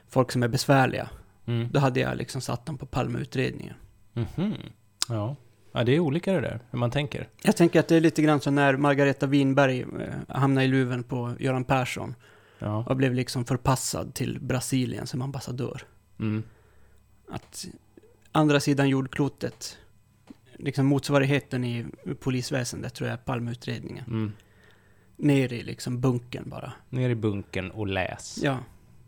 folk 0.08 0.32
som 0.32 0.42
är 0.42 0.48
besvärliga, 0.48 1.08
Mm. 1.48 1.68
då 1.72 1.80
hade 1.80 2.00
jag 2.00 2.16
liksom 2.16 2.40
satt 2.40 2.66
dem 2.66 2.78
på 2.78 2.86
Palmeutredningen. 2.86 3.74
Mhm. 4.12 4.54
Ja. 5.08 5.36
Ja, 5.72 5.84
det 5.84 5.92
är 5.96 6.00
olika 6.00 6.32
det 6.32 6.40
där, 6.40 6.60
hur 6.70 6.78
man 6.78 6.90
tänker. 6.90 7.28
Jag 7.42 7.56
tänker 7.56 7.80
att 7.80 7.88
det 7.88 7.96
är 7.96 8.00
lite 8.00 8.22
grann 8.22 8.40
så 8.40 8.50
när 8.50 8.76
Margareta 8.76 9.26
Winberg 9.26 9.80
eh, 9.80 9.86
hamnade 10.28 10.64
i 10.64 10.68
luven 10.68 11.02
på 11.02 11.34
Göran 11.38 11.64
Persson 11.64 12.14
Ja. 12.58 12.84
och 12.88 12.96
blev 12.96 13.14
liksom 13.14 13.44
förpassad 13.44 14.14
till 14.14 14.38
Brasilien 14.40 15.06
som 15.06 15.22
ambassadör. 15.22 15.82
Mm. 16.20 16.42
Att 17.30 17.66
andra 18.32 18.60
sidan 18.60 18.88
jordklotet, 18.88 19.78
liksom 20.58 20.86
motsvarigheten 20.86 21.64
i 21.64 21.86
polisväsendet 22.20 22.94
tror 22.94 23.08
jag 23.10 23.14
är 23.18 23.22
Palmeutredningen. 23.22 24.32
Ner 25.16 25.52
i 25.52 25.62
liksom 25.62 26.00
bunkern 26.00 26.48
bara. 26.50 26.72
Ner 26.88 27.10
i 27.10 27.14
bunken 27.14 27.70
och 27.70 27.86
läs. 27.86 28.38
Ja, 28.42 28.58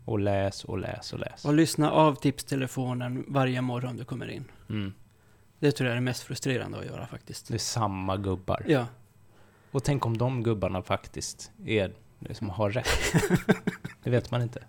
Och 0.05 0.19
läs 0.19 0.63
och 0.63 0.77
läs 0.77 1.13
och 1.13 1.19
läs. 1.19 1.45
och 1.45 1.53
lyssna 1.53 1.91
av 1.91 2.15
tipstelefonen 2.15 3.25
varje 3.27 3.61
morgon 3.61 3.97
du 3.97 4.05
kommer 4.05 4.27
in. 4.29 4.43
Mm. 4.69 4.93
Det 5.59 5.71
tror 5.71 5.87
jag 5.87 5.91
är 5.91 5.95
det 5.95 6.01
mest 6.01 6.23
frustrerande 6.23 6.77
att 6.79 6.85
göra 6.85 7.07
faktiskt. 7.07 7.47
Det 7.47 7.53
är 7.53 7.57
samma 7.57 8.17
gubbar. 8.17 8.63
Ja, 8.67 8.85
Och 9.71 9.83
tänk 9.83 10.05
om 10.05 10.17
de 10.17 10.43
gubbarna 10.43 10.81
faktiskt 10.81 11.51
är 11.65 11.93
det 12.19 12.33
som 12.33 12.49
har 12.49 12.69
rätt. 12.69 12.87
det 14.03 14.09
vet 14.09 14.31
man 14.31 14.41
inte. 14.41 14.63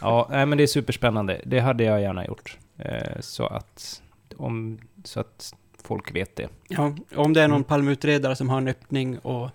Ja, 0.00 0.26
nej, 0.30 0.46
men 0.46 0.58
det 0.58 0.64
är 0.64 0.66
superspännande. 0.66 1.40
Det 1.46 1.60
hade 1.60 1.84
jag 1.84 2.00
gärna 2.00 2.26
gjort. 2.26 2.58
Eh, 2.78 3.20
så, 3.20 3.46
att, 3.46 4.02
om, 4.36 4.78
så 5.04 5.20
att 5.20 5.54
folk 5.82 6.14
vet 6.14 6.36
det. 6.36 6.48
ja 6.68 6.94
om 7.16 7.32
det 7.32 7.42
är 7.42 7.48
någon 7.48 7.56
Mm. 7.56 7.64
Palmeutredare 7.64 8.36
som 8.36 8.48
har 8.48 8.58
en 8.58 8.68
öppning 8.68 9.18
och 9.18 9.50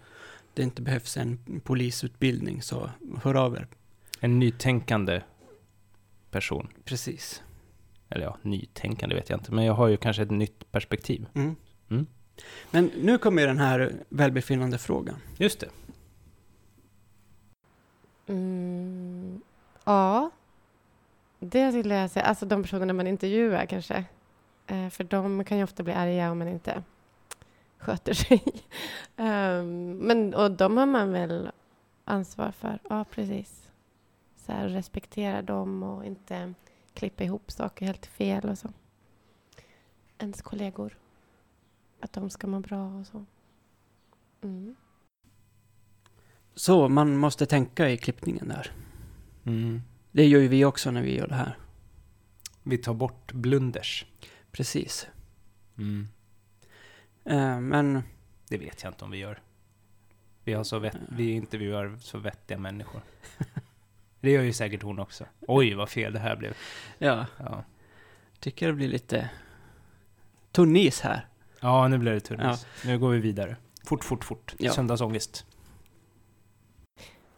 det 0.55 0.63
inte 0.63 0.81
behövs 0.81 1.17
en 1.17 1.61
polisutbildning 1.63 2.61
så 2.61 2.89
hör 3.23 3.35
av 3.35 3.55
er. 3.55 3.67
En 4.19 4.39
nytänkande 4.39 5.21
person. 6.31 6.67
Precis. 6.83 7.43
Eller 8.09 8.25
ja, 8.25 8.37
nytänkande 8.41 9.15
vet 9.15 9.29
jag 9.29 9.39
inte. 9.39 9.53
Men 9.53 9.65
jag 9.65 9.73
har 9.73 9.87
ju 9.87 9.97
kanske 9.97 10.23
ett 10.23 10.31
nytt 10.31 10.71
perspektiv. 10.71 11.25
Mm. 11.33 11.55
Mm. 11.89 12.07
Men 12.71 12.91
nu 13.01 13.17
kommer 13.17 13.41
ju 13.41 13.47
den 13.47 13.57
här 13.57 13.93
välbefinnande 14.09 14.77
frågan. 14.77 15.15
Just 15.37 15.59
det. 15.59 15.69
Mm, 18.27 19.41
ja, 19.83 20.31
det 21.39 21.71
skulle 21.71 21.95
jag 21.95 22.11
säga. 22.11 22.25
Alltså 22.25 22.45
de 22.45 22.63
personerna 22.63 22.93
man 22.93 23.07
intervjuar 23.07 23.65
kanske. 23.65 24.03
Eh, 24.67 24.89
för 24.89 25.03
de 25.03 25.43
kan 25.43 25.57
ju 25.57 25.63
ofta 25.63 25.83
bli 25.83 25.93
arga 25.93 26.31
om 26.31 26.39
man 26.39 26.47
inte 26.47 26.83
sköter 27.77 28.13
sig. 28.13 28.43
Ehm, 29.17 29.97
men, 29.97 30.33
och 30.33 30.51
de 30.51 30.77
har 30.77 30.85
man 30.85 31.11
väl 31.11 31.51
ansvar 32.05 32.51
för. 32.51 32.79
Ja, 32.89 33.05
precis. 33.11 33.71
Så 34.35 34.51
här, 34.51 34.69
respektera 34.69 35.41
dem 35.41 35.83
och 35.83 36.05
inte 36.05 36.53
klippa 36.93 37.23
ihop 37.23 37.51
saker 37.51 37.85
helt 37.85 38.05
fel 38.05 38.49
och 38.49 38.57
så. 38.57 38.69
Ens 40.17 40.41
kollegor. 40.41 40.97
Att 41.99 42.13
de 42.13 42.29
ska 42.29 42.47
må 42.47 42.59
bra 42.59 42.87
och 42.87 43.07
så. 43.07 43.25
Mm. 44.41 44.75
Så 46.55 46.89
man 46.89 47.17
måste 47.17 47.45
tänka 47.45 47.89
i 47.89 47.97
klippningen 47.97 48.47
där. 48.47 48.71
Mm. 49.45 49.81
Det 50.11 50.25
gör 50.25 50.39
ju 50.39 50.47
vi 50.47 50.65
också 50.65 50.91
när 50.91 51.01
vi 51.01 51.17
gör 51.17 51.27
det 51.27 51.35
här. 51.35 51.57
Vi 52.63 52.77
tar 52.77 52.93
bort 52.93 53.33
blunders. 53.33 54.05
Precis. 54.51 55.07
Mm. 55.77 56.07
Eh, 57.25 57.59
men 57.59 58.03
Det 58.49 58.57
vet 58.57 58.83
jag 58.83 58.89
inte 58.91 59.05
om 59.05 59.11
vi 59.11 59.17
gör. 59.17 59.39
Vi, 60.43 60.53
har 60.53 60.63
så 60.63 60.79
vett, 60.79 60.97
vi 61.09 61.31
intervjuar 61.31 61.97
så 62.01 62.17
vettiga 62.17 62.57
människor. 62.57 63.01
Det 64.19 64.31
gör 64.31 64.41
ju 64.41 64.53
säkert 64.53 64.81
hon 64.83 64.99
också. 64.99 65.25
Oj, 65.47 65.73
vad 65.73 65.89
fel 65.89 66.13
det 66.13 66.19
här 66.19 66.35
blev. 66.35 66.57
ja, 66.97 67.25
Ja, 67.39 67.63
tycker 68.39 68.67
det 68.67 68.73
blir 68.73 68.87
lite 68.87 69.29
tunnis 70.51 71.01
här. 71.01 71.27
ja 71.59 71.87
nu 71.87 71.97
blir 71.97 72.11
det 72.11 72.19
tunnis. 72.19 72.65
Nu 72.85 72.99
går 72.99 73.09
vi 73.09 73.19
vidare. 73.19 73.55
Fort, 73.85 74.03
fort, 74.03 74.23
fort. 74.25 74.55
Ja. 74.57 74.71
Söndagsångest. 74.71 75.45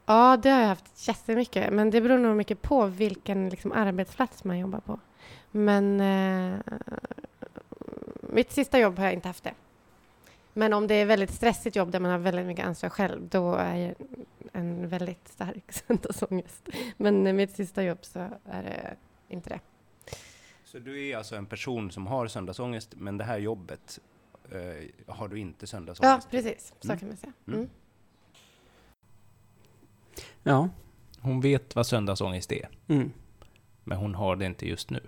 Ja, 0.06 0.38
det 0.38 0.50
har 0.50 0.60
jag 0.60 0.68
haft 0.68 1.08
jättemycket. 1.08 1.74
Men 1.74 1.90
det 1.90 2.02
beror 2.02 2.18
nog 2.18 2.36
mycket 2.38 2.62
på 2.62 2.86
vilken 2.86 3.50
liksom, 3.50 3.72
arbetsplats 3.72 4.44
man 4.44 4.60
jobbar 4.60 4.80
på. 4.80 5.00
Men 5.52 6.02
eh, 6.02 6.60
mitt 8.22 8.52
sista 8.52 8.80
jobb 8.80 8.98
har 8.98 9.06
jag 9.06 9.14
inte 9.14 9.28
haft 9.28 9.44
det. 9.44 9.54
Men 10.58 10.74
om 10.74 10.88
det 10.88 10.96
är 10.96 11.06
väldigt 11.06 11.32
stressigt 11.34 11.76
jobb 11.76 11.92
där 11.92 12.00
man 12.00 12.12
har 12.12 12.18
väldigt 12.18 12.46
mycket 12.46 12.66
ansvar 12.66 12.90
själv, 12.90 13.28
då 13.30 13.56
är 13.56 13.96
en 14.54 14.90
väldigt 14.90 15.28
stark 15.28 15.72
söndagsångest. 15.88 16.70
Men 16.98 17.36
mitt 17.36 17.52
sista 17.56 17.84
jobb 17.84 17.98
så 18.02 18.20
är 18.46 18.64
det 18.64 18.96
inte 19.30 19.50
det. 19.50 19.60
Så 20.66 20.80
du 20.80 21.08
är 21.08 21.18
alltså 21.18 21.36
en 21.36 21.46
person 21.46 21.92
som 21.92 22.08
har 22.08 22.28
söndagsångest, 22.28 22.94
men 22.98 23.18
det 23.18 23.24
här 23.24 23.38
jobbet 23.38 24.00
eh, 24.52 25.14
har 25.16 25.28
du 25.28 25.40
inte 25.40 25.64
Ja, 25.64 25.68
söndagsångest? 25.68 26.30
precis. 26.32 26.74
Så 26.80 26.88
Mm. 26.88 27.00
kan 27.00 27.08
man 27.08 27.18
säga. 27.18 27.34
Mm. 27.48 27.60
Mm. 27.60 27.70
Ja, 30.44 30.70
Hon 31.20 31.42
vet 31.42 31.76
vad 31.76 31.88
söndagsångest 31.88 32.52
är, 32.52 32.70
mm, 32.88 33.12
men 33.84 33.98
hon 33.98 34.16
har 34.16 34.36
det 34.36 34.46
inte 34.46 34.68
just 34.68 34.90
nu. 34.90 35.00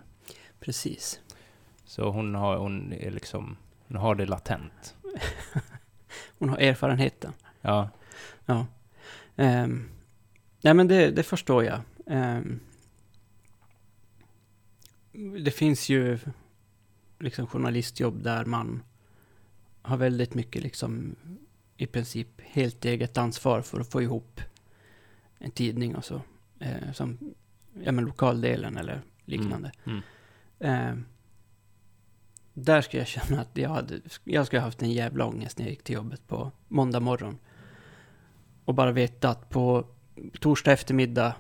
precis. 0.60 1.20
Så 1.86 2.10
hon 2.10 2.36
har, 2.36 2.58
hon 2.58 2.94
är 2.94 3.12
liksom, 3.12 3.58
hon 3.88 3.98
har 3.98 4.16
det 4.16 4.26
latent. 4.26 4.96
Hon 6.40 6.50
har 6.50 6.58
erfarenheten. 6.58 7.34
Ja, 7.62 7.90
Ja. 8.50 8.66
Um, 9.36 9.90
nej, 10.62 10.74
men 10.74 10.88
det, 10.88 11.12
det 11.12 11.24
förstår 11.24 11.64
jag. 11.64 11.82
Ehm, 12.08 12.60
det 15.44 15.52
finns 15.52 15.90
ju 15.90 16.20
liksom 17.20 17.48
journalistjobb 17.48 18.24
där 18.24 18.46
man 18.46 18.84
har 19.82 19.98
väldigt 19.98 20.34
mycket 20.34 20.64
liksom 20.64 21.16
i 21.78 21.86
princip 21.86 22.42
helt 22.42 22.86
eget 22.86 23.18
ansvar 23.18 23.62
för 23.62 23.80
att 23.80 23.92
få 23.92 24.02
ihop 24.02 24.42
en 25.38 25.52
tidning 25.52 25.96
och 25.96 26.06
så. 26.06 26.22
Eh, 26.60 26.92
som 26.94 27.18
ja, 27.84 27.92
men 27.92 28.06
lokaldelen 28.06 28.78
eller 28.78 29.02
liknande. 29.26 29.72
Mm. 29.86 30.02
Ehm, 30.60 31.06
där 32.60 32.82
skulle 32.82 33.02
jag 33.02 33.08
känna 33.08 33.42
att 33.42 33.50
jag 33.54 33.70
hade, 33.70 34.00
jag 34.24 34.46
skulle 34.46 34.60
ha 34.60 34.68
haft 34.68 34.82
en 34.82 34.92
jävla 34.92 35.26
ångest 35.26 35.58
när 35.58 35.66
jag 35.66 35.70
gick 35.72 35.84
till 35.84 35.96
jobbet 35.96 36.28
på 36.28 36.52
måndag 36.68 37.00
morgon. 37.00 37.38
Och 38.66 38.74
bara 38.76 38.92
veta 38.92 39.30
att 39.30 39.50
på 39.50 39.86
torsdag 40.40 40.72
eftermiddag, 40.72 41.34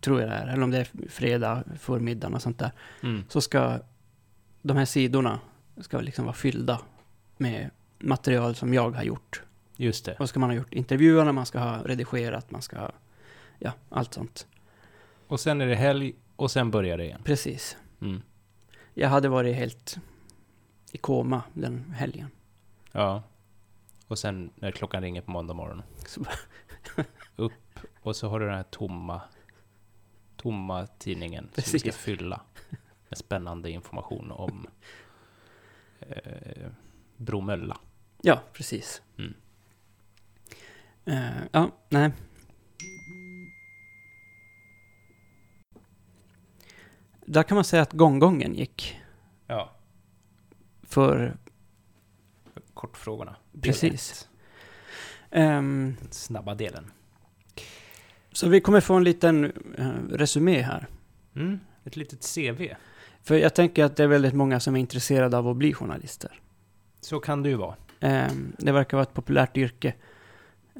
tror 0.00 0.20
jag 0.20 0.30
det 0.30 0.34
är, 0.34 0.46
eller 0.46 0.62
om 0.62 0.70
det 0.70 0.78
är 0.78 0.88
fredag 1.08 1.64
förmiddag 1.78 2.28
och 2.28 2.42
sånt 2.42 2.58
där, 2.58 2.70
Mm. 3.02 3.24
så 3.28 3.40
ska 3.40 3.80
de 4.62 4.76
här 4.76 4.84
sidorna 4.84 5.40
ska 5.80 6.00
liksom 6.00 6.24
vara 6.24 6.34
fyllda 6.34 6.80
med 7.36 7.70
material 7.98 8.54
som 8.54 8.74
jag 8.74 8.90
har 8.90 9.02
gjort. 9.02 9.42
Just 9.76 10.04
det. 10.04 10.14
Och 10.18 10.28
ska 10.28 10.40
man 10.40 10.50
ha 10.50 10.56
gjort 10.56 10.74
intervjuerna, 10.74 11.32
man 11.32 11.46
ska 11.46 11.58
ha 11.58 11.82
redigerat, 11.84 12.50
man 12.50 12.62
ska 12.62 12.78
ha, 12.78 12.92
ja, 13.58 13.72
allt 13.88 14.14
sånt. 14.14 14.46
Och 15.26 15.40
sen 15.40 15.60
är 15.60 15.66
det 15.66 15.74
helg 15.74 16.14
och 16.36 16.50
sen 16.50 16.70
börjar 16.70 16.98
det 16.98 17.04
igen. 17.04 17.20
Precis. 17.24 17.76
Mm. 18.00 18.22
Jag 18.94 19.08
hade 19.08 19.28
varit 19.28 19.56
helt 19.56 19.96
i 20.92 20.98
koma 20.98 21.42
den 21.52 21.90
helgen. 21.96 22.30
Ja. 22.92 23.22
Och 24.06 24.18
sen 24.18 24.50
när 24.54 24.70
klockan 24.70 25.02
ringer 25.02 25.22
på 25.22 25.30
måndag 25.30 25.54
morgon. 25.54 25.82
Upp 27.36 27.52
och 28.02 28.16
så 28.16 28.28
har 28.28 28.40
du 28.40 28.46
den 28.46 28.54
här 28.54 28.62
tomma, 28.62 29.20
tomma 30.36 30.86
tidningen 30.86 31.44
som 31.44 31.50
du 31.54 31.62
ska 31.62 31.78
Precis. 31.78 31.96
fylla 31.96 32.40
med 33.08 33.18
spännande 33.18 33.70
information 33.70 34.32
om 34.32 34.66
eh, 36.00 36.70
Bromölla. 37.16 37.78
ja, 38.22 38.42
precis. 38.52 39.02
Mm. 39.18 39.34
Eh, 41.04 41.42
ja, 41.52 41.70
nej. 41.88 42.12
Där 47.26 47.42
kan 47.42 47.54
man 47.54 47.64
säga 47.64 47.82
att 47.82 47.92
gånggången 47.92 48.54
gick. 48.54 49.01
För... 50.92 51.36
Kortfrågorna. 52.74 53.36
Precis. 53.62 54.28
ehm, 55.30 55.96
Den 56.00 56.12
snabba 56.12 56.54
delen. 56.54 56.90
så 58.32 58.48
vi 58.48 58.60
kommer 58.60 58.80
få 58.80 58.94
en 58.94 59.04
liten 59.04 59.44
uh, 59.78 60.08
resumé 60.10 60.62
här. 60.62 60.86
Mm. 61.36 61.60
Ett 61.84 61.96
litet 61.96 62.34
CV. 62.34 62.74
För 63.22 63.34
jag 63.34 63.54
tänker 63.54 63.84
att 63.84 63.96
det 63.96 64.02
är 64.02 64.06
väldigt 64.08 64.34
många 64.34 64.60
som 64.60 64.76
är 64.76 64.80
intresserade 64.80 65.38
av 65.38 65.48
att 65.48 65.56
bli 65.56 65.74
journalister. 65.74 66.40
Så 67.00 67.20
kan 67.20 67.42
det 67.42 67.48
ju 67.48 67.54
vara. 67.56 67.76
Ehm, 68.00 68.52
det 68.58 68.72
verkar 68.72 68.96
vara 68.96 69.02
ett 69.02 69.14
populärt 69.14 69.56
yrke. 69.56 69.94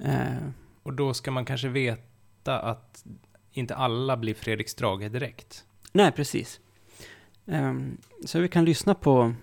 Eh, 0.04 0.36
Och 0.82 0.92
då 0.92 1.14
ska 1.14 1.30
man 1.30 1.44
kanske 1.44 1.68
veta 1.68 2.58
att 2.60 3.04
inte 3.52 3.74
alla 3.74 4.16
blir 4.16 4.34
Fredrik 4.34 4.68
Strage 4.68 5.10
direkt. 5.10 5.64
nej, 5.92 6.12
precis. 6.12 6.60
Ehm, 7.46 7.96
så 8.24 8.38
vi 8.40 8.48
kan 8.48 8.64
lyssna 8.64 8.94
på 8.94 9.34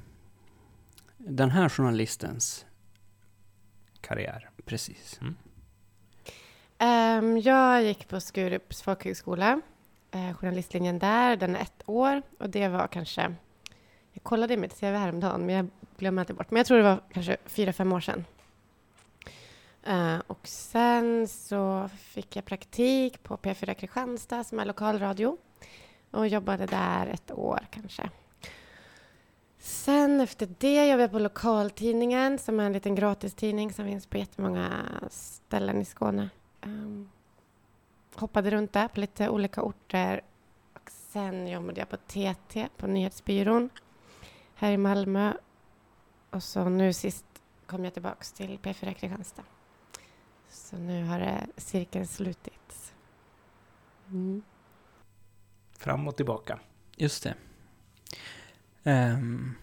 den 1.19 1.51
här 1.51 1.69
journalistens... 1.69 2.65
Karriär. 4.01 4.49
Precis. 4.65 5.19
Ehm, 6.77 7.37
jag 7.37 7.83
gick 7.83 8.07
på 8.07 8.19
Skurups 8.19 8.81
folkhögskola, 8.81 9.61
eh, 10.11 10.33
journalistlinjen 10.33 10.99
där, 10.99 11.35
den 11.35 11.55
är 11.55 11.61
ett 11.61 11.83
år 11.85 12.21
och 12.39 12.49
det 12.49 12.67
var 12.67 12.87
kanske, 12.87 13.35
jag 14.11 14.23
kollade 14.23 14.53
i 14.53 14.57
mitt 14.57 14.79
CV 14.79 14.85
häromdagen, 14.85 15.45
men 15.45 15.55
jag 15.55 15.67
glömmer 15.97 16.21
alltid 16.21 16.35
bort. 16.35 16.51
Men 16.51 16.57
jag 16.57 16.65
tror 16.65 16.77
det 16.77 16.83
var 16.83 17.01
kanske 17.13 17.37
fyra, 17.45 17.73
fem 17.73 17.93
år 17.93 17.99
sedan. 17.99 18.25
Eh, 19.83 20.19
och 20.27 20.47
sen 20.47 21.27
så 21.27 21.89
fick 21.97 22.35
jag 22.35 22.45
praktik 22.45 23.23
på 23.23 23.37
P4 23.37 23.73
Kristianstad 23.73 24.43
som 24.43 24.59
är 24.59 24.65
lokalradio 24.65 25.37
och 26.11 26.27
jobbade 26.27 26.65
där 26.65 27.07
ett 27.07 27.31
år 27.31 27.67
kanske. 27.71 28.09
Sen 29.69 30.21
efter 30.21 30.49
det 30.57 30.87
jobbade 30.87 31.03
jag 31.03 31.11
på 31.11 31.19
lokaltidningen 31.19 32.39
som 32.39 32.59
är 32.59 32.63
en 32.63 32.73
liten 32.73 32.95
gratistidning 32.95 33.73
som 33.73 33.85
finns 33.85 34.05
på 34.05 34.17
jättemånga 34.17 34.85
ställen 35.09 35.81
i 35.81 35.85
Skåne. 35.85 36.29
Um, 36.61 37.09
hoppade 38.15 38.51
runt 38.51 38.73
där 38.73 38.87
på 38.87 38.99
lite 38.99 39.29
olika 39.29 39.61
orter. 39.61 40.21
Och 40.73 40.89
sen 40.91 41.47
jobbade 41.47 41.79
jag 41.79 41.89
på 41.89 41.97
TT, 41.97 42.67
på 42.77 42.87
nyhetsbyrån 42.87 43.69
här 44.55 44.71
i 44.71 44.77
Malmö. 44.77 45.33
Och 46.29 46.43
så 46.43 46.69
nu 46.69 46.93
sist 46.93 47.25
kom 47.65 47.83
jag 47.83 47.93
tillbaks 47.93 48.31
till 48.31 48.59
P4 48.59 48.93
Kristianstad. 48.93 49.43
Så 50.49 50.77
nu 50.77 51.05
har 51.05 51.19
det 51.19 51.47
cirkeln 51.57 52.07
slutits. 52.07 52.93
Mm. 54.07 54.41
Fram 55.77 56.07
och 56.07 56.15
tillbaka. 56.15 56.59
Just 56.95 57.23
det. 57.23 57.35
Ehm, 58.83 59.53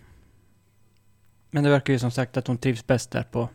men 1.51 1.65
det 1.65 1.71
verkar 1.71 1.93
ju 1.93 1.99
som 1.99 2.11
sagt 2.11 2.37
att 2.37 2.47
hon 2.47 2.59
trivs 2.59 2.87
bäst 2.87 3.11
där 3.11 3.23
på, 3.23 3.49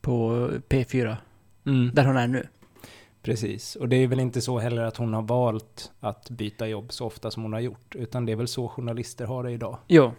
på 0.00 0.48
P4, 0.68 1.16
Mm. 1.66 1.90
där 1.94 2.04
hon 2.04 2.16
är 2.16 2.26
nu. 2.28 2.48
Precis, 3.22 3.76
och 3.76 3.88
det 3.88 3.96
är 3.96 4.06
väl 4.06 4.20
inte 4.20 4.40
så 4.40 4.58
heller 4.58 4.82
att 4.82 4.96
hon 4.96 5.14
har 5.14 5.22
valt 5.22 5.92
att 6.00 6.30
byta 6.30 6.66
jobb 6.68 6.92
så 6.92 7.06
ofta 7.06 7.30
som 7.30 7.42
hon 7.42 7.52
har 7.52 7.60
gjort, 7.60 7.94
utan 7.94 8.26
det 8.26 8.32
är 8.32 8.36
väl 8.36 8.48
så 8.48 8.68
journalister 8.68 9.26
har 9.26 9.42
det 9.44 9.50
idag. 9.50 9.78
Jo. 9.88 10.12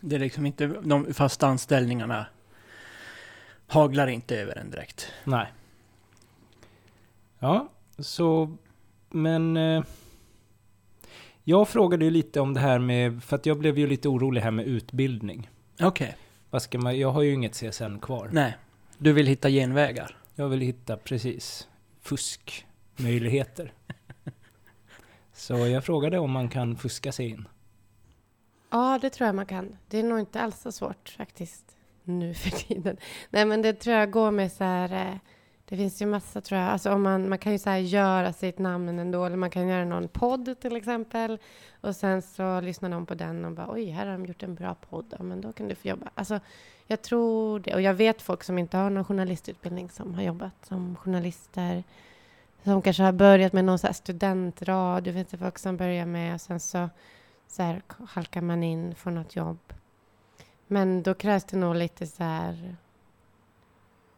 Det 0.00 0.14
är 0.16 0.20
liksom 0.20 0.46
inte, 0.46 0.66
de 0.66 1.14
fasta 1.14 1.46
anställningarna 1.46 2.26
haglar 3.66 4.06
inte 4.06 4.36
över 4.40 4.58
en 4.58 4.70
direkt. 4.70 5.12
Nej. 5.24 5.52
Ja, 7.38 7.68
så, 7.98 8.56
men... 9.10 9.56
Eh, 9.56 9.84
jag 11.44 11.68
frågade 11.68 12.04
ju 12.04 12.10
lite 12.10 12.40
om 12.40 12.54
det 12.54 12.60
här 12.60 12.78
med, 12.78 13.22
för 13.22 13.36
att 13.36 13.46
jag 13.46 13.58
blev 13.58 13.78
ju 13.78 13.86
lite 13.86 14.08
orolig 14.08 14.40
här 14.40 14.50
med 14.50 14.66
utbildning. 14.66 15.50
Okej. 15.80 16.16
Man, 16.74 16.98
jag 16.98 17.10
har 17.10 17.22
ju 17.22 17.32
inget 17.32 17.54
CSN 17.54 17.98
kvar. 18.02 18.30
Nej. 18.32 18.56
Du 18.98 19.12
vill 19.12 19.26
hitta 19.26 19.50
genvägar? 19.50 20.16
Jag 20.34 20.48
vill 20.48 20.60
hitta, 20.60 20.96
precis, 20.96 21.68
fuskmöjligheter. 22.00 23.72
Så 25.32 25.54
jag 25.54 25.84
frågade 25.84 26.18
om 26.18 26.30
man 26.30 26.48
kan 26.48 26.76
fuska 26.76 27.12
sig 27.12 27.28
in. 27.28 27.48
Ja, 28.70 28.98
det 29.02 29.10
tror 29.10 29.26
jag 29.26 29.34
man 29.34 29.46
kan. 29.46 29.76
Det 29.88 29.98
är 29.98 30.02
nog 30.02 30.20
inte 30.20 30.40
alls 30.40 30.60
så 30.60 30.72
svårt 30.72 31.14
faktiskt 31.18 31.76
nu 32.04 32.34
för 32.34 32.50
tiden. 32.50 32.96
Nej, 33.30 33.44
men 33.44 33.62
det 33.62 33.72
tror 33.72 33.96
jag 33.96 34.10
går 34.10 34.30
med 34.30 34.52
så 34.52 34.64
här. 34.64 35.20
Det 35.68 35.76
finns 35.76 36.02
ju 36.02 36.06
massa 36.06 36.40
tror 36.40 36.60
jag. 36.60 36.70
Alltså 36.70 36.92
om 36.92 37.02
man, 37.02 37.28
man 37.28 37.38
kan 37.38 37.52
ju 37.52 37.58
så 37.58 37.70
här 37.70 37.78
göra 37.78 38.32
sitt 38.32 38.58
namn 38.58 38.98
ändå. 38.98 39.24
Eller 39.24 39.36
man 39.36 39.50
kan 39.50 39.68
göra 39.68 39.84
någon 39.84 40.08
podd 40.08 40.60
till 40.60 40.76
exempel. 40.76 41.38
Och 41.80 41.96
sen 41.96 42.22
så 42.22 42.60
lyssnar 42.60 42.88
någon 42.88 43.06
på 43.06 43.14
den 43.14 43.44
och 43.44 43.52
bara 43.52 43.70
oj, 43.70 43.90
här 43.90 44.06
har 44.06 44.12
de 44.12 44.26
gjort 44.26 44.42
en 44.42 44.54
bra 44.54 44.74
podd. 44.74 45.14
Ja, 45.18 45.22
men 45.22 45.40
då 45.40 45.52
kan 45.52 45.68
du 45.68 45.74
få 45.74 45.88
jobba. 45.88 46.10
Alltså, 46.14 46.40
jag 46.86 47.02
tror 47.02 47.58
det. 47.58 47.74
Och 47.74 47.80
jag 47.80 47.94
vet 47.94 48.22
folk 48.22 48.44
som 48.44 48.58
inte 48.58 48.76
har 48.76 48.90
någon 48.90 49.04
journalistutbildning 49.04 49.90
som 49.90 50.14
har 50.14 50.22
jobbat 50.22 50.66
som 50.66 50.96
journalister. 50.96 51.84
Som 52.64 52.82
kanske 52.82 53.02
har 53.02 53.12
börjat 53.12 53.52
med 53.52 53.64
någon 53.64 53.78
så 53.78 53.86
här 53.86 53.94
studentradio. 53.94 55.12
Finns 55.12 55.28
det 55.28 55.38
folk 55.38 55.58
som 55.58 55.76
börjar 55.76 56.06
med 56.06 56.34
och 56.34 56.40
sen 56.40 56.60
så 56.60 56.88
så 57.48 57.62
här 57.62 57.82
halkar 58.08 58.40
man 58.40 58.62
in, 58.62 58.94
får 58.94 59.10
något 59.10 59.36
jobb. 59.36 59.72
Men 60.66 61.02
då 61.02 61.14
krävs 61.14 61.44
det 61.44 61.56
nog 61.56 61.76
lite 61.76 62.06
så 62.06 62.22
här... 62.22 62.76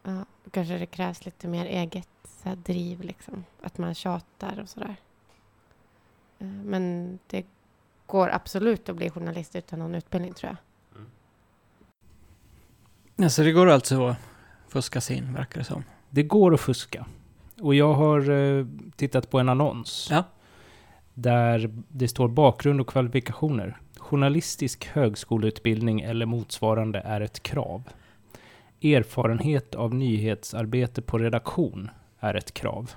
Ja, 0.07 0.25
då 0.43 0.49
kanske 0.51 0.77
det 0.77 0.85
krävs 0.85 1.25
lite 1.25 1.47
mer 1.47 1.65
eget 1.65 2.09
så 2.23 2.49
här, 2.49 2.55
driv, 2.55 3.01
liksom. 3.01 3.45
Att 3.61 3.77
man 3.77 3.95
tjatar 3.95 4.59
och 4.61 4.69
sådär. 4.69 4.95
Eh, 6.39 6.47
Men 6.47 7.19
det 7.27 7.45
går 8.05 8.29
absolut 8.29 8.89
att 8.89 8.95
bli 8.95 9.09
journalist 9.09 9.55
utan 9.55 9.79
någon 9.79 9.95
utbildning, 9.95 10.33
tror 10.33 10.49
jag. 10.49 10.57
Ja, 13.15 13.29
så 13.29 13.41
det 13.43 13.51
går 13.51 13.67
alltså 13.67 14.05
att 14.05 14.17
fuska 14.67 15.01
sig 15.01 15.17
in, 15.17 15.33
verkar 15.33 15.59
det 15.59 15.65
som. 15.65 15.83
Det 16.09 16.23
går 16.23 16.53
att 16.53 16.59
fuska. 16.59 17.05
Och 17.61 17.75
jag 17.75 17.93
har 17.93 18.29
eh, 18.29 18.65
tittat 18.95 19.29
på 19.29 19.39
en 19.39 19.49
annons. 19.49 20.07
Ja. 20.11 20.23
Där 21.13 21.69
det 21.87 22.07
står 22.07 22.27
bakgrund 22.27 22.81
och 22.81 22.87
kvalifikationer. 22.87 23.77
Journalistisk 23.97 24.87
högskoleutbildning 24.87 26.01
eller 26.01 26.25
motsvarande 26.25 26.99
är 26.99 27.21
ett 27.21 27.43
krav. 27.43 27.83
Erfarenhet 28.81 29.75
av 29.75 29.93
nyhetsarbete 29.93 31.01
på 31.01 31.17
redaktion 31.17 31.89
är 32.19 32.33
ett 32.33 32.53
krav. 32.53 32.91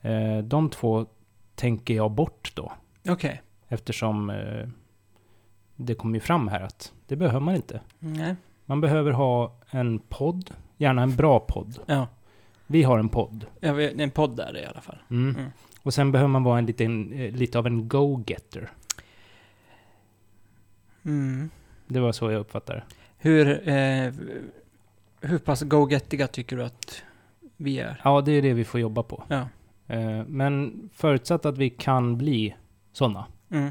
Eh, 0.00 0.38
de 0.38 0.70
två 0.70 1.06
tänker 1.54 1.94
jag 1.94 2.10
bort 2.10 2.52
då. 2.54 2.72
Okej. 3.08 3.42
Eftersom 3.68 4.30
eh, 4.30 4.68
det 5.76 5.94
kommer 5.94 6.14
ju 6.14 6.20
fram 6.20 6.48
här 6.48 6.60
att 6.60 6.92
det 7.06 7.16
behöver 7.16 7.40
man 7.40 7.54
inte. 7.54 7.80
Nej. 7.98 8.36
Man 8.64 8.80
behöver 8.80 9.10
ha 9.10 9.56
en 9.70 9.98
podd, 9.98 10.50
gärna 10.76 11.02
en 11.02 11.16
bra 11.16 11.40
podd. 11.40 11.78
Ja. 11.86 12.06
Vi 12.66 12.82
har 12.82 12.98
en 12.98 13.08
podd. 13.08 13.46
Det 13.60 13.66
är 13.68 14.00
en 14.00 14.10
podd 14.10 14.36
där 14.36 14.56
i 14.56 14.64
alla 14.64 14.80
fall. 14.80 14.98
Mm. 15.10 15.36
Mm. 15.36 15.50
Och 15.82 15.94
sen 15.94 16.12
behöver 16.12 16.28
man 16.28 16.42
vara 16.42 16.58
en 16.58 16.66
liten, 16.66 17.12
eh, 17.12 17.32
lite 17.32 17.58
av 17.58 17.66
en 17.66 17.88
go-getter. 17.88 18.70
Mm. 21.04 21.50
Det 21.86 22.00
var 22.00 22.12
så 22.12 22.30
jag 22.30 22.40
uppfattade 22.40 22.78
det. 22.78 22.84
Hur, 23.22 23.68
eh, 23.68 24.12
hur 25.20 25.38
pass 25.38 25.62
go-gettiga 25.62 26.26
tycker 26.26 26.56
du 26.56 26.64
att 26.64 27.02
vi 27.56 27.78
är? 27.78 28.00
Ja, 28.04 28.20
det 28.20 28.32
är 28.32 28.42
det 28.42 28.52
vi 28.52 28.64
får 28.64 28.80
jobba 28.80 29.02
på. 29.02 29.24
Ja. 29.28 29.48
Eh, 29.86 30.24
Men 30.26 30.88
förutsatt 30.94 31.46
att 31.46 31.58
vi 31.58 31.70
kan 31.70 32.18
bli 32.18 32.54
sådana, 32.92 33.26
Mm. 33.50 33.70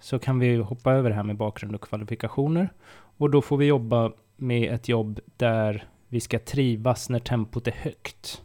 så 0.00 0.18
kan 0.18 0.38
vi 0.38 0.56
hoppa 0.56 0.92
över 0.92 1.10
det 1.10 1.16
här 1.16 1.22
med 1.22 1.36
bakgrund 1.36 1.74
och 1.74 1.80
kvalifikationer. 1.80 2.68
Och 2.94 3.30
då 3.30 3.42
får 3.42 3.56
vi 3.56 3.66
jobba 3.66 4.12
med 4.36 4.74
ett 4.74 4.88
jobb 4.88 5.20
där 5.36 5.84
vi 6.08 6.20
ska 6.20 6.38
trivas 6.38 7.08
när 7.10 7.18
tempot 7.18 7.66
är 7.68 7.72
högt. 7.72 8.42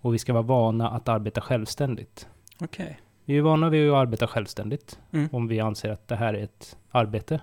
Och 0.00 0.14
vi 0.14 0.18
ska 0.18 0.32
vara 0.32 0.42
vana 0.42 0.90
att 0.90 1.08
arbeta 1.08 1.40
självständigt. 1.40 2.28
Okej. 2.60 3.00
Vi 3.24 3.36
är 3.38 3.42
vana 3.42 3.68
vid 3.68 3.90
att 3.90 3.94
arbeta 3.96 4.26
självständigt, 4.26 4.98
Mm. 5.12 5.28
om 5.32 5.48
vi 5.48 5.60
anser 5.60 5.90
att 5.90 6.08
det 6.08 6.16
här 6.16 6.34
är 6.34 6.42
ett 6.44 6.76
arbete. 6.90 7.40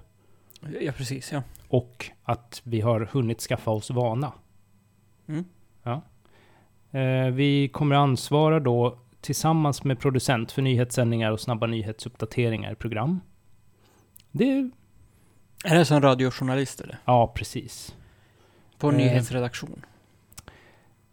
Ja, 0.81 0.91
precis. 0.91 1.31
Ja. 1.31 1.43
Och 1.67 2.09
att 2.23 2.61
vi 2.63 2.81
har 2.81 2.99
hunnit 3.11 3.41
skaffa 3.41 3.71
oss 3.71 3.89
vana. 3.91 4.33
Mm. 5.27 5.45
Eh, 6.91 7.33
vi 7.33 7.67
kommer 7.69 7.95
ansvara 7.95 8.59
då 8.59 8.99
tillsammans 9.21 9.83
med 9.83 9.99
producent 9.99 10.51
för 10.51 10.61
nyhetssändningar 10.61 11.31
och 11.31 11.39
snabba 11.39 11.67
nyhetsuppdateringar 11.67 12.71
i 12.71 12.75
program. 12.75 13.19
Det, 14.31 14.69
Är 15.65 15.75
det 15.75 15.85
som 15.85 16.01
radiojournalist 16.01 16.81
eller? 16.81 16.97
ja 17.05 17.33
precis. 17.35 17.95
På 18.77 18.89
Eh. 18.91 18.97
nyhetsredaktion? 18.97 19.85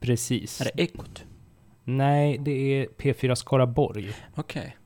Precis. 0.01 0.61
Är 0.61 0.65
det 0.65 0.83
Ekot? 0.83 1.25
Nej, 1.85 2.39
det 2.39 2.51
är 2.53 2.87
P4 2.87 3.35
Skaraborg. 3.35 4.13
Okej. 4.35 4.65
Eh, 4.67 4.84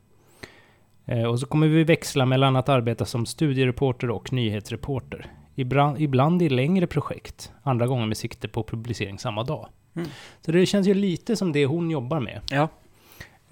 och 1.29 1.41
så 1.41 1.47
kommer 1.47 1.69
vi 1.69 1.85
växla 1.85 2.27
mellan 2.27 2.57
att 2.57 2.69
arbeta 2.69 3.05
som 3.05 3.27
studiereporter 3.27 4.11
och 4.11 4.33
nyhetsreporter. 4.33 5.27
Ibland, 5.55 6.01
ibland 6.01 6.43
i 6.43 6.49
längre 6.49 6.87
projekt, 6.87 7.53
andra 7.63 7.87
gånger 7.87 8.07
med 8.07 8.17
sikte 8.17 8.49
på 8.49 8.63
publicering 8.63 9.19
samma 9.19 9.45
dag. 9.45 9.69
Mm. 9.95 10.09
Så 10.41 10.53
det 10.53 10.67
känns 10.67 10.87
ju 10.87 10.95
lite 10.95 11.37
som 11.37 11.53
det 11.53 11.67
hon 11.67 11.91
jobbar 11.91 12.21
med. 12.21 12.41
Ja. 12.51 12.69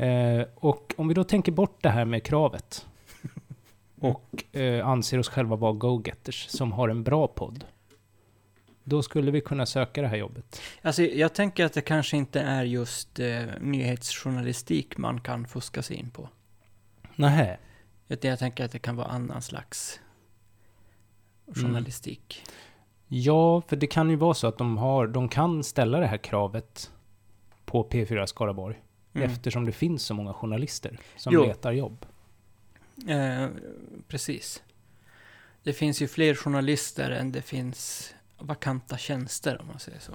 Eh, 0.04 0.46
och 0.54 0.94
om 0.96 1.08
vi 1.08 1.14
då 1.14 1.24
tänker 1.24 1.52
bort 1.52 1.82
det 1.82 1.90
här 1.90 2.04
med 2.04 2.22
kravet 2.22 2.86
och 4.00 4.56
eh, 4.56 4.88
anser 4.88 5.18
oss 5.18 5.28
själva 5.28 5.56
vara 5.56 5.72
go-getters 5.72 6.46
som 6.48 6.72
har 6.72 6.88
en 6.88 7.02
bra 7.02 7.26
podd. 7.26 7.64
Då 8.84 9.02
skulle 9.02 9.30
vi 9.30 9.40
kunna 9.40 9.66
söka 9.66 10.02
det 10.02 10.08
här 10.08 10.16
jobbet. 10.16 10.60
Alltså, 10.82 11.02
jag 11.02 11.34
tänker 11.34 11.64
att 11.64 11.72
det 11.72 11.80
kanske 11.80 12.16
inte 12.16 12.40
är 12.40 12.64
just 12.64 13.20
eh, 13.20 13.42
nyhetsjournalistik 13.60 14.98
man 14.98 15.20
kan 15.20 15.48
fuska 15.48 15.82
sig 15.82 15.96
in 15.96 16.10
på. 16.10 16.28
Nähä. 17.16 17.58
Utan 18.08 18.30
jag 18.30 18.38
tänker 18.38 18.64
att 18.64 18.72
det 18.72 18.78
kan 18.78 18.96
vara 18.96 19.06
annan 19.06 19.42
slags 19.42 20.00
journalistik. 21.46 22.44
Ja, 23.08 23.60
för 23.60 23.76
det 23.76 23.86
kan 23.86 24.10
ju 24.10 24.16
vara 24.16 24.34
så 24.34 24.46
att 24.46 24.58
de, 24.58 24.78
har, 24.78 25.06
de 25.06 25.28
kan 25.28 25.64
ställa 25.64 26.00
det 26.00 26.06
här 26.06 26.16
kravet 26.16 26.92
på 27.64 27.88
P4 27.88 28.26
Skaraborg. 28.26 28.82
Mm. 29.14 29.30
Eftersom 29.30 29.64
det 29.64 29.72
finns 29.72 30.02
så 30.02 30.14
många 30.14 30.32
journalister 30.32 30.98
som 31.16 31.32
Jo. 31.34 31.44
letar 31.44 31.72
jobb. 31.72 32.06
Eh, 33.08 33.48
precis. 34.08 34.62
Det 35.62 35.72
finns 35.72 36.02
ju 36.02 36.08
fler 36.08 36.34
journalister 36.34 37.10
än 37.10 37.32
det 37.32 37.42
finns 37.42 38.14
vakanta 38.38 38.98
tjänster 38.98 39.60
om 39.60 39.66
man 39.66 39.78
säger 39.78 39.98
så. 39.98 40.12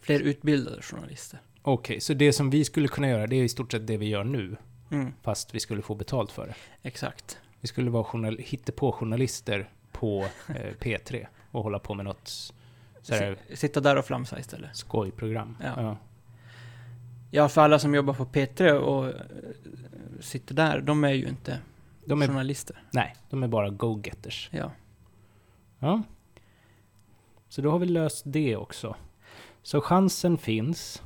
Fler 0.00 0.20
utbildade 0.20 0.82
journalister. 0.82 1.40
Okej, 1.62 2.00
så 2.00 2.14
det 2.14 2.32
som 2.32 2.50
vi 2.50 2.64
skulle 2.64 2.88
kunna 2.88 3.08
göra, 3.08 3.26
det 3.26 3.36
är 3.36 3.44
i 3.44 3.48
stort 3.48 3.72
sett 3.72 3.86
det 3.86 3.96
vi 3.96 4.08
gör 4.08 4.24
nu. 4.24 4.56
Mm, 4.90 5.12
Fast 5.22 5.54
vi 5.54 5.60
skulle 5.60 5.82
få 5.82 5.94
betalt 5.94 6.32
för 6.32 6.46
det. 6.46 6.54
exakt. 6.82 7.38
Vi 7.60 7.68
skulle 7.68 7.90
vara 7.90 8.04
journal- 8.04 8.38
hittepå-journalister 8.38 9.70
på 9.92 10.26
eh, 10.48 10.74
P3 10.80 11.26
och 11.50 11.62
hålla 11.62 11.78
på 11.78 11.94
med 11.94 12.04
något 12.04 12.28
så 13.02 13.14
här, 13.14 13.36
S- 13.48 13.60
Sitta 13.60 13.80
där 13.80 13.96
och 13.96 14.04
flamsa 14.04 14.38
istället. 14.38 14.76
skojprogram. 14.76 15.56
Ja. 15.64 15.82
Ja. 15.82 15.96
Ja, 17.30 17.48
för 17.48 17.60
alla 17.62 17.78
som 17.78 17.94
jobbar 17.94 18.14
på 18.14 18.24
P3 18.26 18.70
och 18.72 19.06
eh, 19.08 19.14
sitter 20.20 20.54
där, 20.54 20.80
de 20.80 21.04
är 21.04 21.12
ju 21.12 21.28
inte 21.28 21.58
De 22.04 22.22
är, 22.22 22.26
journalister. 22.26 22.82
nej, 22.90 23.16
de 23.30 23.42
är 23.42 23.48
bara 23.48 23.70
go-getters. 23.70 24.48
Ja. 24.52 24.70
Ja. 25.78 26.02
Så 27.48 27.60
då 27.60 27.70
har 27.70 27.78
vi 27.78 27.86
löst 27.86 28.22
det 28.26 28.56
också. 28.56 28.96
Så 29.62 29.80
chansen 29.80 30.38
finns. 30.38 31.02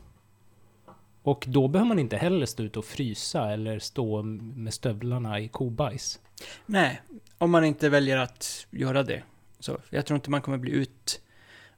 Och 1.22 1.44
då 1.48 1.68
behöver 1.68 1.88
man 1.88 1.98
inte 1.98 2.16
heller 2.16 2.46
stå 2.46 2.62
ute 2.62 2.78
och 2.78 2.84
frysa 2.84 3.50
eller 3.52 3.78
stå 3.78 4.22
med 4.22 4.74
stövlarna 4.74 5.40
i 5.40 5.48
kobajs. 5.48 6.20
Nej, 6.66 7.00
om 7.38 7.50
man 7.50 7.64
inte 7.64 7.88
väljer 7.88 8.16
att 8.16 8.66
göra 8.70 9.02
det. 9.02 9.22
Så 9.58 9.78
jag 9.90 10.06
tror 10.06 10.14
inte 10.14 10.30
man 10.30 10.42
kommer 10.42 10.58
bli 10.58 10.70
ut, 10.72 11.22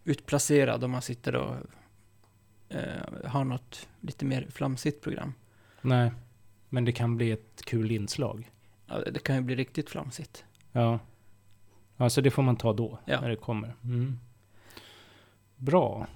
utplacerad 0.05 0.85
om 0.85 0.91
man 0.91 1.03
sitter 1.03 1.37
och 1.37 1.55
eh, 2.69 3.27
har 3.27 3.45
något 3.45 3.89
lite 4.01 4.25
mer 4.25 4.47
flamsigt 4.51 5.03
program. 5.03 5.35
Nej, 5.83 6.13
men 6.69 6.85
det 6.85 6.93
kan 6.93 7.17
bli 7.17 7.31
ett 7.31 7.63
kul 7.65 7.91
inslag. 7.91 8.51
Ja, 8.87 8.99
det 8.99 9.19
kan 9.23 9.37
ju 9.37 9.43
bli 9.43 9.55
riktigt 9.57 9.91
flamsigt. 9.91 10.45
Ja. 10.73 10.99
Ja, 11.97 12.11
så 12.11 12.21
det 12.21 12.31
får 12.31 12.43
man 12.43 12.57
ta 12.57 12.73
då, 12.73 12.99
Ja. 13.05 13.21
när 13.21 13.29
det 13.29 13.37
kommer. 13.37 13.75
Mm. 13.85 14.19
Bra. 15.57 16.07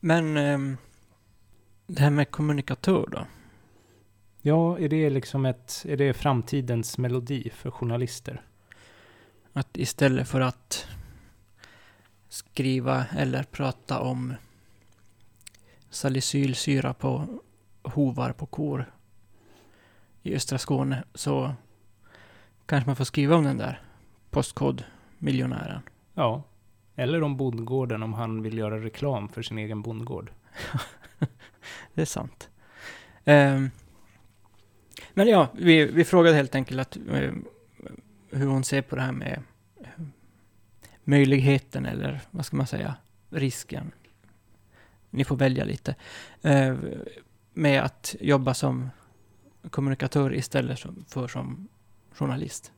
Men 0.00 0.36
ehm, 0.36 0.76
det 1.86 2.02
här 2.02 2.10
med 2.10 2.30
kommunikatör 2.30 3.06
då? 3.10 3.26
Ja, 4.42 4.78
är 4.78 4.88
det 4.88 5.10
liksom 5.10 5.46
ett, 5.46 5.84
är 5.88 5.96
det 5.96 6.12
framtidens 6.12 6.98
melodi 6.98 7.50
för 7.50 7.70
journalister? 7.70 8.42
Att 9.52 9.76
istället 9.76 10.28
för 10.28 10.40
att 10.40 10.86
skriva 12.28 13.04
eller 13.04 13.42
prata 13.42 14.00
om 14.00 14.34
salicylsyra 15.90 16.94
på 16.94 17.40
hovar 17.82 18.32
på 18.32 18.46
kor 18.46 18.92
i 20.22 20.34
östra 20.34 20.58
Skåne 20.58 21.04
så 21.14 21.54
kanske 22.66 22.88
man 22.88 22.96
får 22.96 23.04
skriva 23.04 23.36
om 23.36 23.44
den 23.44 23.58
där 23.58 23.80
postkodmiljonären. 24.30 25.82
Ja. 26.14 26.42
Eller 26.94 27.22
om 27.22 27.36
bondgården 27.36 28.02
om 28.02 28.12
han 28.12 28.42
vill 28.42 28.58
göra 28.58 28.80
reklam 28.80 29.28
för 29.28 29.42
sin 29.42 29.58
egen 29.58 29.82
bondgård. 29.82 30.30
Det 31.94 32.02
är 32.02 32.06
sant. 32.06 32.50
Ehm, 33.24 33.70
men 35.14 35.28
ja, 35.28 35.48
vi, 35.54 35.84
vi 35.84 36.04
frågade 36.04 36.36
helt 36.36 36.54
enkelt 36.54 36.80
att, 36.80 36.96
eh, 36.96 37.32
hur 38.30 38.46
hon 38.46 38.64
ser 38.64 38.82
på 38.82 38.96
det 38.96 39.02
här 39.02 39.12
med 39.12 39.42
eh, 39.80 40.04
möjligheten 41.04 41.86
eller 41.86 42.20
vad 42.30 42.46
ska 42.46 42.56
man 42.56 42.66
säga, 42.66 42.94
risken. 43.30 43.92
Ni 45.10 45.24
får 45.24 45.36
välja 45.36 45.64
lite. 45.64 45.94
Eh, 46.42 46.76
med 47.52 47.82
att 47.82 48.16
jobba 48.20 48.54
som 48.54 48.90
kommunikatör 49.70 50.34
istället 50.34 50.80
för 51.08 51.28
som 51.28 51.68
journalist. 52.12 52.72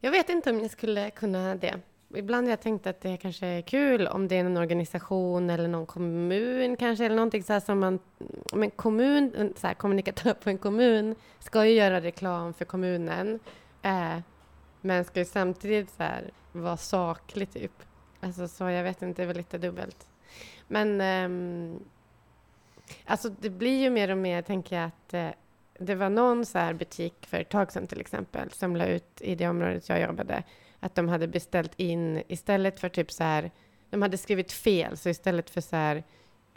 Jag 0.00 0.10
vet 0.10 0.28
inte 0.28 0.50
om 0.50 0.60
jag 0.60 0.70
skulle 0.70 1.10
kunna 1.10 1.54
det. 1.54 1.80
Ibland 2.14 2.46
har 2.46 2.52
jag 2.52 2.60
tänkt 2.60 2.86
att 2.86 3.00
det 3.00 3.16
kanske 3.16 3.46
är 3.46 3.62
kul 3.62 4.06
om 4.06 4.28
det 4.28 4.36
är 4.36 4.44
någon 4.44 4.56
organisation 4.56 5.50
eller 5.50 5.68
någon 5.68 5.86
kommun 5.86 6.76
kanske, 6.76 7.04
eller 7.04 7.16
någonting 7.16 7.42
så 7.42 7.52
här 7.52 7.60
som 7.60 7.78
man... 7.80 7.98
Om 8.52 8.62
en 8.62 8.70
kommun, 8.70 9.54
så 9.56 9.66
här 9.66 9.74
kommunikatör 9.74 10.34
på 10.34 10.50
en 10.50 10.58
kommun 10.58 11.14
ska 11.38 11.66
ju 11.66 11.72
göra 11.72 12.00
reklam 12.00 12.54
för 12.54 12.64
kommunen, 12.64 13.40
eh, 13.82 14.18
men 14.80 15.04
ska 15.04 15.20
ju 15.20 15.26
samtidigt 15.26 15.90
så 15.90 16.02
här 16.02 16.30
vara 16.52 16.76
saklig 16.76 17.52
typ. 17.52 17.82
Alltså 18.20 18.48
så 18.48 18.64
jag 18.64 18.84
vet 18.84 19.02
inte, 19.02 19.22
det 19.22 19.24
är 19.24 19.26
väl 19.26 19.36
lite 19.36 19.58
dubbelt. 19.58 20.06
Men 20.68 21.00
Eh, 21.00 21.80
alltså 23.04 23.28
det 23.28 23.50
blir 23.50 23.80
ju 23.80 23.90
mer 23.90 24.10
och 24.10 24.18
mer, 24.18 24.42
tänker 24.42 24.76
jag, 24.76 24.86
att 24.86 25.14
eh, 25.14 25.30
det 25.78 25.94
var 25.94 26.10
någon 26.10 26.46
så 26.46 26.58
här 26.58 26.72
butik 26.72 27.26
för 27.26 27.40
ett 27.40 27.48
tag 27.48 27.72
sedan 27.72 27.86
till 27.86 28.00
exempel 28.00 28.50
som 28.50 28.76
la 28.76 28.86
ut 28.86 29.20
i 29.20 29.34
det 29.34 29.48
området 29.48 29.88
jag 29.88 30.00
jobbade 30.00 30.42
att 30.80 30.94
de 30.94 31.08
hade 31.08 31.28
beställt 31.28 31.72
in 31.76 32.22
istället 32.28 32.80
för 32.80 32.88
typ 32.88 33.12
så 33.12 33.24
här. 33.24 33.50
De 33.90 34.02
hade 34.02 34.18
skrivit 34.18 34.52
fel 34.52 34.96
så 34.96 35.08
istället 35.08 35.50
för 35.50 35.60
så 35.60 35.76
här 35.76 36.04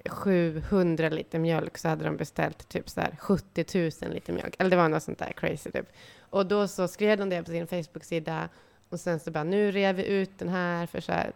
700 0.05 1.09
liter 1.09 1.39
mjölk 1.39 1.77
så 1.77 1.87
hade 1.87 2.03
de 2.03 2.17
beställt 2.17 2.69
typ 2.69 2.89
så 2.89 3.01
här 3.01 3.15
70 3.19 3.65
000 4.03 4.13
liter 4.13 4.33
mjölk. 4.33 4.55
Eller 4.59 4.69
det 4.69 4.75
var 4.75 4.89
något 4.89 5.03
sånt 5.03 5.19
där 5.19 5.31
crazy 5.31 5.71
typ. 5.71 5.85
Och 6.19 6.45
då 6.45 6.67
så 6.67 6.87
skrev 6.87 7.17
de 7.17 7.29
det 7.29 7.43
på 7.43 7.51
sin 7.51 7.67
Facebook-sida 7.67 8.49
och 8.89 8.99
sen 8.99 9.19
så 9.19 9.31
bara 9.31 9.43
nu 9.43 9.71
rev 9.71 9.95
vi 9.95 10.05
ut 10.05 10.39
den 10.39 10.49
här 10.49 10.85
för 10.85 11.01
så 11.01 11.11
här 11.11 11.31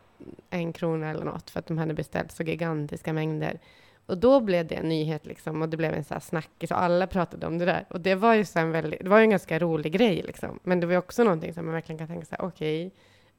en 0.50 0.74
krona 0.74 1.10
eller 1.10 1.26
något 1.26 1.50
för 1.50 1.60
att 1.60 1.68
de 1.68 1.78
hade 1.78 1.94
beställt 1.94 2.32
så 2.32 2.44
gigantiska 2.44 3.14
mängder. 3.14 3.60
Och 4.06 4.18
då 4.18 4.39
blev 4.41 4.68
det 4.68 4.76
en 4.76 4.89
nyhet 4.89 5.26
liksom 5.26 5.62
och 5.62 5.70
det 5.70 5.78
blev 5.78 5.93
en 5.93 6.03
så 6.03 6.14
här 6.14 6.22
snackis 6.22 6.72
och 6.72 6.82
alla 6.82 7.08
pratade 7.08 7.47
om 7.47 7.58
det 7.58 7.66
där. 7.66 7.86
Och 7.89 8.01
det 8.01 8.16
var 8.16 8.34
ju 8.34 8.45
så 8.45 8.60
en 8.60 8.72
väldigt, 8.72 8.99
det 9.03 9.10
var 9.10 9.18
ju 9.18 9.24
en 9.24 9.30
ganska 9.30 9.60
rolig 9.60 9.93
grej 9.93 10.22
liksom. 10.24 10.60
Men 10.64 10.80
det 10.80 10.86
var 10.88 10.93
ju 10.93 10.99
också 10.99 11.24
någonting 11.24 11.53
som 11.53 11.66
man 11.66 11.74
verkligen 11.74 11.97
kan 11.99 12.08
tänka 12.08 12.26
sig, 12.26 12.38
okej, 12.41 12.91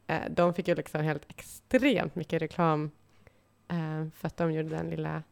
eh, 0.07 0.21
de 0.31 0.55
fick 0.55 0.69
ju 0.69 0.75
liksom 0.75 1.01
helt 1.01 1.23
extremt 1.31 2.15
mycket 2.15 2.43
reklam 2.43 2.91
eh, 3.69 4.09
för 4.15 4.27
att 4.27 4.37
de 4.37 4.53
gjorde 4.53 4.69
den 4.69 4.91
lilla 4.91 5.23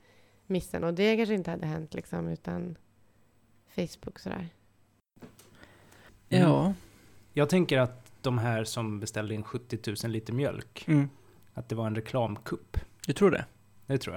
missen. 0.47 0.85
Och 0.85 0.95
det 0.95 1.17
kanske 1.17 1.35
inte 1.35 1.51
hade 1.51 1.67
hänt 1.67 1.95
liksom 1.95 2.29
utan 2.29 2.77
Facebook 3.75 4.19
sådär. 4.19 4.49
Ja. 6.29 6.75
Jag 7.33 7.49
tänker 7.49 7.79
att 7.79 8.13
de 8.23 8.39
här 8.39 8.65
som 8.65 9.01
beställde 9.01 9.35
in 9.35 9.43
70 9.43 9.79
000 10.05 10.13
liter 10.13 10.33
mjölk, 10.33 10.85
Mm. 10.89 11.09
att 11.55 11.69
det 11.69 11.75
var 11.75 11.87
en 11.87 11.95
reklamkupp. 11.95 12.77
Du 13.07 13.13
tror 13.13 13.31
det? 13.31 13.45
Det 13.87 13.99
tror 13.99 14.15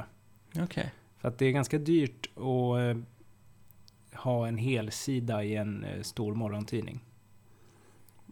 jag. 0.54 0.64
Okej. 0.64 0.92
För 1.18 1.28
att 1.28 1.38
det 1.38 1.46
är 1.46 1.52
ganska 1.52 1.78
dyrt 1.78 2.28
att 2.36 2.80
eh, 2.80 2.98
ha 4.24 4.48
en 4.48 4.58
hel 4.58 4.92
sida 4.92 5.44
i 5.44 5.56
en 5.56 5.84
eh, 5.84 6.02
stor 6.02 6.36
morgontidning. 6.36 7.00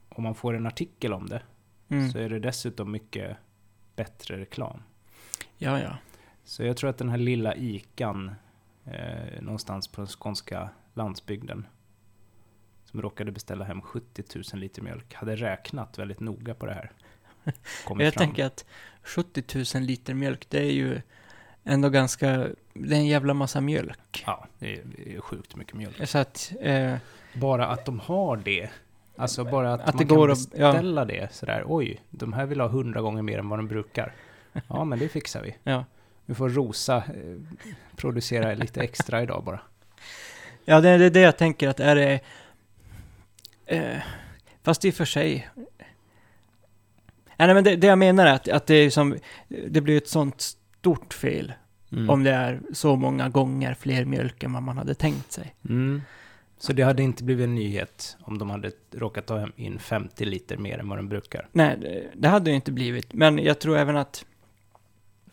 Om 0.10 0.24
man 0.24 0.36
får 0.36 0.54
en 0.56 0.66
artikel 0.66 1.14
om 1.14 1.30
det 1.30 1.42
Mm. 1.88 2.12
så 2.12 2.18
är 2.20 2.30
det 2.30 2.40
dessutom 2.40 2.92
mycket 2.92 3.38
bättre 3.96 4.38
reklam. 4.40 4.84
Ja, 5.58 5.82
ja. 5.82 5.98
Så 6.44 6.64
jag 6.64 6.78
tror 6.78 6.90
att 6.90 6.98
den 6.98 7.10
här 7.10 7.18
lilla 7.18 7.56
ikan 7.56 8.36
eh, 8.86 9.42
någonstans 9.42 9.88
på 9.88 10.02
den 10.02 10.08
skånska 10.08 10.70
landsbygden 10.94 11.66
som 12.86 13.02
råkade 13.02 13.32
beställa 13.32 13.66
hem 13.66 13.82
70 13.82 14.24
000 14.54 14.60
liter 14.62 14.82
mjölk 14.82 15.14
hade 15.14 15.36
räknat 15.36 16.00
väldigt 16.00 16.20
noga 16.20 16.54
på 16.54 16.66
det 16.66 16.74
här. 16.74 16.92
Jag 17.88 17.98
fram. 17.98 18.12
tänker 18.12 18.46
att 18.46 18.66
70 19.04 19.78
000 19.78 19.84
liter 19.84 20.14
mjölk, 20.14 20.50
det 20.50 20.60
är 20.60 20.72
ju 20.72 21.02
ändå 21.66 21.90
ganska... 21.90 22.48
Det 22.74 22.96
är 22.96 23.00
en 23.00 23.06
jävla 23.08 23.34
massa 23.34 23.62
mjölk. 23.62 24.24
Ja, 24.26 24.46
det 24.60 24.74
är, 24.74 24.82
det 24.98 25.16
är 25.16 25.22
sjukt 25.22 25.56
mycket 25.56 25.74
mjölk. 25.74 26.08
Så 26.10 26.18
att... 26.18 26.52
Eh, 26.62 26.96
Bara 27.34 27.68
att 27.68 27.86
de 27.86 28.00
har 28.00 28.38
det. 28.38 28.70
Alltså 29.18 29.44
bara 29.44 29.74
att, 29.74 29.80
Att 29.82 29.88
man 29.88 29.98
det 29.98 30.06
kan 30.10 30.18
går 30.18 30.32
att- 30.32 30.54
ja. 30.58 30.72
beställa 30.72 31.06
det 31.06 31.34
sådär. 31.34 31.64
Oj, 31.68 32.02
de 32.10 32.34
här 32.34 32.46
vill 32.46 32.60
ha 32.62 32.68
hundra 32.68 33.02
gånger 33.02 33.22
mer 33.22 33.40
än 33.40 33.50
vad 33.50 33.60
de 33.60 33.68
brukar. 33.68 34.14
Ja, 34.68 34.84
men 34.84 35.00
det 35.00 35.10
fixar 35.10 35.42
vi. 35.42 35.56
ja. 35.64 35.86
Vi 36.26 36.36
får 36.36 36.50
Rosa 36.50 36.96
eh, 36.98 37.04
producera 37.96 38.54
lite 38.54 38.82
extra 38.82 39.24
idag 39.24 39.44
bara. 39.44 39.60
ja, 40.66 40.82
det 40.82 40.90
är 40.90 41.00
det 41.00 41.10
det 41.10 41.20
jag 41.20 41.38
tänker 41.38 41.68
att 41.70 41.80
är 41.80 41.96
det... 41.96 42.20
Eh, 43.66 43.98
fast 44.64 44.86
i 44.86 44.90
och 44.90 44.94
för 44.94 45.06
sig... 45.06 45.50
Nej, 47.38 47.54
men 47.54 47.64
det, 47.64 47.76
det 47.76 47.88
jag 47.88 47.98
menar 47.98 48.26
är 48.26 48.34
att, 48.34 48.50
att 48.50 48.68
det 48.68 48.76
är 48.76 48.90
som... 48.90 49.18
Det 49.68 49.82
blir 49.82 49.98
ett 49.98 50.08
sånt 50.08 50.58
stort 50.86 51.14
fel 51.14 51.54
Mm. 51.92 52.10
om 52.10 52.24
det 52.24 52.32
är 52.32 52.62
så 52.74 52.96
många 52.96 53.30
gånger 53.30 53.74
fler 53.74 54.06
mjölk 54.06 54.44
än 54.44 54.54
vad 54.54 54.64
man 54.64 54.78
hade 54.78 54.94
tänkt 54.94 55.32
sig. 55.32 55.56
Mm. 55.70 56.02
Så 56.58 56.74
det 56.74 56.84
hade 56.84 57.04
inte 57.04 57.24
blivit 57.24 57.44
en 57.44 57.56
nyhet 57.56 58.18
om 58.22 58.38
de 58.38 58.50
hade 58.50 58.72
råkat 58.92 59.26
ta 59.26 59.48
in 59.56 59.80
50 59.80 60.26
liter 60.26 60.58
mer 60.58 60.80
än 60.80 60.90
vad 60.90 60.98
de 60.98 61.10
brukar. 61.10 61.48
Nej, 61.52 61.78
det, 61.82 62.12
det 62.16 62.28
hade 62.28 62.52
det 62.52 62.56
inte 62.56 62.72
blivit. 62.72 63.14
Men 63.14 63.38
jag 63.38 63.60
tror 63.60 63.78
även 63.78 63.98
att... 63.98 64.26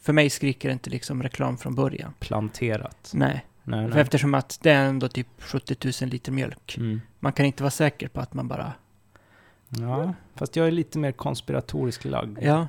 För 0.01 0.13
mig 0.13 0.31
skriker 0.31 0.69
det 0.69 0.73
inte 0.73 0.91
liksom 0.91 1.23
reklam 1.23 1.59
från 1.59 1.75
början. 1.75 2.15
Planterat. 2.19 3.13
Nej. 3.15 3.47
Nej, 3.65 3.89
nej. 3.89 4.01
eftersom 4.01 4.35
att 4.35 4.59
det 4.63 4.71
är 4.71 4.85
ändå 4.85 5.09
typ 5.09 5.29
70 5.39 5.77
000 6.03 6.11
liter 6.11 6.33
mjölk. 6.33 6.77
Mm. 6.79 7.01
Man 7.21 7.33
kan 7.33 7.47
inte 7.47 7.63
vara 7.63 7.71
säker 7.71 8.09
på 8.09 8.21
att 8.21 8.35
man 8.35 8.49
bara... 8.49 8.73
Ja, 9.69 10.15
fast 10.35 10.57
jag 10.57 10.67
är 10.67 10.71
lite 10.71 10.99
mer 10.99 11.13
konspiratorisk 11.13 12.05
lagd. 12.05 12.39
Ja, 12.43 12.69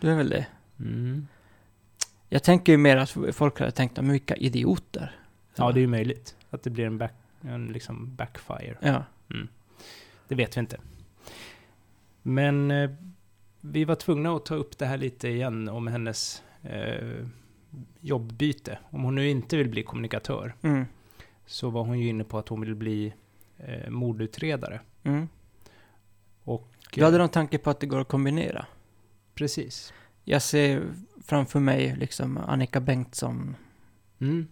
du 0.00 0.10
är 0.10 0.16
väl 0.16 0.28
det. 0.28 0.46
Mm. 0.80 1.26
Jag 2.32 2.42
tänker 2.42 2.72
ju 2.72 2.78
mer 2.78 2.96
att 2.96 3.16
folk 3.32 3.58
hade 3.58 3.70
tänkt, 3.70 3.96
men 3.96 4.12
vilka 4.12 4.36
idioter. 4.36 5.16
Ja, 5.54 5.72
det 5.72 5.78
är 5.78 5.82
ju 5.82 5.86
möjligt 5.86 6.36
att 6.50 6.62
det 6.62 6.70
blir 6.70 6.84
en, 6.86 6.98
back, 6.98 7.12
en 7.40 7.66
liksom 7.66 8.14
backfire. 8.16 8.76
Ja. 8.80 9.04
Det 10.28 10.34
vet 10.34 10.56
vi 10.56 10.60
inte. 10.60 10.78
Men 12.22 12.70
eh, 12.70 12.90
vi 13.60 13.84
var 13.84 13.94
tvungna 13.94 14.36
att 14.36 14.46
ta 14.46 14.54
upp 14.54 14.78
det 14.78 14.86
här 14.86 14.96
lite 14.96 15.28
igen 15.28 15.68
om 15.68 15.86
hennes 15.86 16.42
eh, 16.62 17.26
jobbbyte. 18.00 18.78
Om 18.90 19.02
hon 19.02 19.14
nu 19.14 19.28
inte 19.28 19.56
vill 19.56 19.68
bli 19.68 19.82
kommunikatör 19.82 20.54
Mm. 20.62 20.84
så 21.46 21.70
var 21.70 21.84
hon 21.84 21.98
ju 21.98 22.08
inne 22.08 22.24
på 22.24 22.38
att 22.38 22.48
hon 22.48 22.60
vill 22.60 22.74
bli 22.74 23.12
eh, 23.58 23.90
mordutredare. 23.90 24.80
Mm. 25.02 25.28
Och, 26.44 26.68
Du 26.94 27.04
hade 27.04 27.18
någon 27.18 27.28
tanke 27.28 27.58
på 27.58 27.70
att 27.70 27.80
det 27.80 27.86
går 27.86 28.00
att 28.00 28.08
kombinera? 28.08 28.66
Precis. 29.34 29.92
Jag 30.24 30.42
ser 30.42 30.82
framför 31.24 31.60
mig 31.60 31.96
liksom 31.96 32.36
Annika 32.38 32.80
Bengtsson. 32.80 33.56
Mm. 34.20 34.46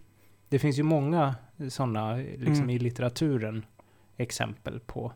Det 0.49 0.59
finns 0.59 0.79
ju 0.79 0.83
många 0.83 1.35
sådana 1.69 2.15
liksom 2.15 2.53
Mm. 2.63 2.69
i 2.69 2.79
litteraturen 2.79 3.65
exempel 4.17 4.79
på 4.79 5.13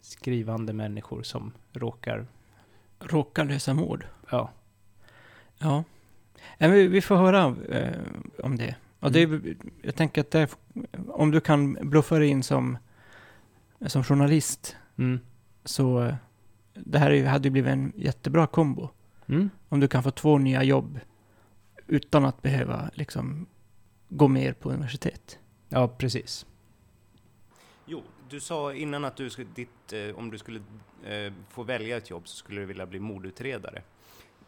skrivande 0.00 0.72
människor 0.72 1.22
som 1.22 1.52
råkar, 1.72 2.26
Råkar 3.00 3.44
lösa 3.44 3.74
mord. 3.74 4.06
ja, 4.30 4.50
Ja. 5.58 5.84
Vi, 6.58 7.00
får 7.00 7.16
höra 7.16 7.56
eh, 7.68 8.00
om 8.42 8.56
det. 8.56 8.76
Och 9.00 9.12
det, 9.12 9.22
är- 9.22 9.56
jag 9.82 9.94
tänker 9.94 10.20
att 10.20 10.30
det, 10.30 10.56
om 11.08 11.30
du 11.30 11.40
kan 11.40 11.72
bluffa 11.80 12.18
dig 12.18 12.28
in 12.28 12.42
som, 12.42 12.78
som 13.86 14.04
journalist 14.04 14.76
mm. 14.98 15.20
så 15.64 16.02
eh, 16.02 16.14
det 16.74 16.98
här 16.98 17.24
hade 17.24 17.48
ju 17.48 17.52
blivit 17.52 17.70
en 17.72 17.92
jättebra 17.96 18.46
kombo. 18.46 18.88
Mm. 19.30 19.50
Om 19.68 19.80
du 19.80 19.88
kan 19.88 20.02
få 20.02 20.10
två 20.10 20.38
nya 20.38 20.62
jobb 20.62 21.00
utan 21.86 22.24
att 22.24 22.42
behöva 22.42 22.90
liksom 22.94 23.46
gå 24.08 24.28
mer 24.28 24.52
på 24.52 24.70
universitet. 24.70 25.38
ja 25.68 25.88
precis. 25.88 26.46
Jo, 27.86 28.02
du 28.28 28.40
sa 28.40 28.74
innan 28.74 29.04
att 29.04 29.16
du 29.16 29.30
skulle, 29.30 29.48
ditt, 29.54 29.92
eh, 29.92 30.18
om 30.18 30.30
du 30.30 30.38
skulle 30.38 30.60
eh, 31.04 31.32
få 31.48 31.62
välja 31.62 31.96
ett 31.96 32.10
jobb 32.10 32.28
så 32.28 32.36
skulle 32.36 32.60
du 32.60 32.66
vilja 32.66 32.86
bli 32.86 33.00
mordutredare. 33.00 33.82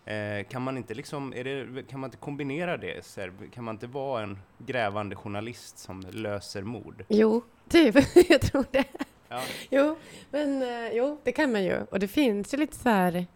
Eh, 0.04 0.46
kan 0.48 0.62
man 0.62 0.76
inte 0.76 0.94
liksom, 0.94 1.32
är 1.34 1.44
det, 1.44 1.82
kan 1.82 2.00
man 2.00 2.08
inte 2.08 2.16
kombinera 2.16 2.76
det? 2.76 3.04
Så 3.04 3.20
här, 3.20 3.32
kan 3.52 3.64
man 3.64 3.74
inte 3.74 3.86
vara 3.86 4.22
en 4.22 4.38
grävande 4.58 5.16
journalist 5.16 5.78
som 5.78 6.00
löser 6.00 6.62
mord? 6.62 7.04
Jo, 7.08 7.42
typ. 7.68 7.94
jag 8.28 8.40
tror 8.40 8.64
det. 8.70 8.84
Ja. 9.28 9.42
Jo, 9.70 9.96
men 10.30 10.62
eh, 10.62 10.92
jo, 10.92 11.20
det 11.24 11.32
kan 11.32 11.52
man 11.52 11.64
ju. 11.64 11.80
Och 11.90 11.98
det 11.98 12.08
finns 12.08 12.54
ju 12.54 12.58
lite 12.58 12.76
så 12.76 12.88
här... 12.88 13.26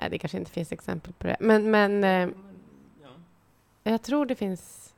Nej, 0.00 0.10
det 0.10 0.18
kanske 0.18 0.38
inte 0.38 0.50
finns 0.50 0.72
exempel 0.72 1.12
på 1.12 1.26
det. 1.26 1.36
Men, 1.40 1.70
men 1.70 2.04
eh, 2.04 2.28
jag 3.82 4.02
tror 4.02 4.26
det 4.26 4.34
finns 4.34 4.94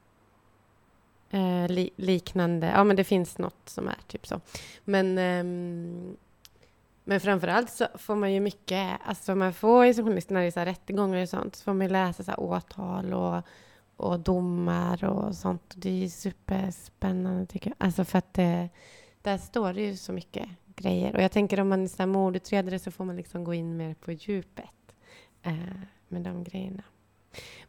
eh, 1.31 1.69
li 1.69 1.91
liknande. 1.97 2.67
Ja, 2.67 2.85
men 2.85 2.97
det 2.97 3.05
finns 3.05 3.39
något 3.39 3.69
som 3.69 3.89
är 3.89 3.99
typ 4.07 4.27
så. 4.27 4.41
Men, 4.85 5.19
ehm, 5.19 6.17
men 7.05 7.21
framför 7.21 7.49
allt 7.49 7.71
så 7.71 7.87
får 7.95 8.17
man 8.17 8.33
ju 8.33 8.41
mycket, 8.41 9.01
alltså 9.05 9.35
man 9.35 9.53
får 9.53 9.87
ju 9.87 9.95
som 9.95 10.05
journalist 10.05 10.31
när 10.31 10.41
det 10.41 10.47
är 10.47 10.51
så 10.51 10.59
här 10.59 10.67
rättegångar 10.67 11.23
och 11.23 11.29
sånt, 11.29 11.57
så 11.57 11.65
får 11.65 11.73
man 11.73 11.87
ju 11.87 11.93
läsa 11.93 12.23
så 12.23 12.31
här 12.31 12.41
åtal 12.41 13.15
och, 13.15 13.43
och 13.97 14.21
domar 14.21 15.05
och 15.05 15.35
sånt. 15.35 15.75
Det 15.77 16.05
är 16.05 16.09
superspännande 16.09 17.47
tycker 17.47 17.71
jag. 17.71 17.87
Alltså 17.87 18.05
för 18.05 18.19
att 18.19 18.35
det, 18.35 18.69
där 19.23 19.39
står 19.39 19.73
det 19.73 19.83
ju 19.83 19.97
så 19.97 20.13
mycket 20.13 20.49
grejer. 20.77 21.17
Och 21.17 21.23
jag 21.23 21.33
tänker 21.33 21.61
om 21.61 21.69
man 21.69 21.83
är 21.83 21.89
så 21.89 21.99
här 21.99 22.07
mordutredare 22.07 22.79
så 22.79 22.91
får 22.91 23.05
man 23.05 23.17
liksom 23.17 23.45
gå 23.45 23.55
in 23.55 23.77
mer 23.77 23.95
på 23.95 24.13
djupet 24.13 24.82
eh, 25.43 25.55
med 26.09 26.23
de 26.23 26.45
grejerna. 26.45 26.83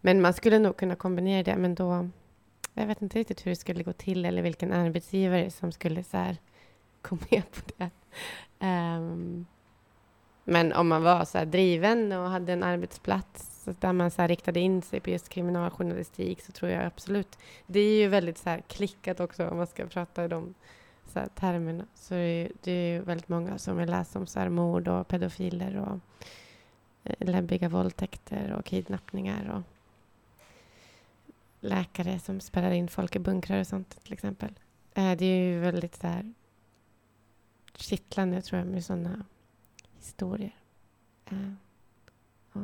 Men 0.02 0.22
man 0.22 0.34
skulle 0.34 0.60
nog 0.60 0.78
kunna 0.78 0.96
kombinera 0.96 1.44
det, 1.44 1.58
men 1.58 1.76
då... 1.76 2.10
Jag 2.74 2.88
vet 2.88 3.02
inte 3.02 3.20
riktigt 3.20 3.46
hur 3.46 3.52
det 3.52 3.56
skulle 3.56 3.84
gå 3.84 3.94
till 3.94 4.26
eller 4.26 4.42
vilken 4.42 4.74
arbetsgivare 4.74 5.52
som 5.52 5.72
skulle 5.72 6.04
så 6.04 6.18
här, 6.18 6.38
gå 7.02 7.18
med 7.30 7.44
på 7.52 7.62
det. 7.78 7.90
Um, 8.66 9.46
men 10.44 10.74
om 10.74 10.88
man 10.88 11.04
var 11.04 11.26
så 11.26 11.38
här 11.38 11.46
driven 11.46 12.12
och 12.12 12.30
hade 12.30 12.54
en 12.54 12.64
arbetsplats 12.64 13.68
där 13.80 13.94
man 13.94 14.12
så 14.12 14.22
här 14.22 14.28
riktade 14.28 14.60
in 14.60 14.82
sig 14.82 15.00
på 15.00 15.10
just 15.10 15.30
kriminaljournalistik 15.30 16.42
så 16.42 16.52
tror 16.52 16.72
jag 16.72 16.86
absolut. 16.86 17.38
Det 17.68 17.80
är 17.80 18.02
ju 18.02 18.08
väldigt 18.08 18.38
så 18.38 18.50
här 18.50 18.62
klickat 18.68 19.20
också 19.20 19.48
om 19.48 19.58
man 19.58 19.68
ska 19.68 19.86
prata 19.86 20.26
i 20.26 20.28
de 20.28 20.54
så 21.06 21.20
här 21.20 21.28
termerna. 21.28 21.86
Så 21.96 22.14
det 22.14 22.20
är, 22.20 22.44
ju, 22.44 22.50
det 22.64 22.72
är 22.72 23.02
väldigt 23.02 23.30
många 23.30 23.58
som 23.58 23.78
vill 23.78 23.90
läsa 23.90 24.20
om 24.20 24.28
så 24.28 24.40
här 24.40 24.50
mord 24.50 24.88
och 24.88 25.08
pedofiler 25.08 25.78
och 25.78 26.00
läbbiga 27.04 27.70
våldtäkter 27.70 28.54
och 28.54 28.66
kidnappningar 28.66 29.50
och 29.50 29.62
läkare 31.60 32.20
som 32.20 32.40
spärrar 32.40 32.72
in 32.72 32.88
folk 32.88 33.16
i 33.16 33.20
bunkrar 33.20 33.60
och 33.60 33.68
sånt 33.68 34.04
till 34.04 34.14
exempel. 34.14 34.54
Eh, 34.94 35.18
det 35.18 35.26
är 35.26 35.54
ju 35.54 35.60
väldigt 35.60 35.96
så 35.96 36.08
här 36.08 36.34
kittlande 37.76 38.42
tror 38.42 38.60
jag 38.60 38.68
med 38.68 38.86
sådana 38.86 39.26
historier. 39.96 40.56
Eh, 41.26 41.54
ja. 42.54 42.62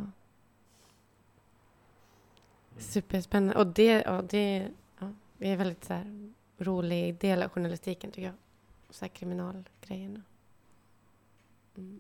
Superspännande. 2.78 3.56
Och 3.56 3.68
det, 3.68 4.04
och 4.04 4.24
det, 4.24 4.72
ja, 5.00 5.14
det 5.38 5.50
är 5.50 5.58
väldigt 5.58 5.84
så 5.84 5.94
här 5.94 6.34
rolig 6.58 7.16
del 7.16 7.44
av 7.44 7.50
journalistiken 7.50 8.12
tycker 8.12 8.28
jag. 8.28 8.36
Så 8.90 9.06
här 9.06 9.10
kriminalgrejerna. 9.10 10.22
Mm. 11.78 12.00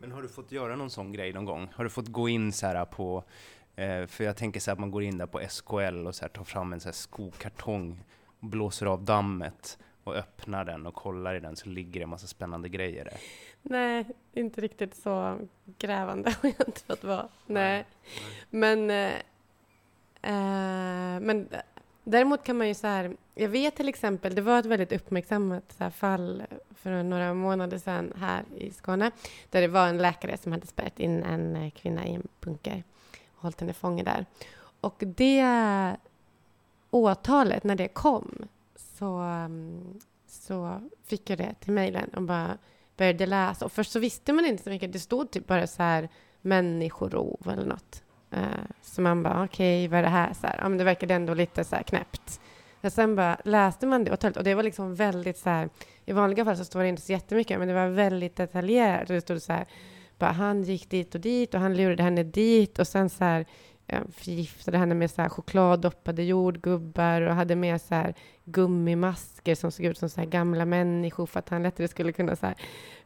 Men 0.00 0.12
har 0.12 0.22
du 0.22 0.28
fått 0.28 0.52
göra 0.52 0.76
någon 0.76 0.90
sån 0.90 1.12
grej 1.12 1.32
någon 1.32 1.44
gång? 1.44 1.68
Har 1.74 1.84
du 1.84 1.90
fått 1.90 2.08
gå 2.08 2.28
in 2.28 2.52
så 2.52 2.66
här 2.66 2.84
på, 2.84 3.24
eh, 3.76 4.06
för 4.06 4.24
jag 4.24 4.36
tänker 4.36 4.60
så 4.60 4.70
här 4.70 4.72
att 4.72 4.80
man 4.80 4.90
går 4.90 5.02
in 5.02 5.18
där 5.18 5.26
på 5.26 5.40
SKL 5.40 6.06
och 6.06 6.14
så 6.14 6.24
här 6.24 6.28
tar 6.28 6.44
fram 6.44 6.72
en 6.72 6.80
så 6.80 6.88
här 6.88 6.92
skokartong, 6.92 8.04
blåser 8.40 8.86
av 8.86 9.04
dammet 9.04 9.78
och 10.04 10.16
öppnar 10.16 10.64
den 10.64 10.86
och 10.86 10.94
kollar 10.94 11.34
i 11.34 11.40
den 11.40 11.56
så 11.56 11.68
ligger 11.68 12.00
det 12.00 12.04
en 12.04 12.08
massa 12.08 12.26
spännande 12.26 12.68
grejer 12.68 13.04
där. 13.04 13.14
Nej, 13.62 14.04
inte 14.32 14.60
riktigt 14.60 14.94
så 14.94 15.38
grävande 15.78 16.30
har 16.42 16.52
jag 16.58 16.68
inte 16.68 16.80
fått 16.80 17.04
vara. 17.04 17.28
Nej. 17.46 17.86
Men, 18.50 18.90
eh, 18.90 19.14
eh, 20.22 21.20
men 21.20 21.48
däremot 22.04 22.44
kan 22.44 22.58
man 22.58 22.68
ju 22.68 22.74
så 22.74 22.86
här, 22.86 23.16
jag 23.34 23.48
vet 23.48 23.76
till 23.76 23.88
exempel, 23.88 24.34
det 24.34 24.42
var 24.42 24.58
ett 24.58 24.66
väldigt 24.66 24.92
uppmärksammat 24.92 25.74
så 25.78 25.84
här 25.84 25.90
fall 25.90 26.42
för 26.74 27.02
några 27.02 27.34
månader 27.34 27.78
sedan 27.78 28.12
här 28.16 28.44
i 28.56 28.70
Skåne, 28.70 29.10
där 29.50 29.60
det 29.60 29.68
var 29.68 29.86
en 29.86 29.98
läkare 29.98 30.36
som 30.36 30.52
hade 30.52 30.66
spärrat 30.66 31.00
in 31.00 31.22
en 31.22 31.70
kvinna 31.70 32.06
i 32.06 32.14
en 32.14 32.28
bunker 32.40 32.82
och 33.36 33.42
hållit 33.42 33.60
henne 33.60 33.72
fången 33.72 34.04
där. 34.04 34.26
Och 34.80 35.02
det 35.06 35.96
åtalet, 36.90 37.64
när 37.64 37.76
det 37.76 37.88
kom, 37.88 38.48
så, 38.76 39.24
så 40.26 40.80
fick 41.04 41.30
jag 41.30 41.38
det 41.38 41.54
till 41.60 41.72
mejlen 41.72 42.10
och 42.14 42.22
bara 42.22 42.58
började 42.96 43.26
läsa. 43.26 43.64
Och 43.64 43.72
först 43.72 43.92
så 43.92 43.98
visste 43.98 44.32
man 44.32 44.46
inte 44.46 44.62
så 44.62 44.70
mycket. 44.70 44.92
Det 44.92 44.98
stod 44.98 45.30
typ 45.30 45.46
bara 45.46 45.66
så 45.66 45.82
här 45.82 46.08
människorov 46.40 47.48
eller 47.52 47.66
något. 47.66 48.02
Eh, 48.30 48.40
så 48.82 49.02
man 49.02 49.22
bara, 49.22 49.44
okej, 49.44 49.88
vad 49.88 49.98
är 49.98 50.02
det 50.02 50.08
här? 50.08 50.32
Så 50.32 50.46
här 50.46 50.58
ja, 50.62 50.68
men 50.68 50.78
det 50.78 50.84
verkade 50.84 51.14
ändå 51.14 51.34
lite 51.34 51.64
så 51.64 51.76
här 51.76 51.82
knäppt. 51.82 52.40
Och 52.82 52.92
sen 52.92 53.16
bara 53.16 53.36
läste 53.44 53.86
man 53.86 54.04
det 54.04 54.36
och 54.36 54.44
det 54.44 54.54
var 54.54 54.62
liksom 54.62 54.94
väldigt 54.94 55.38
så 55.38 55.50
här, 55.50 55.68
i 56.04 56.12
vanliga 56.12 56.44
fall 56.44 56.56
så 56.56 56.64
står 56.64 56.80
det 56.80 56.88
inte 56.88 57.02
så 57.02 57.12
jättemycket, 57.12 57.58
men 57.58 57.68
det 57.68 57.74
var 57.74 57.88
väldigt 57.88 58.36
detaljerat. 58.36 59.10
Och 59.10 59.14
det 59.14 59.20
stod 59.20 59.42
så 59.42 59.52
här, 59.52 59.66
bara 60.18 60.32
han 60.32 60.62
gick 60.62 60.90
dit 60.90 61.14
och 61.14 61.20
dit 61.20 61.54
och 61.54 61.60
han 61.60 61.76
lurade 61.76 62.02
henne 62.02 62.22
dit 62.22 62.78
och 62.78 62.86
sen 62.86 63.10
så 63.10 63.24
här, 63.24 63.46
förgiftade 64.12 64.78
henne 64.78 64.94
med 64.94 65.10
så 65.10 65.22
här 65.22 65.28
chokladdoppade 65.28 66.22
jordgubbar 66.22 67.22
och 67.22 67.34
hade 67.34 67.56
med 67.56 67.80
så 67.80 67.94
här 67.94 68.14
gummimasker 68.44 69.54
som 69.54 69.72
såg 69.72 69.86
ut 69.86 69.98
som 69.98 70.08
så 70.08 70.20
här 70.20 70.28
gamla 70.28 70.64
människor 70.64 71.26
för 71.26 71.38
att 71.38 71.48
han 71.48 71.62
lättare 71.62 71.88
skulle 71.88 72.12
kunna 72.12 72.36
så 72.36 72.46
här 72.46 72.54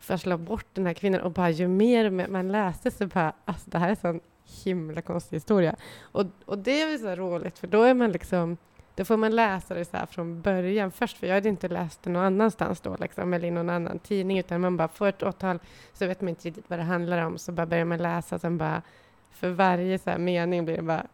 förslå 0.00 0.38
bort 0.38 0.66
den 0.72 0.86
här 0.86 0.94
kvinnan. 0.94 1.20
Och 1.20 1.32
bara 1.32 1.50
ju 1.50 1.68
mer 1.68 2.28
man 2.28 2.52
läste 2.52 2.90
så 2.90 3.06
bara, 3.06 3.32
alltså 3.44 3.70
det 3.70 3.78
här 3.78 3.90
är 3.90 3.94
sån 3.94 4.20
himla 4.44 5.02
konstig 5.02 5.36
historia. 5.36 5.76
Och, 6.02 6.26
och 6.44 6.58
det 6.58 6.82
är 6.82 6.86
väl 6.86 6.98
så 6.98 7.14
roligt 7.14 7.58
för 7.58 7.66
då 7.66 7.82
är 7.82 7.94
man 7.94 8.12
liksom 8.12 8.56
då 8.94 9.04
får 9.04 9.16
man 9.16 9.36
läsa 9.36 9.74
det 9.74 9.84
så 9.84 9.96
här 9.96 10.06
från 10.06 10.40
början 10.40 10.90
först, 10.90 11.18
för 11.18 11.26
jag 11.26 11.34
hade 11.34 11.48
inte 11.48 11.68
läst 11.68 12.02
det 12.02 12.10
någon 12.10 12.24
annanstans 12.24 12.80
då, 12.80 12.96
liksom, 13.00 13.34
eller 13.34 13.48
i 13.48 13.50
någon 13.50 13.70
annan 13.70 13.98
tidning, 13.98 14.38
utan 14.38 14.60
man 14.60 14.76
bara 14.76 14.88
får 14.88 15.06
ett 15.06 15.22
åtal, 15.22 15.58
så 15.92 16.06
vet 16.06 16.20
man 16.20 16.28
inte 16.28 16.48
riktigt 16.48 16.70
vad 16.70 16.78
det 16.78 16.82
handlar 16.82 17.26
om, 17.26 17.38
så 17.38 17.52
bara 17.52 17.66
börjar 17.66 17.84
man 17.84 17.98
läsa, 17.98 18.38
sen 18.38 18.58
bara 18.58 18.82
för 19.30 19.50
varje 19.50 19.98
så 19.98 20.10
här 20.10 20.18
mening 20.18 20.64
blir 20.64 20.76
det 20.76 20.82
bara 20.82 21.06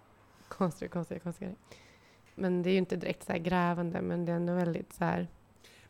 konstigare, 0.48 0.92
konstigare, 0.92 1.20
konstigare. 1.20 1.54
Men 2.34 2.62
det 2.62 2.70
är 2.70 2.72
ju 2.72 2.78
inte 2.78 2.96
direkt 2.96 3.26
så 3.26 3.32
här 3.32 3.38
grävande, 3.38 4.00
men 4.02 4.24
det 4.24 4.32
är 4.32 4.36
ändå 4.36 4.54
väldigt 4.54 4.92
så 4.92 5.04
här... 5.04 5.28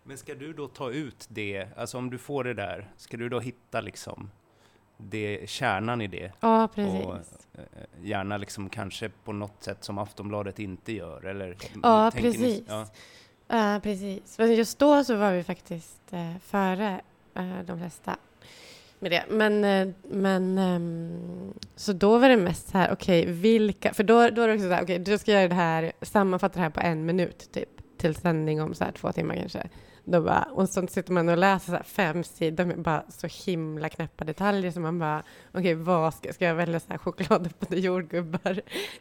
Men 0.02 0.18
ska 0.18 0.34
du 0.34 0.52
då 0.52 0.68
ta 0.68 0.90
ut 0.90 1.26
det, 1.30 1.68
alltså 1.76 1.98
om 1.98 2.10
du 2.10 2.18
får 2.18 2.44
det 2.44 2.54
där, 2.54 2.90
ska 2.96 3.16
du 3.16 3.28
då 3.28 3.40
hitta 3.40 3.80
liksom 3.80 4.30
det, 5.02 5.50
kärnan 5.50 6.00
i 6.00 6.06
det? 6.06 6.32
Ja, 6.40 6.68
precis. 6.74 7.04
Och 7.04 7.14
eh, 7.14 7.62
gärna 8.02 8.36
liksom 8.36 8.68
kanske 8.68 9.08
på 9.24 9.32
något 9.32 9.62
sätt 9.62 9.84
som 9.84 9.98
Aftonbladet 9.98 10.58
inte 10.58 10.92
gör, 10.92 11.26
eller? 11.26 11.56
Ja, 11.82 12.10
tänker 12.10 12.28
ni- 12.28 12.34
precis. 12.38 12.62
ja. 12.68 12.86
Ja, 13.48 13.80
precis. 13.82 14.38
Men 14.38 14.54
just 14.54 14.78
då 14.78 15.04
så 15.04 15.16
var 15.16 15.32
vi 15.32 15.42
faktiskt 15.42 16.00
eh, 16.12 16.36
före 16.44 17.00
eh, 17.34 17.58
de 17.66 17.78
flesta 17.78 18.16
med 18.98 19.10
det. 19.10 19.24
Men, 19.28 19.60
men 20.02 20.58
ehm, 20.58 21.52
så 21.76 21.92
då 21.92 22.18
var 22.18 22.28
det 22.28 22.36
mest 22.36 22.68
så 22.68 22.78
här, 22.78 22.92
okej, 22.92 23.26
vilka, 23.26 23.94
för 23.94 24.04
då, 24.04 24.28
då 24.30 24.42
är 24.42 24.48
det 24.48 24.54
också 24.54 24.68
så 24.68 24.74
här, 24.74 24.82
okej, 24.82 24.98
du 24.98 25.18
ska 25.18 25.32
göra 25.32 25.48
det 25.48 25.54
här, 25.54 25.92
sammanfatta 26.02 26.54
det 26.54 26.62
här 26.62 26.70
på 26.70 26.80
en 26.80 27.06
minut 27.06 27.52
typ, 27.52 27.68
till 27.98 28.14
sändning 28.14 28.62
om 28.62 28.74
så 28.74 28.84
här 28.84 28.92
två 28.92 29.12
timmar 29.12 29.36
kanske. 29.36 29.68
Då 30.04 30.20
bara, 30.20 30.42
och 30.42 30.68
så 30.68 30.86
sitter 30.86 31.12
man 31.12 31.28
och 31.28 31.38
läser 31.38 31.66
så 31.66 31.76
här 31.76 31.82
fem 31.82 32.24
sidor 32.24 32.64
med 32.64 32.82
bara 32.82 33.04
så 33.08 33.26
himla 33.50 33.88
knäppa 33.88 34.24
detaljer 34.24 34.70
som 34.70 34.82
man 34.82 34.98
bara, 34.98 35.22
okej, 35.52 35.74
vad 35.74 36.14
ska, 36.14 36.32
ska 36.32 36.44
jag 36.44 36.54
välja 36.54 36.80
så 36.80 36.86
här 36.88 36.98
chokladdoppade 36.98 37.80
jordgubbar 37.80 38.60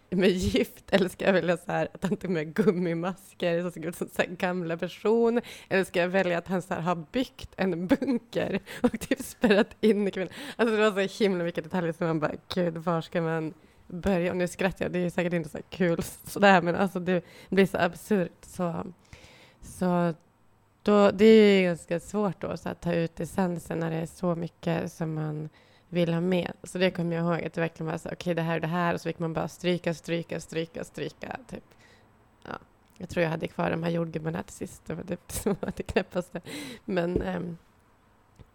med 0.10 0.30
gift 0.30 0.84
eller 0.91 1.10
ska 1.10 1.26
jag 1.26 1.34
välja 1.34 1.58
så 1.58 1.72
här 1.72 1.89
att 1.93 2.04
han 2.04 2.18
tog 2.18 2.32
med 2.32 2.54
gummimasker 2.54 3.62
som 3.62 3.72
ser 3.72 3.86
ut 3.86 3.95
som 3.95 4.08
så 4.08 4.22
här 4.22 4.30
gamla 4.30 4.78
person 4.78 5.41
eller 5.70 5.84
ska 5.84 6.00
jag 6.00 6.10
välja 6.10 6.38
att 6.38 6.47
han 6.47 6.62
så 6.62 6.74
här 6.74 6.82
har 6.82 7.06
byggt 7.12 7.50
en 7.58 7.88
bunker 7.88 8.60
och 8.82 9.00
typ 9.00 9.22
spärrat 9.22 9.76
in 9.82 10.12
kvinnan? 10.12 10.34
Alltså 10.56 10.76
det 10.76 10.89
var 10.89 11.08
så 11.08 11.24
himla 11.24 11.43
mycket 11.43 11.64
detaljer 11.64 11.93
som 11.93 12.08
man 12.08 12.20
bara, 12.20 12.36
gud, 12.54 12.78
var 12.78 13.02
ska 13.02 13.22
man 13.22 13.54
börja? 13.88 14.32
Och 14.32 14.38
nu 14.38 14.47
skrattar 14.47 14.86
jag, 14.86 14.91
det 14.91 15.00
är 15.00 15.10
säkert 15.10 15.34
inte 15.34 15.50
så 15.50 15.58
här 15.58 15.66
kul 15.70 16.02
sådär, 16.24 16.62
men 16.62 16.76
alltså 16.76 17.00
det 17.00 17.26
blir 17.50 17.66
så 17.66 17.78
absurt 17.78 18.32
så, 18.41 18.86
så 19.62 20.14
då, 20.89 21.11
det 21.11 21.25
är 21.25 21.59
ju 21.59 21.63
ganska 21.63 21.99
svårt 21.99 22.41
då 22.41 22.57
så 22.57 22.69
att 22.69 22.81
ta 22.81 22.93
ut 22.93 23.19
essensen 23.19 23.79
när 23.79 23.91
det 23.91 23.95
är 23.95 24.05
så 24.05 24.35
mycket 24.35 24.91
som 24.91 25.13
man 25.13 25.49
vill 25.89 26.13
ha 26.13 26.21
med. 26.21 26.51
Så 26.63 26.77
det 26.77 26.91
kommer 26.91 27.15
jag 27.15 27.25
ihåg 27.25 27.45
att 27.45 27.53
det 27.53 27.61
verkligen 27.61 27.91
var 27.91 27.97
så 27.97 28.09
okej 28.09 28.15
okay, 28.15 28.33
det 28.33 28.41
här 28.41 28.55
och 28.55 28.61
det 28.61 28.67
här 28.67 28.93
och 28.93 29.01
så 29.01 29.09
fick 29.09 29.19
man 29.19 29.33
bara 29.33 29.47
stryka, 29.47 29.93
stryka, 29.93 30.39
stryka, 30.39 30.83
stryka. 30.83 31.39
Typ. 31.47 31.63
Ja, 32.45 32.59
jag 32.97 33.09
tror 33.09 33.23
jag 33.23 33.29
hade 33.29 33.47
kvar 33.47 33.71
de 33.71 33.83
här 33.83 33.89
jordgubbarna 33.89 34.43
till 34.43 34.55
sist. 34.55 34.85
Det 34.85 34.93
var 34.93 35.03
det 35.03 35.15
typ 35.15 35.31
som 35.31 35.55
var 35.59 35.73
det 35.75 35.83
knäppaste. 35.83 36.41
Men 36.85 37.21
äm, 37.21 37.57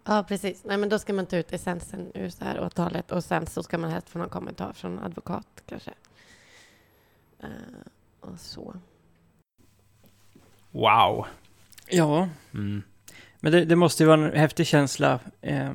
ja, 0.05 0.25
precis. 0.29 0.65
Nej, 0.65 0.77
men 0.77 0.89
då 0.89 0.99
ska 0.99 1.13
man 1.13 1.27
ta 1.27 1.37
ut 1.37 1.53
essensen 1.53 2.13
ur 2.15 2.29
så 2.29 2.45
här 2.45 2.61
åtalet 2.61 3.13
och 3.13 3.25
sen 3.25 3.47
så 3.47 3.63
ska 3.63 3.79
man 3.79 3.91
helst 3.91 4.09
få 4.09 4.19
någon 4.19 4.29
kommentar 4.29 4.73
från 4.73 4.99
advokat 4.99 5.63
kanske. 5.67 5.95
Uh, 7.45 7.51
och 8.21 8.41
så. 8.41 8.75
Wow. 10.71 11.27
Ja, 11.89 12.29
Mm. 12.55 12.83
men 13.41 13.53
det, 13.53 13.65
det 13.65 13.77
måste 13.77 14.03
ju 14.03 14.07
vara 14.07 14.27
en 14.27 14.39
häftig 14.39 14.67
känsla 14.67 15.21
eh, 15.41 15.73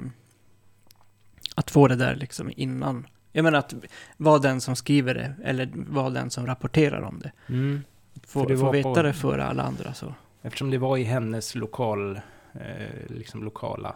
att 1.55 1.71
få 1.71 1.87
det 1.87 1.95
där 1.95 2.15
liksom 2.15 2.51
innan. 2.55 3.07
Jag 3.31 3.43
menar 3.43 3.59
att 3.59 3.73
vara 4.17 4.39
den 4.39 4.61
som 4.61 4.75
skriver 4.75 5.13
det, 5.13 5.33
eller 5.43 5.69
vara 5.75 6.09
den 6.09 6.29
som 6.29 6.45
rapporterar 6.47 7.01
om 7.01 7.19
det. 7.19 7.31
Mm. 7.49 7.83
Få, 8.27 8.41
För 8.43 8.49
det 8.49 8.57
få 8.57 8.71
veta 8.71 8.93
på- 8.93 9.01
det 9.01 9.13
före 9.13 9.43
alla 9.45 9.63
andra 9.63 9.93
så. 9.93 10.13
Eftersom 10.41 10.69
det 10.69 10.77
var 10.77 10.97
i 10.97 11.03
hennes 11.03 11.55
lokal, 11.55 12.21
eh, 12.53 13.07
liksom 13.07 13.43
lokala. 13.43 13.95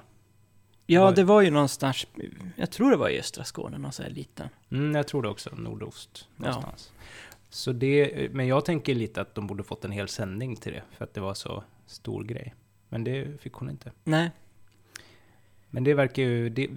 Ja, 0.85 1.03
Var- 1.03 1.11
det 1.15 1.23
var 1.23 1.41
ju 1.41 1.51
någonstans, 1.51 2.07
jag 2.55 2.71
tror 2.71 2.91
det 2.91 2.97
var 2.97 3.09
i 3.09 3.19
östra 3.19 3.43
Skåne, 3.43 3.77
någon 3.77 3.91
sån 3.91 4.05
här 4.05 4.11
liten. 4.11 4.49
Mm, 4.71 4.95
jag 4.95 5.07
tror 5.07 5.21
det 5.21 5.29
också, 5.29 5.49
nordost 5.55 6.27
Ja. 6.37 6.45
någonstans. 6.45 6.91
Så 7.49 7.71
det, 7.71 8.29
men 8.33 8.47
jag 8.47 8.65
tänker 8.65 8.95
lite 8.95 9.21
att 9.21 9.35
de 9.35 9.47
borde 9.47 9.63
fått 9.63 9.85
en 9.85 9.91
hel 9.91 10.07
sändning 10.07 10.55
till 10.55 10.73
det, 10.73 10.81
för 10.97 11.03
att 11.05 11.13
det 11.13 11.21
var 11.21 11.33
så 11.33 11.63
stor 11.93 12.23
grej. 12.23 12.53
Men 12.89 13.03
det 13.03 13.41
fick 13.41 13.53
hon 13.53 13.69
inte. 13.69 13.91
Nej, 14.03 14.31
Men 15.69 15.83
det 15.83 15.93
verkar 15.93 16.23
ju, 16.23 16.49
det, 16.49 16.69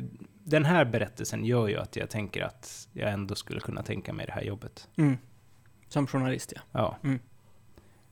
den 0.45 0.64
här 0.64 0.85
berättelsen 0.85 1.45
gör 1.45 1.69
ju 1.69 1.77
att 1.77 1.97
jag 1.97 2.11
tänker 2.11 2.43
att 2.43 2.89
jag 2.93 3.12
ändå 3.12 3.35
skulle 3.35 3.61
kunna 3.61 3.83
tänka 3.83 4.12
mig 4.12 4.27
det 4.27 4.33
här 4.33 4.43
jobbet. 4.43 4.89
mm. 4.97 5.17
som 5.89 6.07
journalist 6.07 6.53
ja. 6.57 6.61
Ja. 6.73 6.97
Mm. 7.03 7.19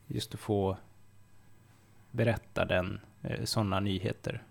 Just 0.07 0.35
att 0.35 0.41
få 0.41 0.77
berätta 2.11 2.65
den, 2.65 3.01
eh, 3.23 3.45
sådana 3.45 3.81
nyheter. 3.81 4.43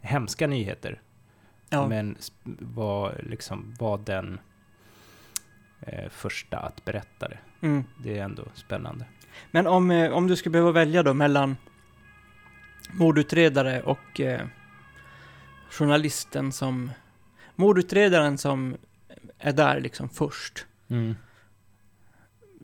Hemska 0.00 0.46
nyheter. 0.46 1.00
Ja, 1.68 1.88
Men 1.88 2.16
var, 2.60 3.20
liksom, 3.22 3.74
var 3.78 3.98
den 3.98 4.40
eh, 5.80 6.08
första 6.10 6.58
att 6.58 6.84
berätta 6.84 7.28
det. 7.28 7.38
mm. 7.60 7.84
Det 8.02 8.18
är 8.18 8.24
ändå 8.24 8.44
spännande. 8.54 9.04
Men 9.50 9.66
om, 9.66 9.90
eh, 9.90 10.12
om 10.12 10.26
du 10.26 10.36
skulle 10.36 10.52
behöva 10.52 10.72
välja 10.72 11.02
då 11.02 11.14
mellan 11.14 11.56
mordutredare 12.92 13.82
och 13.82 14.20
eh, 14.20 14.46
journalisten 15.70 16.52
som... 16.52 16.90
Mordutredaren 17.56 18.38
som 18.38 18.76
är 19.38 19.52
där 19.52 19.80
liksom 19.80 20.08
först. 20.08 20.66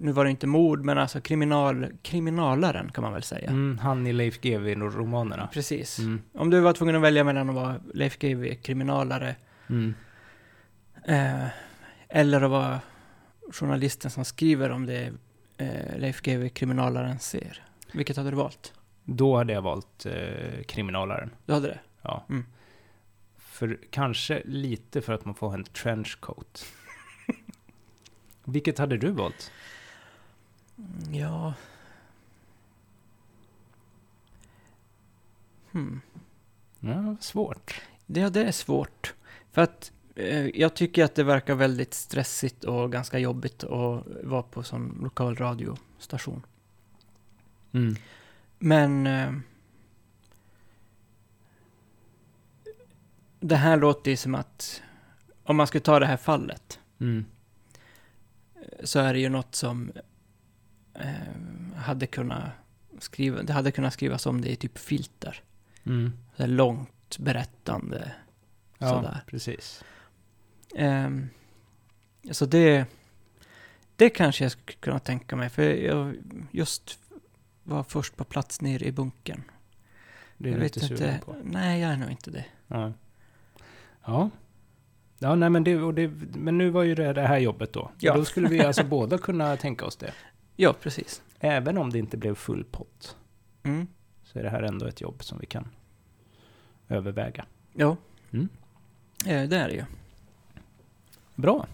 Nu 0.00 0.12
var 0.12 0.24
det 0.24 0.30
inte 0.30 0.46
mord, 0.46 0.84
men 0.84 0.98
alltså 0.98 1.20
kriminal, 1.20 1.86
kriminalaren 2.02 2.92
kan 2.92 3.02
man 3.04 3.12
väl 3.12 3.22
säga. 3.22 3.48
Mm, 3.50 3.78
han 3.78 4.06
i 4.06 4.12
Leif 4.12 4.40
GW-romanerna. 4.40 5.48
Precis. 5.52 5.98
Mm. 5.98 6.22
Om 6.34 6.50
du 6.50 6.60
var 6.60 6.72
tvungen 6.72 6.96
att 6.96 7.02
välja 7.02 7.24
mellan 7.24 7.48
att 7.48 7.54
vara 7.54 7.80
Leif 7.94 8.18
GW 8.18 8.54
kriminalare 8.54 9.36
Mm. 9.70 9.94
eh, 11.04 11.46
eller 12.08 12.42
att 12.42 12.50
vara 12.50 12.80
journalisten 13.52 14.10
som 14.10 14.24
skriver 14.24 14.70
om 14.70 14.86
det 14.86 15.12
eh, 15.56 15.98
Leif 15.98 16.20
GW 16.22 16.48
kriminalaren 16.48 17.18
ser. 17.18 17.62
Vilket 17.92 18.16
hade 18.16 18.30
du 18.30 18.36
valt? 18.36 18.72
Då 19.10 19.36
hade 19.36 19.52
jag 19.52 19.62
valt 19.62 20.06
eh, 20.06 20.62
kriminalaren. 20.66 21.30
Du 21.46 21.52
hade 21.52 21.68
det? 21.68 21.80
Ja. 22.02 22.24
Mm. 22.28 22.44
För 23.36 23.78
kanske 23.90 24.42
lite 24.44 25.02
för 25.02 25.12
att 25.12 25.24
man 25.24 25.34
får 25.34 25.54
en 25.54 25.64
trenchcoat. 25.64 26.66
Vilket 28.44 28.78
hade 28.78 28.96
du 28.96 29.10
valt? 29.10 29.52
Mm, 30.78 31.14
Ja... 31.14 31.54
Hmm. 35.72 36.00
Ja, 36.80 37.16
svårt. 37.20 37.82
Det, 38.06 38.20
ja, 38.20 38.30
det 38.30 38.44
är 38.44 38.52
svårt. 38.52 39.14
För 39.52 39.62
att 39.62 39.92
eh, 40.14 40.46
jag 40.46 40.74
tycker 40.74 41.04
att 41.04 41.14
det 41.14 41.24
verkar 41.24 41.54
väldigt 41.54 41.94
stressigt 41.94 42.64
och 42.64 42.92
ganska 42.92 43.18
jobbigt 43.18 43.64
att 43.64 44.04
vara 44.24 44.42
på 44.42 44.62
sån 44.62 44.98
lokal 45.02 45.36
radiostation. 45.36 46.42
Mm. 47.72 47.96
Men... 48.58 49.06
Eh, 49.06 49.32
det 53.40 53.56
här 53.56 53.76
låter 53.76 54.10
ju 54.10 54.16
som 54.16 54.34
att 54.34 54.82
om 55.44 55.56
man 55.56 55.66
skulle 55.66 55.82
ta 55.82 55.98
det 55.98 56.06
här 56.06 56.16
fallet 56.16 56.80
Mm. 57.00 57.24
så 58.84 58.98
är 58.98 59.12
det 59.12 59.20
ju 59.20 59.28
något 59.28 59.54
som 59.54 59.92
eh, 60.94 61.76
hade 61.76 62.06
kunnat 62.06 62.50
skriva, 62.98 63.42
det 63.42 63.52
hade 63.52 63.72
kunnat 63.72 63.92
skrivas 63.92 64.26
om 64.26 64.40
det 64.40 64.48
i 64.50 64.56
typ 64.56 64.78
filter. 64.78 65.42
Mm. 65.86 66.12
Så 66.36 66.46
långt 66.46 67.18
berättande. 67.18 68.12
Ja, 68.78 68.88
Sådär. 68.88 69.20
precis. 69.26 69.84
Ehm, 70.76 71.28
så 72.30 72.46
det, 72.46 72.86
det 73.96 74.10
kanske 74.10 74.44
jag 74.44 74.52
skulle 74.52 74.78
kunna 74.78 74.98
tänka 74.98 75.36
mig, 75.36 75.50
för 75.50 75.62
jag 75.62 76.14
just 76.50 76.98
var 77.68 77.82
först 77.82 78.16
på 78.16 78.24
plats 78.24 78.60
nere 78.60 78.84
i 78.84 78.92
bunkern. 78.92 79.42
Det 80.36 80.48
är 80.48 80.52
jag 80.52 80.60
du 80.60 80.64
inte 80.64 80.80
sugen 80.80 81.20
på. 81.20 81.36
Nej, 81.44 81.80
jag 81.80 81.92
är 81.92 81.96
nog 81.96 82.10
inte 82.10 82.30
det. 82.30 82.44
Ja. 82.66 82.92
Ja. 84.04 84.30
Ja, 85.18 85.34
nej 85.34 85.50
men 85.50 85.64
det, 85.64 85.76
och 85.82 85.94
det, 85.94 86.08
men 86.34 86.58
nu 86.58 86.70
var 86.70 86.82
ju 86.82 86.94
det 86.94 87.12
det 87.12 87.22
här 87.26 87.38
jobbet 87.38 87.72
då. 87.72 87.90
Ja. 87.98 88.14
Då 88.14 88.24
skulle 88.24 88.48
vi 88.48 88.60
alltså 88.60 88.84
båda 88.84 89.18
kunna 89.18 89.56
tänka 89.66 89.84
oss 89.84 89.96
det. 89.96 90.12
Ja, 90.56 90.74
precis. 90.80 91.22
Även 91.40 91.78
om 91.78 91.90
det 91.90 91.98
inte 91.98 92.16
blev 92.16 92.34
full 92.34 92.64
pott, 92.64 93.16
Mm. 93.62 93.86
så 94.22 94.38
är 94.38 94.42
det 94.42 94.50
här 94.50 94.62
ändå 94.62 94.86
ett 94.86 95.00
jobb 95.00 95.24
som 95.24 95.38
vi 95.38 95.46
kan 95.46 95.68
överväga. 96.88 97.44
Ja, 97.72 97.96
Mm. 98.30 98.48
eh, 99.26 99.48
det 99.48 99.56
är 99.56 99.68
det 99.68 99.74
ju. 99.74 99.84
Bra. 101.34 101.66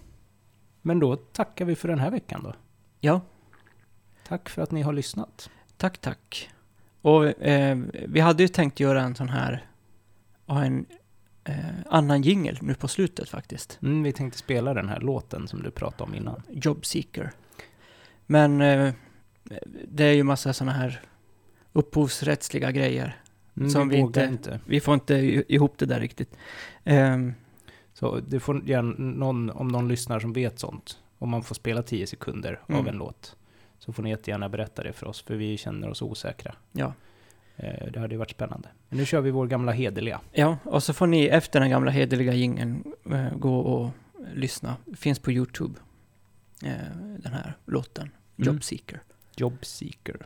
Men 0.81 0.99
då 0.99 1.15
tackar 1.15 1.65
vi 1.65 1.75
för 1.75 1.87
den 1.87 1.99
här 1.99 2.11
veckan 2.11 2.43
då. 2.43 2.53
Ja, 2.99 3.21
Tack 4.27 4.49
för 4.49 4.61
att 4.61 4.71
ni 4.71 4.81
har 4.81 4.93
lyssnat. 4.93 5.49
Tack, 5.77 5.97
tack. 5.97 6.49
Och 7.01 7.41
eh, 7.43 7.77
vi 8.07 8.19
hade 8.19 8.43
ju 8.43 8.47
tänkt 8.47 8.79
göra 8.79 9.01
en 9.01 9.15
sån 9.15 9.29
här, 9.29 9.65
ha 10.45 10.63
en 10.65 10.85
eh, 11.43 11.55
annan 11.89 12.21
jingel 12.21 12.57
nu 12.61 12.73
på 12.75 12.87
slutet 12.87 13.29
faktiskt. 13.29 13.79
Mm, 13.81 14.03
vi 14.03 14.11
tänkte 14.13 14.37
spela 14.39 14.73
den 14.73 14.89
här 14.89 14.99
låten 14.99 15.47
som 15.47 15.63
du 15.63 15.71
pratade 15.71 16.03
om 16.03 16.15
innan. 16.15 16.41
Jobseeker. 16.49 17.31
Men 18.25 18.61
eh, 18.61 18.93
det 19.87 20.03
är 20.03 20.13
ju 20.13 20.23
massa 20.23 20.53
såna 20.53 20.71
här 20.71 21.01
upphovsrättsliga 21.73 22.71
grejer. 22.71 23.17
Mm, 23.57 23.69
Som 23.69 23.89
vi 23.89 24.01
vågar 24.01 24.27
inte- 24.27 24.59
Vi 24.65 24.79
får 24.79 24.93
inte 24.93 25.13
ihop 25.47 25.77
det 25.77 25.85
där 25.85 25.99
riktigt. 25.99 26.37
Ehm, 26.83 27.33
Så 27.93 28.19
det 28.27 28.39
får 28.39 28.69
gärna 28.69 28.93
någon, 28.97 29.49
om 29.49 29.67
någon 29.67 29.87
lyssnar 29.87 30.19
som 30.19 30.33
vet 30.33 30.59
sånt, 30.59 30.97
om 31.19 31.29
man 31.29 31.43
får 31.43 31.55
spela 31.55 31.83
10 31.83 32.07
sekunder 32.07 32.59
av 32.67 32.75
Mm. 32.75 32.87
en 32.87 32.95
låt, 32.97 33.35
så 33.79 33.93
får 33.93 34.03
ni 34.03 34.09
jättegärna 34.09 34.49
berätta 34.49 34.83
det 34.83 34.93
för 34.93 35.07
oss, 35.07 35.21
för 35.21 35.35
vi 35.35 35.57
känner 35.57 35.89
oss 35.89 36.01
osäkra. 36.01 36.55
Ja. 36.71 36.93
Eh, 37.55 37.91
det 37.91 37.99
hade 37.99 38.13
ju 38.13 38.17
varit 38.17 38.31
spännande. 38.31 38.69
Men 38.89 38.97
nu 38.99 39.05
kör 39.05 39.21
vi 39.21 39.31
vår 39.31 39.47
gamla 39.47 39.71
hederliga. 39.71 40.21
Ja, 40.31 40.57
och 40.63 40.83
så 40.83 40.93
får 40.93 41.07
ni 41.07 41.25
efter 41.25 41.59
den 41.59 41.69
gamla 41.69 41.91
hederliga 41.91 42.33
gingen 42.33 42.83
eh, 43.11 43.37
gå 43.37 43.59
och 43.59 43.89
lyssna. 44.33 44.75
Finns 44.97 45.19
på 45.19 45.31
Youtube, 45.31 45.79
eh, 46.63 46.97
den 47.17 47.33
här 47.33 47.57
låten. 47.65 48.09
Jobseeker. 48.35 48.95
Mm. 48.95 49.05
Jobseeker. 49.37 50.25